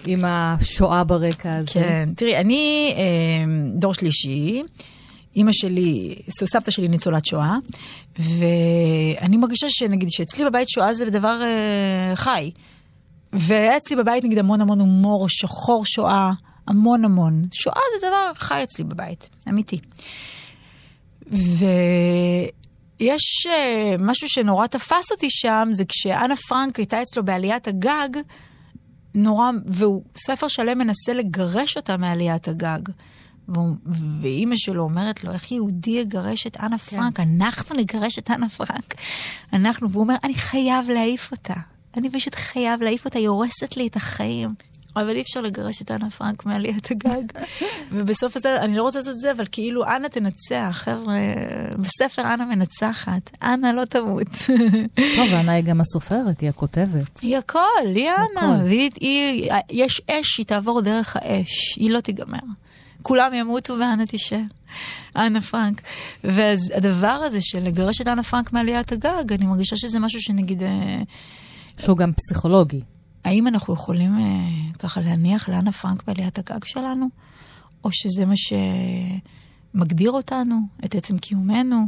עם 0.06 0.24
השואה 0.24 1.04
ברקע 1.04 1.56
הזה? 1.56 1.70
כן, 1.72 2.08
תראי, 2.16 2.36
אני 2.36 2.94
אה, 2.96 3.44
דור 3.74 3.94
שלישי, 3.94 4.62
אימא 5.36 5.52
שלי, 5.52 6.14
סבתא 6.30 6.70
שלי 6.70 6.88
ניצולת 6.88 7.26
שואה, 7.26 7.56
ואני 8.18 9.36
מרגישה 9.36 9.66
שנגיד 9.70 10.08
שאצלי 10.10 10.44
בבית 10.44 10.68
שואה 10.68 10.94
זה 10.94 11.10
דבר 11.10 11.40
אה, 11.42 12.16
חי. 12.16 12.50
והיה 13.32 13.76
אצלי 13.76 13.96
בבית 13.96 14.24
נגיד 14.24 14.38
המון 14.38 14.60
המון 14.60 14.80
הומור, 14.80 15.28
שחור 15.28 15.84
שואה, 15.86 16.32
המון 16.66 17.04
המון. 17.04 17.44
שואה 17.52 17.80
זה 18.00 18.06
דבר 18.06 18.32
חי 18.34 18.62
אצלי 18.62 18.84
בבית, 18.84 19.28
אמיתי. 19.48 19.78
ויש 23.00 23.46
אה, 23.50 23.94
משהו 23.98 24.28
שנורא 24.28 24.66
תפס 24.66 25.10
אותי 25.10 25.30
שם, 25.30 25.68
זה 25.72 25.84
כשאנה 25.84 26.36
פרנק 26.36 26.76
הייתה 26.76 27.02
אצלו 27.02 27.24
בעליית 27.24 27.68
הגג, 27.68 28.08
נורא, 29.14 29.50
והוא 29.66 30.02
ספר 30.16 30.48
שלם 30.48 30.78
מנסה 30.78 31.12
לגרש 31.12 31.76
אותה 31.76 31.96
מעליית 31.96 32.48
הגג. 32.48 32.80
ואימא 34.20 34.56
שלו 34.56 34.82
אומרת 34.82 35.24
לו, 35.24 35.32
איך 35.32 35.52
יהודי 35.52 35.90
יגרש 35.90 36.46
את 36.46 36.56
אנה 36.56 36.78
פרנק? 36.78 37.20
אנחנו 37.20 37.76
נגרש 37.76 38.18
את 38.18 38.30
אנה 38.30 38.48
פרנק. 38.48 38.94
אנחנו, 39.52 39.90
והוא 39.90 40.02
אומר, 40.02 40.14
אני 40.24 40.34
חייב 40.34 40.90
להעיף 40.90 41.32
אותה. 41.32 41.54
אני 41.96 42.10
פשוט 42.10 42.34
חייב 42.34 42.82
להעיף 42.82 43.04
אותה, 43.04 43.18
היא 43.18 43.28
הורסת 43.28 43.76
לי 43.76 43.86
את 43.86 43.96
החיים. 43.96 44.54
אבל 44.96 45.16
אי 45.16 45.20
אפשר 45.20 45.40
לגרש 45.40 45.82
את 45.82 45.90
אנה 45.90 46.10
פרנק 46.10 46.46
מעליית 46.46 46.90
הגג. 46.90 47.22
ובסוף 47.92 48.36
הזה, 48.36 48.60
אני 48.60 48.76
לא 48.76 48.82
רוצה 48.82 48.98
לעשות 48.98 49.14
את 49.14 49.20
זה, 49.20 49.32
אבל 49.32 49.44
כאילו 49.52 49.84
אנה 49.86 50.08
תנצח, 50.08 50.70
חבר'ה, 50.72 51.18
בספר 51.78 52.22
אנה 52.22 52.44
מנצחת. 52.44 53.30
אנה 53.42 53.72
לא 53.72 53.84
תמות. 53.84 54.28
טוב, 55.16 55.28
ואנה 55.32 55.52
היא 55.52 55.64
גם 55.64 55.80
הסופרת, 55.80 56.40
היא 56.40 56.48
הכותבת. 56.48 57.18
היא 57.20 57.36
הכל, 57.36 57.58
היא 57.84 58.08
אנה. 58.10 58.62
והיא, 58.64 58.90
היא, 59.00 59.50
יש 59.70 60.02
אש, 60.10 60.38
היא 60.38 60.46
תעבור 60.46 60.80
דרך 60.80 61.16
האש, 61.16 61.76
היא 61.76 61.90
לא 61.90 62.00
תיגמר. 62.00 62.38
כולם 63.02 63.34
ימותו 63.34 63.74
ואנה 63.80 64.06
תישאר. 64.06 64.38
אנה 65.16 65.40
פרנק. 65.40 65.80
ואז 66.24 66.72
הדבר 66.74 67.06
הזה 67.06 67.38
של 67.40 67.62
לגרש 67.62 68.00
את 68.00 68.08
אנה 68.08 68.22
פרנק 68.22 68.52
מעליית 68.52 68.92
הגג, 68.92 69.32
אני 69.32 69.46
מרגישה 69.46 69.76
שזה 69.76 69.98
משהו 69.98 70.20
שנגיד, 70.20 70.62
אה, 70.62 70.98
שהוא 71.78 71.96
גם 71.96 72.12
פסיכולוגי. 72.12 72.80
האם 73.24 73.46
אנחנו 73.46 73.74
יכולים 73.74 74.18
אה, 74.18 74.72
ככה 74.78 75.00
להניח 75.00 75.48
לאנה 75.48 75.72
פרנק 75.72 76.02
בעליית 76.06 76.38
הגג 76.38 76.64
שלנו? 76.64 77.08
או 77.84 77.92
שזה 77.92 78.26
מה 78.26 78.34
שמגדיר 78.36 80.10
אותנו, 80.10 80.56
את 80.84 80.94
עצם 80.94 81.18
קיומנו? 81.18 81.86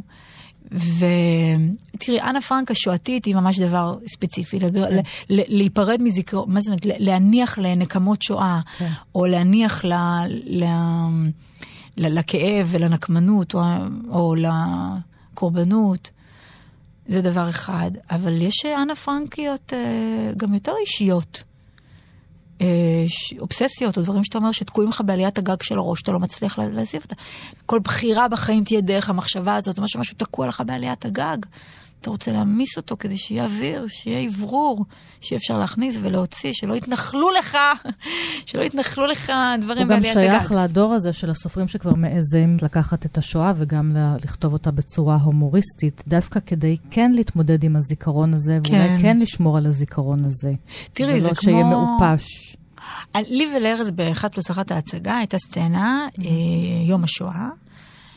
ותראי, 0.72 2.20
אנה 2.20 2.40
פרנק 2.40 2.70
השואתית 2.70 3.24
היא 3.24 3.34
ממש 3.34 3.58
דבר 3.58 3.98
ספציפי. 4.06 4.60
ל... 4.60 5.00
להיפרד 5.28 6.02
מזיכרון, 6.02 6.52
מה 6.52 6.60
זאת 6.60 6.68
אומרת? 6.68 7.00
להניח 7.00 7.58
לנקמות 7.58 8.22
שואה, 8.22 8.60
כן. 8.78 8.90
או 9.14 9.26
להניח 9.26 9.84
ל... 9.84 9.92
ל... 10.46 10.64
ל... 11.96 12.18
לכאב 12.18 12.68
ולנקמנות, 12.70 13.54
או, 13.54 13.60
או 14.08 14.34
לקורבנות. 15.32 16.10
זה 17.10 17.20
דבר 17.22 17.50
אחד, 17.50 17.90
אבל 18.10 18.42
יש 18.42 18.64
אה, 18.66 18.82
אנה 18.82 18.94
פרנקיות 18.94 19.72
אה, 19.72 19.78
גם 20.36 20.54
יותר 20.54 20.72
אישיות. 20.80 21.42
אה, 22.60 22.66
אובססיות, 23.40 23.98
או 23.98 24.02
דברים 24.02 24.24
שאתה 24.24 24.38
אומר 24.38 24.52
שתקועים 24.52 24.90
לך 24.90 25.02
בעליית 25.06 25.38
הגג 25.38 25.62
של 25.62 25.78
הראש, 25.78 25.98
שאתה 26.00 26.12
לא 26.12 26.18
מצליח 26.18 26.58
לה- 26.58 26.68
להזיב 26.68 27.02
אותה. 27.02 27.14
כל 27.66 27.78
בחירה 27.78 28.28
בחיים 28.28 28.64
תהיה 28.64 28.80
דרך 28.80 29.10
המחשבה 29.10 29.54
הזאת, 29.56 29.76
זה 29.76 29.82
משהו, 29.82 30.00
משהו 30.00 30.14
תקוע 30.18 30.46
לך 30.46 30.62
בעליית 30.66 31.04
הגג. 31.04 31.36
אתה 32.00 32.10
רוצה 32.10 32.32
להעמיס 32.32 32.76
אותו 32.76 32.96
כדי 32.98 33.16
שיהיה 33.16 33.44
אוויר, 33.44 33.86
שיהיה 33.88 34.28
אוורור, 34.28 34.84
שיהיה 35.20 35.36
אפשר 35.38 35.58
להכניס 35.58 35.96
ולהוציא, 36.02 36.52
שלא 36.52 36.74
יתנחלו 36.74 37.30
לך, 37.30 37.56
שלא 38.46 38.62
יתנחלו 38.62 39.06
לך 39.06 39.32
דברים 39.60 39.82
הוא 39.82 39.96
גם 39.96 40.02
בעליית 40.02 40.16
הגג. 40.16 40.30
שייך 40.30 40.52
לדור 40.52 40.92
הזה 40.94 41.12
של 41.12 41.30
הסופרים 41.30 41.68
שכבר 41.68 41.94
מעזים 41.94 42.56
לקחת 42.62 43.06
את 43.06 43.18
השואה 43.18 43.52
וגם 43.56 43.96
לכתוב 44.24 44.52
אותה 44.52 44.70
בצורה 44.70 45.16
הומוריסטית, 45.16 46.02
דווקא 46.08 46.40
כדי 46.46 46.76
כן 46.90 47.12
להתמודד 47.12 47.64
עם 47.64 47.76
הזיכרון 47.76 48.34
הזה, 48.34 48.58
ואולי 48.64 48.88
כן. 48.88 48.98
כן 49.02 49.18
לשמור 49.18 49.56
על 49.56 49.66
הזיכרון 49.66 50.24
הזה. 50.24 50.52
תראי, 50.92 51.20
זה 51.20 51.26
ולא 51.26 51.34
שיהיה 51.42 51.62
כמו- 51.62 51.96
מעופש. 52.00 52.56
לי 53.28 53.48
ולארז 53.56 53.90
באחד 53.90 54.28
פלוס 54.32 54.50
אחת 54.50 54.70
ההצגה 54.70 55.16
הייתה 55.16 55.36
סצנה, 55.38 56.06
אה, 56.20 56.24
יום 56.88 57.04
השואה. 57.04 57.48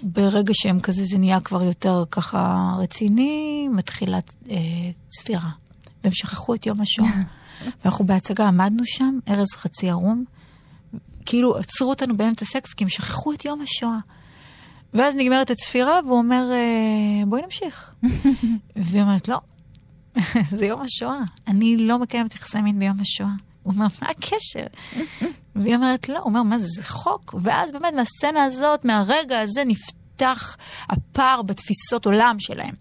ברגע 0.03 0.53
שהם 0.53 0.79
כזה, 0.79 1.03
זה 1.03 1.17
נהיה 1.17 1.39
כבר 1.39 1.63
יותר 1.63 2.03
ככה 2.11 2.73
רציני, 2.79 3.67
מתחילה 3.71 4.19
אה, 4.49 4.57
צפירה. 5.09 5.49
והם 6.03 6.13
שכחו 6.13 6.55
את 6.55 6.65
יום 6.65 6.81
השואה. 6.81 7.21
ואנחנו 7.81 8.05
בהצגה 8.05 8.47
עמדנו 8.47 8.85
שם, 8.85 9.19
ארז 9.29 9.51
חצי 9.51 9.89
ערום, 9.89 10.23
כאילו 11.25 11.57
עצרו 11.57 11.89
אותנו 11.89 12.17
באמצע 12.17 12.45
סקס, 12.45 12.73
כי 12.73 12.83
הם 12.83 12.89
שכחו 12.89 13.33
את 13.33 13.45
יום 13.45 13.61
השואה. 13.61 13.97
ואז 14.93 15.15
נגמרת 15.15 15.51
הצפירה, 15.51 15.99
והוא 16.05 16.17
אומר, 16.17 16.49
אה, 16.51 17.25
בואי 17.25 17.41
נמשיך. 17.41 17.95
והיא 18.75 19.01
אומרת, 19.01 19.27
לא, 19.27 19.39
זה 20.57 20.65
יום 20.65 20.81
השואה. 20.81 21.19
אני 21.47 21.77
לא 21.77 21.99
מקיימת 21.99 22.35
יחסי 22.35 22.61
מין 22.61 22.79
ביום 22.79 22.99
השואה. 22.99 23.29
הוא 23.63 23.73
אומר, 23.73 23.87
מה 24.01 24.07
הקשר? 24.09 24.65
והיא 25.55 25.75
אומרת, 25.75 26.09
לא, 26.09 26.17
הוא 26.17 26.25
אומר, 26.25 26.43
מה 26.43 26.59
זה, 26.59 26.67
זה 26.67 26.83
חוק? 26.83 27.35
ואז 27.41 27.71
באמת 27.71 27.93
מהסצנה 27.93 28.43
הזאת, 28.43 28.85
מהרגע 28.85 29.39
הזה, 29.39 29.63
נפתח 29.65 30.57
הפער 30.89 31.41
בתפיסות 31.41 32.05
עולם 32.05 32.35
שלהם. 32.39 32.73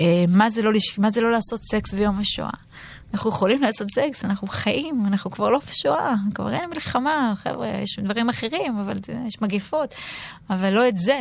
אה, 0.00 0.24
מה 0.28 0.50
זה 0.50 0.62
לא, 0.62 0.70
מה 0.98 1.10
זה 1.10 1.20
לא 1.20 1.30
לעשות 1.32 1.60
סקס 1.70 1.94
ביום 1.94 2.18
השואה? 2.20 2.50
אנחנו 3.14 3.30
יכולים 3.30 3.62
לעשות 3.62 3.88
סקס, 3.90 4.24
אנחנו 4.24 4.48
חיים, 4.48 5.06
אנחנו 5.06 5.30
כבר 5.30 5.50
לא 5.50 5.58
בשואה, 5.68 6.14
כבר 6.34 6.52
אין 6.52 6.70
מלחמה, 6.70 7.32
חבר'ה, 7.36 7.68
יש 7.68 7.98
דברים 7.98 8.28
אחרים, 8.28 8.78
אבל 8.78 8.98
יש 9.26 9.42
מגיפות, 9.42 9.94
אבל 10.50 10.70
לא 10.70 10.88
את 10.88 10.98
זה. 10.98 11.20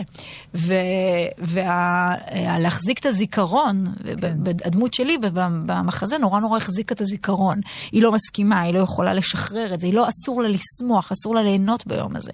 ולהחזיק 1.39 2.99
את 2.99 3.05
הזיכרון, 3.05 3.85
כן. 4.21 4.37
הדמות 4.65 4.93
שלי 4.93 5.17
במחזה 5.41 6.17
נורא 6.17 6.39
נורא 6.39 6.57
החזיקה 6.57 6.93
את 6.95 7.01
הזיכרון. 7.01 7.59
היא 7.91 8.01
לא 8.01 8.11
מסכימה, 8.11 8.61
היא 8.61 8.73
לא 8.73 8.79
יכולה 8.79 9.13
לשחרר 9.13 9.73
את 9.73 9.79
זה, 9.79 9.87
היא 9.87 9.93
לא, 9.93 10.07
אסור 10.09 10.41
לה 10.41 10.49
לשמוח, 10.49 11.11
אסור 11.11 11.35
לה 11.35 11.43
ליהנות 11.43 11.87
ביום 11.87 12.15
הזה. 12.15 12.31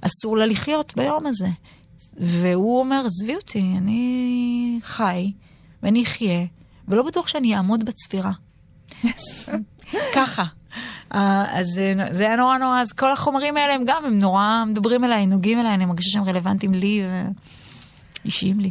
אסור 0.00 0.36
לה 0.36 0.46
לחיות 0.46 0.92
ביום 0.96 1.26
הזה. 1.26 1.48
והוא 2.16 2.80
אומר, 2.80 3.04
עזבי 3.06 3.36
אותי, 3.36 3.74
אני 3.78 4.78
חי, 4.82 5.32
ואני 5.82 6.02
אחיה, 6.02 6.44
ולא 6.88 7.02
בטוח 7.02 7.28
שאני 7.28 7.56
אעמוד 7.56 7.84
בצפירה. 7.84 8.32
ככה. 10.14 10.44
אה, 11.14 11.60
אז 11.60 11.66
זה- 11.66 11.94
זה 12.10 12.22
היה 12.26 12.36
נורא 12.36 12.58
נורא, 12.58 12.80
אז 12.80 12.92
כל 12.92 13.12
החומרים 13.12 13.56
האלה 13.56 13.74
הם 13.74 13.82
גם, 13.86 14.04
הם 14.04 14.18
נורא 14.18 14.64
מדברים 14.66 15.04
אליי, 15.04 15.26
נוגעים 15.26 15.58
אליי, 15.60 15.74
אני 15.74 15.84
מרגישה 15.84 16.10
שהם 16.10 16.24
רלוונטיים 16.24 16.74
לי 16.74 17.02
ואישיים 18.24 18.60
לי. 18.60 18.70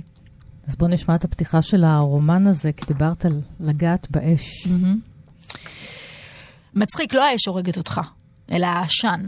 אז 0.67 0.75
בואו 0.75 0.89
נשמע 0.91 1.15
את 1.15 1.23
הפתיחה 1.23 1.61
של 1.61 1.83
הרומן 1.83 2.47
הזה, 2.47 2.71
כי 2.71 2.85
דיברת 2.85 3.25
על 3.25 3.41
לגעת 3.59 4.07
באש. 4.11 4.67
מצחיק, 6.73 7.13
לא 7.13 7.25
האש 7.25 7.45
הורגת 7.47 7.77
אותך, 7.77 8.01
אלא 8.51 8.65
העשן. 8.65 9.21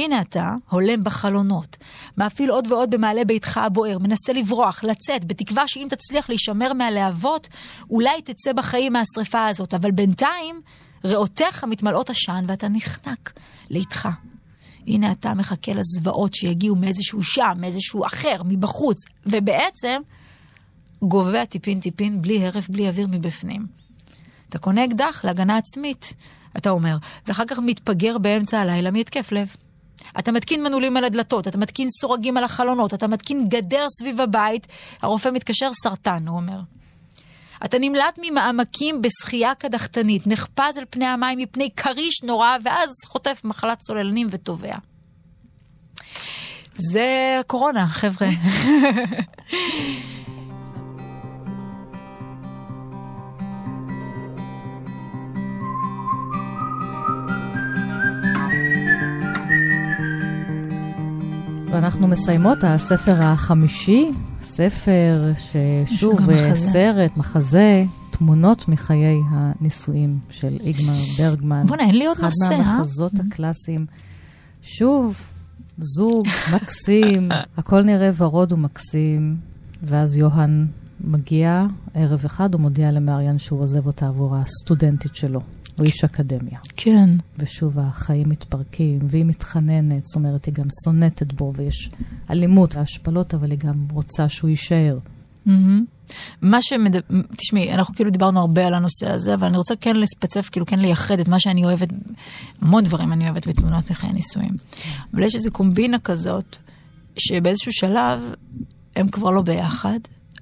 הנה 0.00 0.20
אתה, 0.20 0.54
הולם 0.68 1.04
בחלונות, 1.04 1.76
מאפיל 2.18 2.50
עוד 2.50 2.72
ועוד 2.72 2.90
במעלה 2.90 3.24
ביתך 3.24 3.58
הבוער, 3.58 3.98
מנסה 3.98 4.32
לברוח, 4.32 4.84
לצאת, 4.84 5.24
בתקווה 5.24 5.68
שאם 5.68 5.86
תצליח 5.90 6.28
להישמר 6.28 6.72
מהלהבות, 6.72 7.48
אולי 7.90 8.22
תצא 8.22 8.52
בחיים 8.52 8.92
מהשרפה 8.92 9.46
הזאת, 9.46 9.74
אבל 9.74 9.90
בינתיים, 9.90 10.60
ריאותיך 11.04 11.64
מתמלאות 11.64 12.10
עשן 12.10 12.44
ואתה 12.48 12.68
נחנק 12.68 13.32
לאיתך. 13.70 14.08
הנה 14.86 15.12
אתה 15.12 15.34
מחכה 15.34 15.72
לזוועות 15.72 16.34
שיגיעו 16.34 16.76
מאיזשהו 16.76 17.22
שם, 17.22 17.52
מאיזשהו 17.56 18.06
אחר, 18.06 18.42
מבחוץ, 18.44 18.96
ובעצם 19.26 20.02
גובע 21.02 21.44
טיפין-טיפין, 21.44 22.22
בלי 22.22 22.46
הרף, 22.46 22.68
בלי 22.68 22.88
אוויר 22.88 23.06
מבפנים. 23.10 23.66
אתה 24.48 24.58
קונה 24.58 24.84
אקדח 24.84 25.24
להגנה 25.24 25.56
עצמית, 25.56 26.14
אתה 26.56 26.70
אומר, 26.70 26.96
ואחר 27.26 27.44
כך 27.44 27.58
מתפגר 27.58 28.18
באמצע 28.18 28.60
הלילה 28.60 28.90
מהתקף 28.90 29.32
לב. 29.32 29.54
אתה 30.18 30.32
מתקין 30.32 30.62
מנעולים 30.62 30.96
על 30.96 31.04
הדלתות, 31.04 31.48
אתה 31.48 31.58
מתקין 31.58 31.88
סורגים 32.00 32.36
על 32.36 32.44
החלונות, 32.44 32.94
אתה 32.94 33.06
מתקין 33.06 33.48
גדר 33.48 33.86
סביב 33.98 34.20
הבית, 34.20 34.66
הרופא 35.02 35.28
מתקשר 35.28 35.70
סרטן, 35.82 36.28
הוא 36.28 36.36
אומר. 36.36 36.60
אתה 37.64 37.78
נמלט 37.78 38.18
ממעמקים 38.22 39.02
בשחייה 39.02 39.54
קדחתנית, 39.54 40.26
נחפז 40.26 40.76
על 40.78 40.84
פני 40.90 41.06
המים 41.06 41.38
מפני 41.38 41.70
כריש 41.76 42.22
נורא, 42.24 42.56
ואז 42.64 42.90
חוטף 43.06 43.40
מחלת 43.44 43.78
צוללנים 43.78 44.28
וטובע. 44.30 44.76
זה 46.76 47.40
קורונה, 47.46 47.86
חבר'ה. 47.86 48.28
ואנחנו 61.72 62.08
מסיימות, 62.08 62.64
הספר 62.64 63.22
החמישי, 63.22 64.10
ספר 64.42 65.32
ששוב. 65.38 66.20
סרט, 66.54 67.16
מחזה, 67.16 67.84
תמונות 68.10 68.68
מחיי 68.68 69.20
הנישואים 69.30 70.18
של 70.30 70.56
איגמר 70.60 70.94
ברגמן. 71.18 71.66
בוא'נה, 71.66 71.82
אין 71.82 71.98
לי 71.98 72.06
עוד 72.06 72.16
אחד 72.16 72.26
נושא, 72.26 72.52
אה? 72.52 72.58
מהמחזות 72.58 73.12
הקלאסיים. 73.20 73.86
שוב, 74.62 75.16
זוג 75.78 76.26
מקסים, 76.54 77.28
הכל 77.58 77.82
נראה 77.82 78.10
ורוד 78.16 78.52
ומקסים, 78.52 79.36
ואז 79.82 80.16
יוהן 80.16 80.66
מגיע 81.04 81.66
ערב 81.94 82.24
אחד, 82.24 82.54
הוא 82.54 82.60
מודיע 82.60 82.90
למריאן 82.90 83.38
שהוא 83.38 83.60
עוזב 83.60 83.86
אותה 83.86 84.06
עבור 84.06 84.36
הסטודנטית 84.36 85.14
שלו. 85.14 85.40
הוא 85.78 85.86
איש 85.86 86.04
אקדמיה. 86.04 86.58
כן. 86.76 87.10
ושוב 87.38 87.78
החיים 87.78 88.28
מתפרקים, 88.28 88.98
והיא 89.02 89.24
מתחננת, 89.24 90.06
זאת 90.06 90.16
אומרת, 90.16 90.44
היא 90.44 90.54
גם 90.54 90.66
סונטת 90.84 91.32
בו, 91.32 91.52
ויש 91.56 91.90
אלימות 92.30 92.74
והשפלות, 92.74 93.34
אבל 93.34 93.50
היא 93.50 93.58
גם 93.58 93.86
רוצה 93.92 94.28
שהוא 94.28 94.50
יישאר. 94.50 94.98
מהמם. 95.46 95.84
מה 96.42 96.62
שמד... 96.62 96.96
תשמעי, 97.36 97.72
אנחנו 97.72 97.94
כאילו 97.94 98.10
דיברנו 98.10 98.40
הרבה 98.40 98.66
על 98.66 98.74
הנושא 98.74 99.10
הזה, 99.10 99.34
אבל 99.34 99.46
אני 99.46 99.56
רוצה 99.56 99.74
כן 99.80 99.96
לספצף, 99.96 100.48
כאילו 100.48 100.66
כן 100.66 100.78
לייחד 100.78 101.20
את 101.20 101.28
מה 101.28 101.40
שאני 101.40 101.64
אוהבת, 101.64 101.88
המון 102.62 102.84
דברים 102.84 103.12
אני 103.12 103.24
אוהבת 103.24 103.48
בתמונות 103.48 103.90
מחיי 103.90 104.12
נישואים. 104.12 104.56
אבל 105.14 105.22
יש 105.22 105.34
איזו 105.34 105.50
קומבינה 105.50 105.98
כזאת, 105.98 106.56
שבאיזשהו 107.18 107.72
שלב 107.72 108.20
הם 108.96 109.08
כבר 109.08 109.30
לא 109.30 109.42
ביחד, 109.42 109.98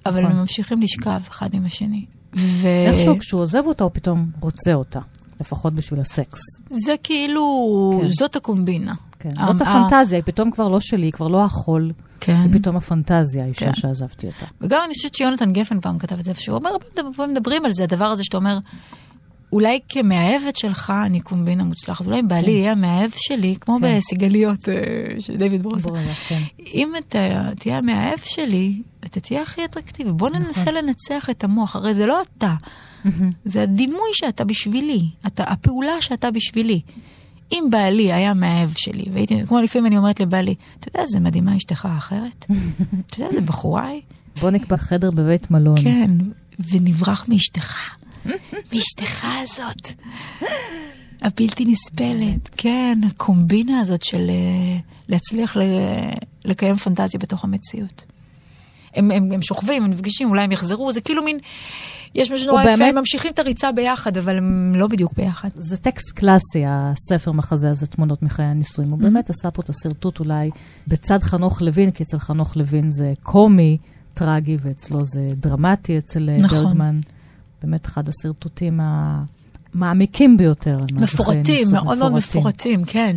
אבל 0.07 0.20
נכון. 0.20 0.33
הם 0.33 0.41
ממשיכים 0.41 0.83
לשכב 0.83 1.20
אחד 1.29 1.55
עם 1.55 1.64
השני. 1.64 2.05
ו... 2.37 2.68
איכשהו 2.87 3.18
כשהוא 3.18 3.41
עוזב 3.41 3.62
אותה, 3.66 3.85
הוא 3.85 3.91
פתאום 3.95 4.31
רוצה 4.41 4.74
אותה, 4.74 5.01
לפחות 5.41 5.72
בשביל 5.74 6.01
הסקס. 6.01 6.41
זה 6.70 6.95
כאילו, 7.03 7.43
כן. 8.03 8.09
זאת 8.11 8.36
הקומבינה. 8.36 8.95
כן, 9.18 9.32
ה- 9.39 9.45
זאת 9.45 9.61
ה- 9.62 9.64
הפנטזיה, 9.64 10.18
היא 10.18 10.24
פתאום 10.26 10.51
כבר 10.51 10.68
לא 10.68 10.80
שלי, 10.80 11.07
היא 11.07 11.12
כבר 11.12 11.28
לא 11.28 11.45
החול, 11.45 11.93
כן. 12.20 12.36
היא 12.36 12.53
פתאום 12.53 12.76
הפנטזיה, 12.76 13.45
האישה 13.45 13.66
כן. 13.66 13.74
שעזבתי 13.74 14.26
אותה. 14.26 14.47
וגם 14.61 14.80
אני 14.86 14.95
חושבת 14.95 15.14
שיונתן 15.14 15.53
גפן 15.53 15.80
פעם 15.80 15.99
כתב 15.99 16.18
את 16.18 16.24
זה 16.24 16.30
איפשהו, 16.30 16.55
הוא 16.55 16.61
אומר, 16.61 16.70
הרבה 16.70 17.12
פעמים 17.16 17.34
מדברים 17.36 17.64
על 17.64 17.72
זה, 17.72 17.84
הדבר 17.84 18.05
הזה 18.05 18.24
שאתה 18.24 18.36
אומר, 18.36 18.59
אולי 19.53 19.78
כמאהבת 19.88 20.57
שלך 20.57 20.92
אני 21.07 21.20
קומבינה 21.20 21.64
מוצלחת, 21.64 22.07
אולי 22.07 22.22
בעלי 22.22 22.51
יהיה 22.51 22.72
המאהב 22.72 23.11
שלי, 23.16 23.57
כמו 23.61 23.78
כן. 23.80 23.96
בסיגליות 23.96 24.68
אה, 24.68 24.74
של 25.18 25.36
דיוויד. 25.36 25.62
ברור, 25.62 25.96
כן. 26.28 26.42
אם 26.74 26.92
אתה 26.99 27.51
תהיה 27.59 27.78
המאהב 27.78 28.18
שלי, 28.24 28.82
אתה 29.01 29.20
תהיה 29.20 29.42
הכי 29.42 29.64
אטרקטיבי. 29.64 30.12
בוא 30.12 30.28
נכון. 30.30 30.42
ננסה 30.42 30.72
לנצח 30.72 31.30
את 31.30 31.44
המוח, 31.44 31.76
הרי 31.76 31.94
זה 31.94 32.07
לא 32.07 32.20
אתה, 32.22 32.55
זה 33.44 33.62
הדימוי 33.62 34.11
שאתה 34.12 34.44
בשבילי, 34.44 35.03
אתה, 35.26 35.44
הפעולה 35.44 36.03
שאתה 36.03 36.30
בשבילי. 36.30 36.80
אם 37.53 37.64
בעלי 37.70 38.12
היה 38.12 38.34
מאהב 38.34 38.70
שלי, 38.76 39.05
והייתי, 39.12 39.46
כמו 39.46 39.61
לפעמים 39.61 39.86
אני 39.86 39.99
אומרת 39.99 40.20
לבעלי, 40.20 40.55
אתה 40.80 40.88
יודע 40.88 41.01
איזה 41.01 41.20
מדהימה 41.20 41.57
אשתך 41.57 41.86
האחרת? 41.86 42.46
אתה 43.07 43.16
יודע 43.16 43.26
איזה 43.26 43.40
בחורה 43.40 43.86
היא? 43.86 44.03
בוא 44.40 44.51
נקבע 44.51 44.76
חדר 44.76 45.11
בבית 45.11 45.51
מלון. 45.51 45.82
כן, 45.82 46.11
ונברח 46.72 47.28
מאשתך. 47.28 47.76
מאשתך 48.73 49.27
הזאת. 49.43 49.89
הבלתי 51.23 51.64
נסבלת, 51.64 52.49
כן, 52.57 52.99
הקומבינה 53.11 53.81
הזאת 53.81 54.03
של 54.03 54.31
אה, 54.31 54.79
להצליח 55.09 55.57
ל- 55.57 55.62
לקיים 56.45 56.77
פנטזיה 56.77 57.21
בתוך 57.21 57.45
המציאות. 57.45 58.05
הם, 58.95 59.11
הם, 59.11 59.33
הם 59.33 59.43
שוכבים, 59.43 59.85
הם 59.85 59.91
נפגשים, 59.91 60.29
אולי 60.29 60.43
הם 60.43 60.53
יחזרו, 60.53 60.93
זה 60.93 61.01
כאילו 61.01 61.25
מין, 61.25 61.39
יש 62.14 62.31
משהו 62.33 62.47
נורא 62.47 62.62
יפה, 62.62 62.85
הם 62.85 62.95
ממשיכים 62.99 63.33
את 63.33 63.39
הריצה 63.39 63.73
ביחד, 63.73 64.16
אבל 64.16 64.37
הם 64.39 64.73
לא 64.77 64.87
בדיוק 64.87 65.12
ביחד. 65.16 65.49
זה 65.57 65.77
טקסט 65.77 66.12
קלאסי, 66.12 66.62
הספר 66.66 67.33
מחזה 67.33 67.71
הזה, 67.71 67.87
תמונות 67.87 68.23
מחיי 68.23 68.45
הנישואים. 68.45 68.91
הוא 68.91 68.99
באמת 68.99 69.31
עשה 69.31 69.51
פה 69.51 69.62
את 69.62 69.69
השרטוט 69.71 70.21
אולי 70.21 70.51
בצד 70.89 71.23
חנוך 71.23 71.62
לוין, 71.62 71.91
כי 71.91 72.03
אצל 72.03 72.19
חנוך 72.19 72.57
לוין 72.57 72.91
זה 72.91 73.12
קומי, 73.23 73.79
טרגי, 74.14 74.57
ואצלו 74.61 75.05
זה 75.05 75.21
דרמטי, 75.37 75.99
אצל 75.99 76.31
אה, 76.31 76.37
נכון. 76.39 76.64
ברגמן. 76.64 77.01
באמת 77.63 77.87
אחד 77.87 78.09
השרטוטים 78.09 78.81
המעמיקים 79.75 80.37
ביותר. 80.37 80.81
מפורטים, 80.93 81.67
מאוד 81.73 81.99
מאוד 81.99 82.13
מפורטים, 82.13 82.85
כן. 82.85 83.17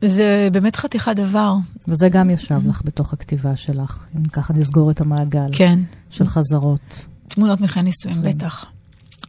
זה 0.00 0.48
באמת 0.52 0.76
חתיכת 0.76 1.16
דבר, 1.16 1.54
וזה 1.88 2.08
גם 2.08 2.30
ישב 2.30 2.68
לך 2.68 2.82
בתוך 2.84 3.12
הכתיבה 3.12 3.56
שלך, 3.56 4.04
אם 4.16 4.24
ככה 4.24 4.52
נסגור 4.54 4.90
את 4.90 5.00
המעגל 5.00 5.48
כן. 5.52 5.78
של 6.10 6.26
חזרות. 6.26 7.06
תמונות 7.28 7.60
מחיי 7.60 7.82
נישואים, 7.82 8.22
כן. 8.22 8.30
בטח. 8.38 8.64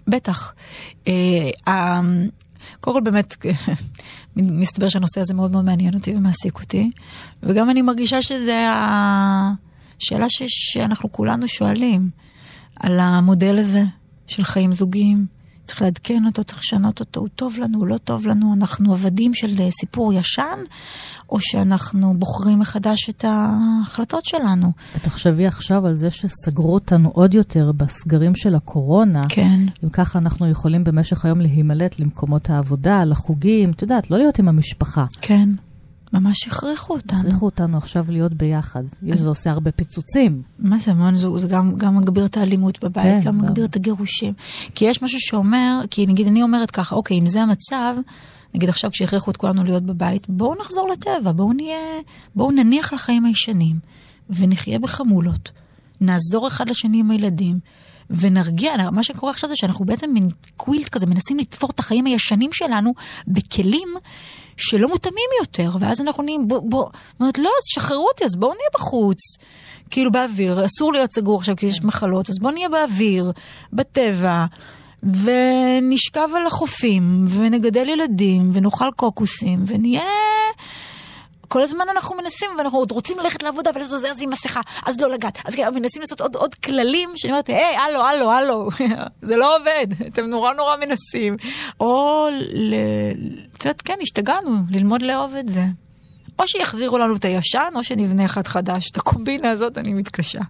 בטח. 0.07 0.53
אה, 1.07 2.01
קודם 2.81 2.95
כל 2.95 3.01
באמת, 3.01 3.35
מסתבר 4.35 4.89
שהנושא 4.89 5.21
הזה 5.21 5.33
מאוד 5.33 5.51
מאוד 5.51 5.65
מעניין 5.65 5.93
אותי 5.93 6.15
ומעסיק 6.15 6.59
אותי, 6.59 6.91
וגם 7.43 7.69
אני 7.69 7.81
מרגישה 7.81 8.21
שזה 8.21 8.65
השאלה 8.69 10.29
ש- 10.29 10.43
שאנחנו 10.73 11.11
כולנו 11.11 11.47
שואלים, 11.47 12.09
על 12.79 12.99
המודל 12.99 13.57
הזה 13.57 13.83
של 14.27 14.43
חיים 14.43 14.73
זוגיים. 14.73 15.25
צריך 15.65 15.81
לעדכן 15.81 16.25
אותו, 16.25 16.43
צריך 16.43 16.59
לשנות 16.59 16.99
אותו, 16.99 17.19
הוא 17.19 17.29
טוב 17.35 17.57
לנו, 17.57 17.79
הוא 17.79 17.87
לא 17.87 17.97
טוב 17.97 18.27
לנו, 18.27 18.53
אנחנו 18.53 18.93
עבדים 18.93 19.33
של 19.33 19.55
אה, 19.59 19.69
סיפור 19.71 20.13
ישן, 20.13 20.59
או 21.29 21.37
שאנחנו 21.39 22.13
בוחרים 22.17 22.59
מחדש 22.59 23.09
את 23.09 23.25
ההחלטות 23.27 24.25
שלנו. 24.25 24.71
ותחשבי 24.95 25.47
עכשיו 25.47 25.87
על 25.87 25.95
זה 25.95 26.11
שסגרו 26.11 26.73
אותנו 26.73 27.09
עוד 27.09 27.33
יותר 27.33 27.71
בסגרים 27.71 28.35
של 28.35 28.55
הקורונה. 28.55 29.23
כן. 29.29 29.59
אם 29.83 29.89
ככה 29.89 30.19
אנחנו 30.19 30.47
יכולים 30.47 30.83
במשך 30.83 31.25
היום 31.25 31.41
להימלט 31.41 31.99
למקומות 31.99 32.49
העבודה, 32.49 33.03
לחוגים, 33.03 33.71
את 33.71 33.81
יודעת, 33.81 34.11
לא 34.11 34.17
להיות 34.17 34.39
עם 34.39 34.47
המשפחה. 34.47 35.05
כן, 35.21 35.49
ממש 36.19 36.47
הכריחו 36.47 36.93
אותנו. 36.93 37.19
הכריחו 37.19 37.45
אותנו 37.45 37.77
עכשיו 37.77 38.05
להיות 38.09 38.33
ביחד. 38.33 38.83
זה 39.13 39.29
עושה 39.29 39.51
הרבה 39.51 39.71
פיצוצים. 39.71 40.41
מה 40.59 40.77
זה 40.77 40.91
המון 40.91 41.15
זוג? 41.15 41.37
זה 41.37 41.47
גם, 41.47 41.75
גם 41.77 41.97
מגביר 41.97 42.25
את 42.25 42.37
האלימות 42.37 42.83
בבית, 42.83 43.05
כן, 43.05 43.19
גם 43.19 43.39
גם. 43.39 43.45
מגביר 43.45 43.65
את 43.65 43.75
הגירושים. 43.75 44.33
כי 44.75 44.85
יש 44.85 45.01
משהו 45.03 45.19
שאומר, 45.19 45.81
כי 45.91 46.05
נגיד 46.05 46.27
אני 46.27 46.43
אומרת 46.43 46.71
ככה, 46.71 46.95
אוקיי, 46.95 47.19
אם 47.19 47.25
זה 47.25 47.41
המצב, 47.41 47.95
נגיד 48.55 48.69
עכשיו 48.69 48.91
כשהכריחו 48.91 49.31
את 49.31 49.37
כולנו 49.37 49.63
להיות 49.63 49.83
בבית, 49.83 50.29
בואו 50.29 50.55
נחזור 50.59 50.89
לטבע, 50.89 51.31
בואו 51.31 51.53
נהיה, 51.53 51.99
בואו 52.35 52.51
נניח 52.51 52.93
לחיים 52.93 53.25
הישנים, 53.25 53.79
ונחיה 54.29 54.79
בחמולות. 54.79 55.51
נעזור 56.01 56.47
אחד 56.47 56.69
לשני 56.69 56.99
עם 56.99 57.11
הילדים, 57.11 57.59
ונרגיע, 58.09 58.71
מה 58.91 59.03
שקורה 59.03 59.31
עכשיו 59.31 59.49
זה 59.49 59.55
שאנחנו 59.55 59.85
בעצם 59.85 60.09
מין 60.13 60.29
קווילט 60.57 60.89
כזה, 60.89 61.05
מנסים 61.05 61.37
לתפור 61.37 61.69
את 61.69 61.79
החיים 61.79 62.05
הישנים 62.05 62.49
שלנו 62.53 62.93
בכלים 63.27 63.87
שלא 64.57 64.87
מותאמים 64.87 65.29
יותר, 65.39 65.71
ואז 65.79 66.01
אנחנו 66.01 66.23
נהיים, 66.23 66.47
בוא, 66.47 66.59
בוא, 66.59 66.85
אומרת, 67.19 67.37
לא, 67.37 67.49
אז 67.49 67.63
שחררו 67.73 68.07
אותי, 68.07 68.25
אז 68.25 68.35
בואו 68.35 68.51
נהיה 68.51 68.69
בחוץ. 68.73 69.17
כאילו 69.89 70.11
באוויר, 70.11 70.65
אסור 70.65 70.93
להיות 70.93 71.13
סגור 71.13 71.37
עכשיו 71.39 71.55
כי 71.55 71.65
יש 71.65 71.83
מחלות, 71.83 72.29
אז 72.29 72.35
בואו 72.39 72.53
נהיה 72.53 72.69
באוויר, 72.69 73.31
בטבע, 73.73 74.45
ונשכב 75.03 76.29
על 76.35 76.45
החופים, 76.47 77.25
ונגדל 77.29 77.89
ילדים, 77.89 78.51
ונאכל 78.53 78.89
קוקוסים, 78.95 79.59
ונהיה... 79.67 80.01
כל 81.47 81.61
הזמן 81.61 81.85
אנחנו 81.91 82.15
מנסים, 82.15 82.49
ואנחנו 82.57 82.77
עוד 82.77 82.91
רוצים 82.91 83.19
ללכת 83.19 83.43
לעבודה, 83.43 83.71
ולעשות 83.75 84.01
זה, 84.01 84.11
אז 84.11 84.21
עם 84.21 84.29
מסכה, 84.29 84.61
אז 84.85 84.99
לא 84.99 85.11
לגעת. 85.11 85.37
אז 85.45 85.55
כן, 85.55 85.73
מנסים 85.75 86.01
לעשות 86.01 86.21
עוד, 86.21 86.35
עוד 86.35 86.55
כללים, 86.55 87.09
שאני 87.15 87.31
אומרת, 87.31 87.47
היי, 87.47 87.77
הלו, 87.77 88.03
הלו, 88.03 88.31
הלו, 88.31 88.69
זה 89.21 89.35
לא 89.35 89.57
עובד, 89.57 89.87
אתם 90.13 90.25
נורא 90.25 90.53
נורא 90.53 90.75
מנסים. 90.77 91.37
או, 91.79 92.27
ל... 92.53 92.75
יודעת, 93.59 93.81
כן, 93.81 93.97
השתגענו, 94.01 94.55
ללמוד 94.69 95.01
לאהוב 95.01 95.35
את 95.35 95.49
זה. 95.49 95.65
או 96.39 96.47
שיחזירו 96.47 96.97
לנו 96.97 97.15
את 97.15 97.25
הישן, 97.25 97.69
או 97.75 97.83
שנבנה 97.83 98.25
אחד 98.25 98.47
חדש. 98.47 98.91
את 98.91 98.97
הקומבינה 98.97 99.51
הזאת 99.51 99.77
אני 99.77 99.93
מתקשה. 99.93 100.41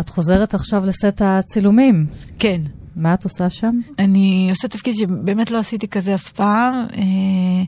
את 0.00 0.08
חוזרת 0.08 0.54
עכשיו 0.54 0.86
לסט 0.86 1.22
הצילומים. 1.24 2.06
כן. 2.38 2.60
מה 2.96 3.14
את 3.14 3.24
עושה 3.24 3.50
שם? 3.50 3.80
אני 3.98 4.46
עושה 4.50 4.68
תפקיד 4.68 4.94
שבאמת 4.96 5.50
לא 5.50 5.58
עשיתי 5.58 5.88
כזה 5.88 6.14
אף 6.14 6.30
פעם. 6.30 6.74
אה, 6.74 7.64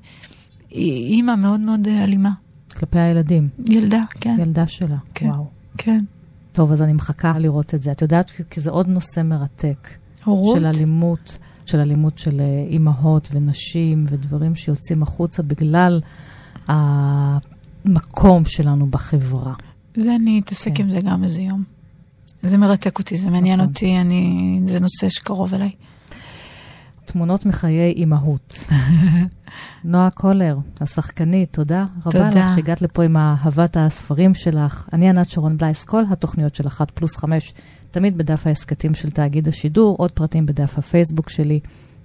היא 0.71 1.15
אימא 1.15 1.35
מאוד 1.35 1.61
מאוד 1.61 1.89
אה, 1.89 2.05
אלימה. 2.05 2.31
כלפי 2.77 2.99
הילדים. 2.99 3.49
ילדה, 3.67 4.03
כן. 4.21 4.37
ילדה 4.41 4.67
שלה. 4.67 4.97
כן. 5.15 5.27
וואו. 5.27 5.47
כן. 5.79 6.05
טוב, 6.53 6.73
אז 6.73 6.83
אני 6.83 6.93
מחכה 6.93 7.39
לראות 7.39 7.75
את 7.75 7.83
זה. 7.83 7.93
את 7.93 8.03
יודעת, 8.03 8.33
כי 8.51 8.61
זה 8.61 8.71
עוד 8.71 8.89
נושא 8.89 9.23
מרתק. 9.23 9.89
הורות? 10.25 10.57
של 10.57 10.67
אלימות, 10.67 11.39
של 11.67 11.81
אלימות 11.81 12.19
של 12.19 12.41
אה, 12.41 12.67
אימהות 12.71 13.29
ונשים 13.33 14.05
ודברים 14.09 14.55
שיוצאים 14.55 15.03
החוצה 15.03 15.43
בגלל 15.43 16.01
המקום 16.67 18.45
שלנו 18.45 18.87
בחברה. 18.87 19.55
זה 19.97 20.15
אני 20.15 20.41
אתעסק 20.41 20.71
כן. 20.75 20.83
עם 20.83 20.91
זה 20.91 21.01
גם 21.01 21.25
איזה 21.25 21.43
יום. 21.43 21.63
זה 22.43 22.57
מרתק 22.57 22.99
אותי, 22.99 23.17
זה 23.17 23.31
מעניין 23.31 23.61
נכון. 23.61 23.69
אותי, 23.69 24.01
אני... 24.01 24.61
זה 24.67 24.81
נושא 24.81 25.09
שקרוב 25.09 25.55
אליי. 25.55 25.71
תמונות 27.13 27.47
מחיי 27.47 27.93
אימהות. 27.93 28.65
נועה 29.85 30.11
קולר, 30.11 30.59
השחקנית, 30.81 31.53
תודה 31.53 31.87
רבה 32.07 32.11
תודה. 32.11 32.29
לך 32.29 32.55
שהגעת 32.55 32.83
לפה 32.83 33.05
עם 33.05 33.17
אהבת 33.17 33.77
הספרים 33.77 34.35
שלך. 34.35 34.89
אני 34.93 35.09
ענת 35.09 35.31
שרון 35.31 35.57
בלייס, 35.57 35.85
כל 35.85 36.03
התוכניות 36.11 36.55
של 36.55 36.67
אחת 36.67 36.91
פלוס 36.91 37.17
חמש, 37.17 37.53
תמיד 37.91 38.19
בדף 38.19 38.47
ההסכתים 38.47 38.95
של 38.95 39.11
תאגיד 39.11 39.49
השידור, 39.49 39.97
עוד 39.97 40.11
פרטים 40.11 40.47
בדף 40.47 40.79
הפייסבוק 40.79 41.31
שלי. 41.31 41.61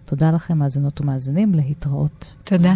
תודה 0.06 0.32
לכם, 0.32 0.58
מאזינות 0.58 1.02
ומאזינים, 1.02 1.56
להתראות. 1.56 2.34
תודה. 2.44 2.74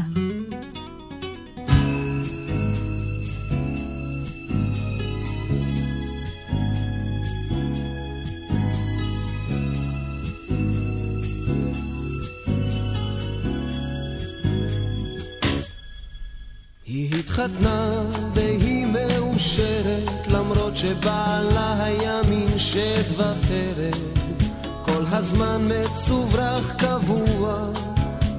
התחתנה 17.48 18.02
והיא 18.34 18.86
מאושרת 18.86 20.28
למרות 20.28 20.78
שבעלה 20.78 21.84
היה 21.84 22.22
מין 22.30 22.58
שד 22.58 23.12
ופרד 23.12 23.96
כל 24.82 25.04
הזמן 25.12 25.70
מצוברח 25.70 26.74
קבוע 26.78 27.70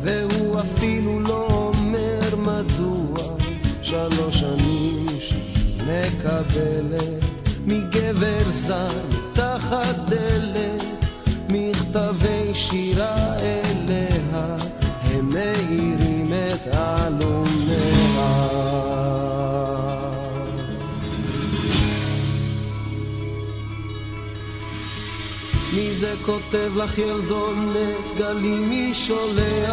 והוא 0.02 0.60
אפילו 0.60 1.20
לא 1.20 1.46
אומר 1.50 2.36
מדוע. 2.36 3.18
שלוש 3.82 4.40
שנים 4.40 5.06
שהיא 5.20 5.82
מקבלת 5.82 7.24
מגבר 7.66 8.42
זר 8.48 8.88
מתחת 9.10 9.96
דלת 10.08 10.82
מכתבי 11.48 12.54
שירה 12.54 13.34
אליה 13.38 14.56
הם 15.04 15.28
מאירים 15.28 16.32
את 16.32 16.66
עלומיה 16.74 17.67
זה 25.98 26.14
כותב 26.26 26.70
לך 26.76 26.98
ילדונת 26.98 28.16
גלים 28.18 28.68
מי 28.68 28.94
שולח 28.94 29.72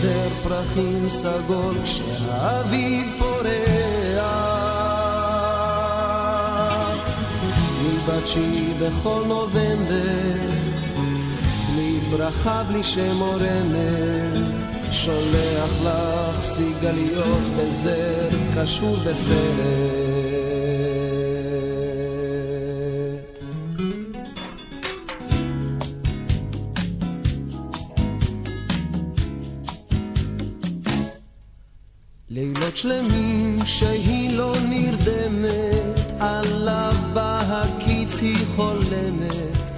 זר 0.00 0.28
פרחים 0.42 1.08
סגול 1.08 1.74
כשהאביב 1.84 3.06
פורח 3.18 3.44
מבת 7.82 8.26
שהיא 8.26 8.74
בכל 8.80 9.22
נובמבר 9.26 10.38
בלי 11.68 11.98
ברכה 12.10 12.62
בלי 12.62 12.82
שם 12.82 13.20
או 13.20 13.32
רמז 13.34 14.66
שולח 14.90 15.70
לך 15.84 16.40
סיגליות 16.40 17.42
בזר 17.58 18.28
קשור 18.56 18.96
בסרט 18.96 20.33
לילות 32.74 32.76
שלמים 32.76 33.58
שהיא 33.64 34.36
לא 34.36 34.54
נרדמת, 34.68 36.12
עליו 36.20 36.94
בהקיץ 37.12 38.20
היא 38.20 38.46
חולמת. 38.56 39.70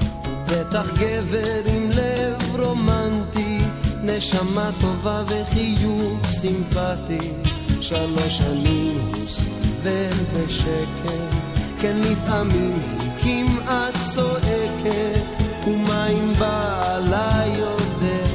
בטח 0.49 0.93
גבר 0.93 1.63
עם 1.67 1.91
לב 1.91 2.61
רומנטי, 2.61 3.59
נשמה 4.03 4.71
טובה 4.81 5.23
וחיוך 5.27 6.27
סימפטי. 6.29 7.33
שלוש 7.81 8.39
שנים 8.39 8.99
הוא 9.15 9.29
סובל 9.29 10.17
בשקט, 10.35 11.13
כן 11.81 11.97
לפעמים 12.01 12.73
היא 13.01 13.11
כמעט 13.23 13.95
צועקת, 14.15 15.43
ומה 15.67 16.07
אם 16.07 16.35
בעלה 16.39 17.45
יודע? 17.59 18.27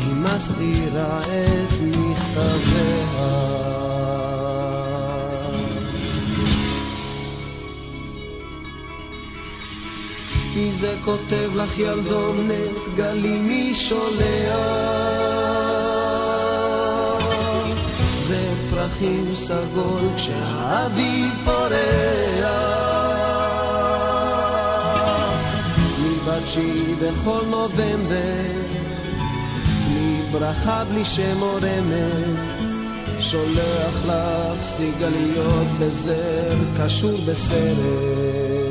היא 0.00 0.14
מסתירה 0.14 1.20
את 1.20 1.72
מכתביה. 1.80 2.03
מי 2.34 2.40
זה 10.72 10.94
כותב 11.04 11.56
לך 11.56 11.78
ילדונת, 11.78 12.96
גלים 12.96 13.46
מי 13.46 13.74
שולח? 13.74 14.14
זה 18.26 18.48
פרחים 18.70 19.34
סגול 19.34 20.08
כשהאביב 20.16 21.32
פורח. 21.44 21.74
מבת 26.00 26.42
שהיא 26.46 26.96
בכל 26.96 27.40
נובמבר 27.50 28.63
ברכה, 30.38 30.84
בלי 30.84 31.04
שם 31.04 31.42
או 31.42 31.54
רמז, 31.62 32.62
שולח 33.20 34.06
לך 34.06 34.62
סיגליות 34.62 35.66
בזר, 35.80 36.56
קשור 36.78 37.18
בסרט. 37.28 38.63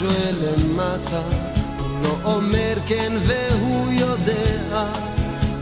שואל 0.00 0.34
למטה. 0.42 1.22
הוא 1.78 2.02
לא 2.02 2.34
אומר 2.34 2.74
כן 2.86 3.12
והוא 3.26 3.92
יודע, 3.92 4.86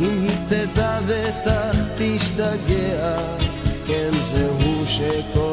אם 0.01 0.23
היא 0.23 0.37
תדע 0.49 0.99
בטח 1.09 1.77
תשתגע. 1.97 3.17
כן, 3.87 4.11
זה 4.33 4.49
הוא 4.51 4.87
שכותב 4.87 5.48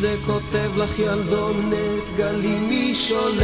זה 0.00 0.16
כותב 0.26 0.70
לך 0.76 0.98
ילדונת 0.98 2.16
גלי 2.16 2.58
מי 2.58 2.94
שולח 2.94 3.40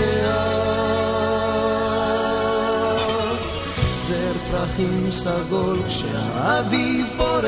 זר 3.98 4.32
פרחים 4.50 5.06
סגול 5.10 5.76
כשהאביב 5.88 7.06
פורח 7.16 7.46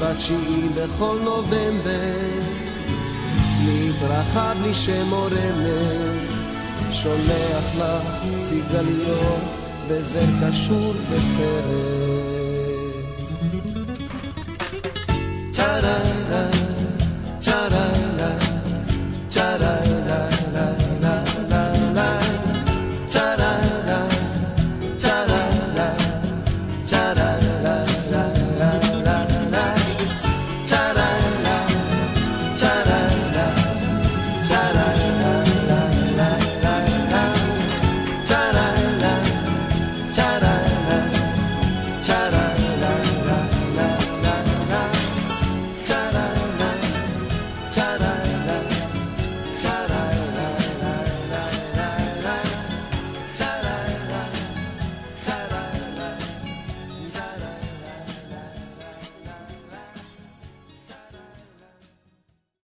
בתשיעי 0.00 0.68
בכל 0.76 1.16
נובמבר 1.24 2.18
בלי 3.58 3.92
ברכה 3.92 4.52
בלי 4.60 4.74
שם 4.74 5.12
או 5.12 5.24
רמז 5.24 6.32
שולח 6.90 7.64
לך 7.78 8.38
סיגליות 8.38 9.42
בזר 9.88 10.26
קשור 10.42 10.94
בסרט 11.12 12.33
da, 15.84 15.98
da, 16.30 16.50
da. 16.68 16.73